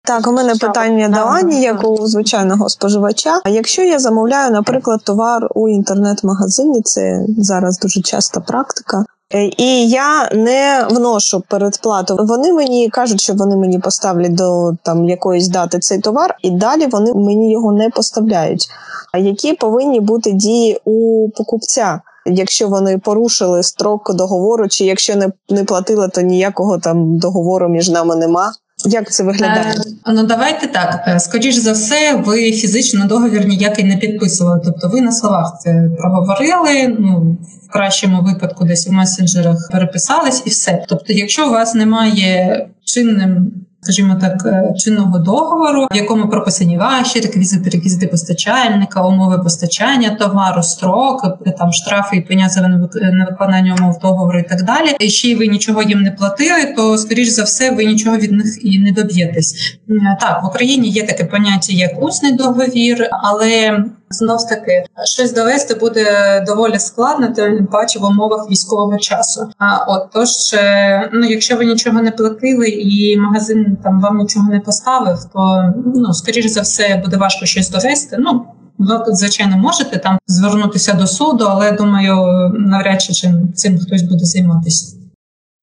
Так, 0.03 0.27
у 0.27 0.31
мене 0.31 0.55
питання 0.55 1.09
до 1.09 1.19
Ані, 1.19 1.61
як 1.61 1.87
у 1.87 2.07
звичайного 2.07 2.69
споживача. 2.69 3.41
А 3.43 3.49
якщо 3.49 3.81
я 3.81 3.99
замовляю, 3.99 4.51
наприклад, 4.51 5.01
товар 5.03 5.47
у 5.55 5.69
інтернет-магазині, 5.69 6.81
це 6.81 7.25
зараз 7.37 7.79
дуже 7.79 8.01
часта 8.01 8.39
практика. 8.39 9.05
Е, 9.33 9.51
і 9.57 9.89
я 9.89 10.29
не 10.33 10.87
вношу 10.89 11.43
передплату. 11.49 12.17
Вони 12.19 12.53
мені 12.53 12.89
кажуть, 12.89 13.21
що 13.21 13.33
вони 13.33 13.55
мені 13.55 13.79
поставлять 13.79 14.35
до 14.35 14.71
там 14.83 15.09
якоїсь 15.09 15.47
дати 15.47 15.79
цей 15.79 15.99
товар, 15.99 16.35
і 16.41 16.51
далі 16.51 16.87
вони 16.87 17.13
мені 17.13 17.51
його 17.51 17.73
не 17.73 17.89
поставляють. 17.89 18.67
А 19.13 19.17
які 19.17 19.53
повинні 19.53 19.99
бути 19.99 20.31
дії 20.31 20.79
у 20.85 21.29
покупця? 21.29 22.01
Якщо 22.25 22.67
вони 22.67 22.97
порушили 22.97 23.63
строк 23.63 24.15
договору, 24.15 24.67
чи 24.67 24.85
якщо 24.85 25.15
не 25.15 25.29
не 25.49 25.63
платили, 25.63 26.09
то 26.09 26.21
ніякого 26.21 26.77
там 26.77 27.17
договору 27.17 27.69
між 27.69 27.89
нами 27.89 28.15
нема. 28.15 28.51
Як 28.85 29.11
це 29.11 29.23
виглядає? 29.23 29.73
Е, 30.07 30.11
Ну 30.13 30.23
давайте 30.23 30.67
так. 30.67 31.03
Е, 31.07 31.19
Скоріш 31.19 31.55
за 31.55 31.71
все, 31.71 32.23
ви 32.25 32.51
фізично 32.51 33.07
договір 33.07 33.47
ніякий 33.47 33.85
не 33.85 33.97
підписували. 33.97 34.61
Тобто 34.65 34.89
ви 34.89 35.01
на 35.01 35.11
словах 35.11 35.59
це 35.59 35.89
проговорили. 35.97 36.95
Ну 36.99 37.37
в 37.67 37.71
кращому 37.71 38.21
випадку 38.21 38.65
десь 38.65 38.87
в 38.87 38.91
месенджерах 38.91 39.69
переписались 39.71 40.43
і 40.45 40.49
все. 40.49 40.85
Тобто, 40.89 41.13
якщо 41.13 41.47
у 41.47 41.51
вас 41.51 41.73
немає 41.75 42.67
чинним. 42.83 43.51
Скажімо 43.85 44.15
так, 44.21 44.45
е, 44.45 44.73
чинного 44.77 45.19
договору, 45.19 45.87
в 45.91 45.95
якому 45.95 46.29
прописані 46.29 46.77
ваші 46.77 47.19
реквізити, 47.19 47.69
реквізити 47.69 48.07
постачальника, 48.07 49.01
умови 49.07 49.39
постачання 49.43 50.09
товару, 50.09 50.63
строк, 50.63 51.39
е, 51.47 51.51
там 51.51 51.71
штрафи 51.71 52.17
і 52.17 52.21
пеня 52.21 52.49
за 52.49 52.61
невик- 52.61 53.11
невиконання 53.13 53.75
умов 53.79 53.99
договору 54.01 54.39
і 54.39 54.43
так 54.43 54.63
далі. 54.63 54.95
І 54.99 55.09
ще 55.09 55.27
й 55.29 55.35
ви 55.35 55.47
нічого 55.47 55.81
їм 55.83 56.01
не 56.01 56.11
платили, 56.11 56.73
то 56.75 56.97
скоріш 56.97 57.27
за 57.27 57.43
все 57.43 57.71
ви 57.71 57.85
нічого 57.85 58.17
від 58.17 58.31
них 58.31 58.59
і 58.61 58.79
не 58.79 58.91
доб'єтесь. 58.91 59.77
Так, 60.19 60.43
в 60.43 60.45
Україні 60.45 60.89
є 60.89 61.03
таке 61.07 61.25
поняття 61.25 61.73
як 61.73 62.03
усний 62.03 62.31
договір, 62.31 63.09
але 63.11 63.83
знов 64.09 64.47
таки 64.47 64.83
щось 65.03 65.33
довести 65.33 65.73
буде 65.73 66.05
доволі 66.47 66.79
складно, 66.79 67.27
тим 67.27 67.67
паче 67.67 67.99
в 67.99 68.03
умовах 68.03 68.51
військового 68.51 68.97
часу. 68.97 69.49
А 69.57 69.93
от 69.93 70.09
тож, 70.13 70.53
е, 70.53 71.09
ну 71.13 71.25
якщо 71.25 71.57
ви 71.57 71.65
нічого 71.65 72.01
не 72.01 72.11
платили 72.11 72.69
і 72.69 73.17
магазин 73.17 73.77
там 73.83 74.01
вам 74.01 74.17
нічого 74.17 74.49
не 74.49 74.59
поставив, 74.59 75.17
то 75.33 75.73
ну 75.95 76.13
скоріш 76.13 76.45
за 76.45 76.61
все 76.61 77.01
буде 77.05 77.17
важко 77.17 77.45
щось 77.45 77.69
довести. 77.69 78.17
Ну 78.19 78.45
ви, 78.77 79.03
звичайно, 79.07 79.57
можете 79.57 79.97
там 79.97 80.17
звернутися 80.27 80.93
до 80.93 81.07
суду, 81.07 81.45
але 81.49 81.71
думаю, 81.71 82.15
навряд 82.53 83.01
чи 83.01 83.13
чим 83.13 83.53
цим 83.53 83.79
хтось 83.79 84.01
буде 84.01 84.25
займатися. 84.25 84.97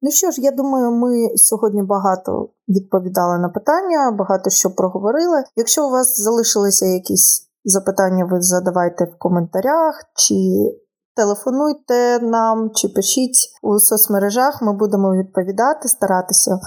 Ну 0.03 0.11
що 0.11 0.31
ж, 0.31 0.41
я 0.41 0.51
думаю, 0.51 0.91
ми 0.91 1.37
сьогодні 1.37 1.83
багато 1.83 2.49
відповідали 2.69 3.39
на 3.39 3.49
питання, 3.49 4.11
багато 4.19 4.51
що 4.51 4.71
проговорили. 4.71 5.45
Якщо 5.57 5.87
у 5.87 5.91
вас 5.91 6.21
залишилися 6.21 6.87
якісь 6.87 7.49
запитання, 7.65 8.25
ви 8.31 8.43
задавайте 8.43 9.05
в 9.05 9.19
коментарях, 9.19 10.05
чи 10.17 10.35
телефонуйте 11.17 12.19
нам, 12.23 12.71
чи 12.75 12.89
пишіть 12.89 13.49
у 13.63 13.79
соцмережах. 13.79 14.63
Ми 14.63 14.73
будемо 14.73 15.13
відповідати, 15.13 15.89
старатися 15.89 16.55
е, 16.55 16.59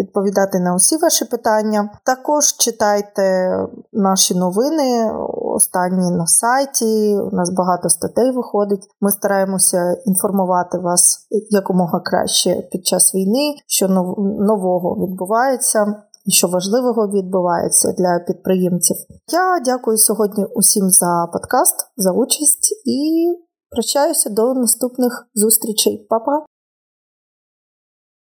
відповідати 0.00 0.60
на 0.60 0.74
усі 0.74 0.96
ваші 0.96 1.24
питання. 1.24 1.90
Також 2.04 2.56
читайте 2.56 3.56
наші 3.92 4.34
новини, 4.34 5.12
останні 5.54 6.10
на 6.10 6.26
сайті. 6.26 7.18
У 7.32 7.36
нас 7.36 7.50
багато 7.50 7.88
статей 7.88 8.30
виходить. 8.30 8.86
Ми 9.00 9.10
стараємося 9.10 9.96
інформувати 10.06 10.78
вас 10.78 11.26
якомога 11.50 12.00
краще 12.00 12.68
під 12.72 12.86
час 12.86 13.14
війни, 13.14 13.54
що 13.66 13.86
нов- 13.86 14.14
нового 14.40 15.06
відбувається. 15.06 15.94
І 16.24 16.30
Що 16.30 16.48
важливого 16.48 17.08
відбувається 17.08 17.92
для 17.92 18.24
підприємців. 18.26 18.96
Я 19.32 19.60
дякую 19.64 19.98
сьогодні 19.98 20.44
усім 20.44 20.90
за 20.90 21.28
подкаст, 21.32 21.76
за 21.96 22.12
участь 22.12 22.82
і 22.86 23.26
прощаюся 23.70 24.30
до 24.30 24.54
наступних 24.54 25.26
зустрічей. 25.34 26.06
Па-па! 26.10 26.44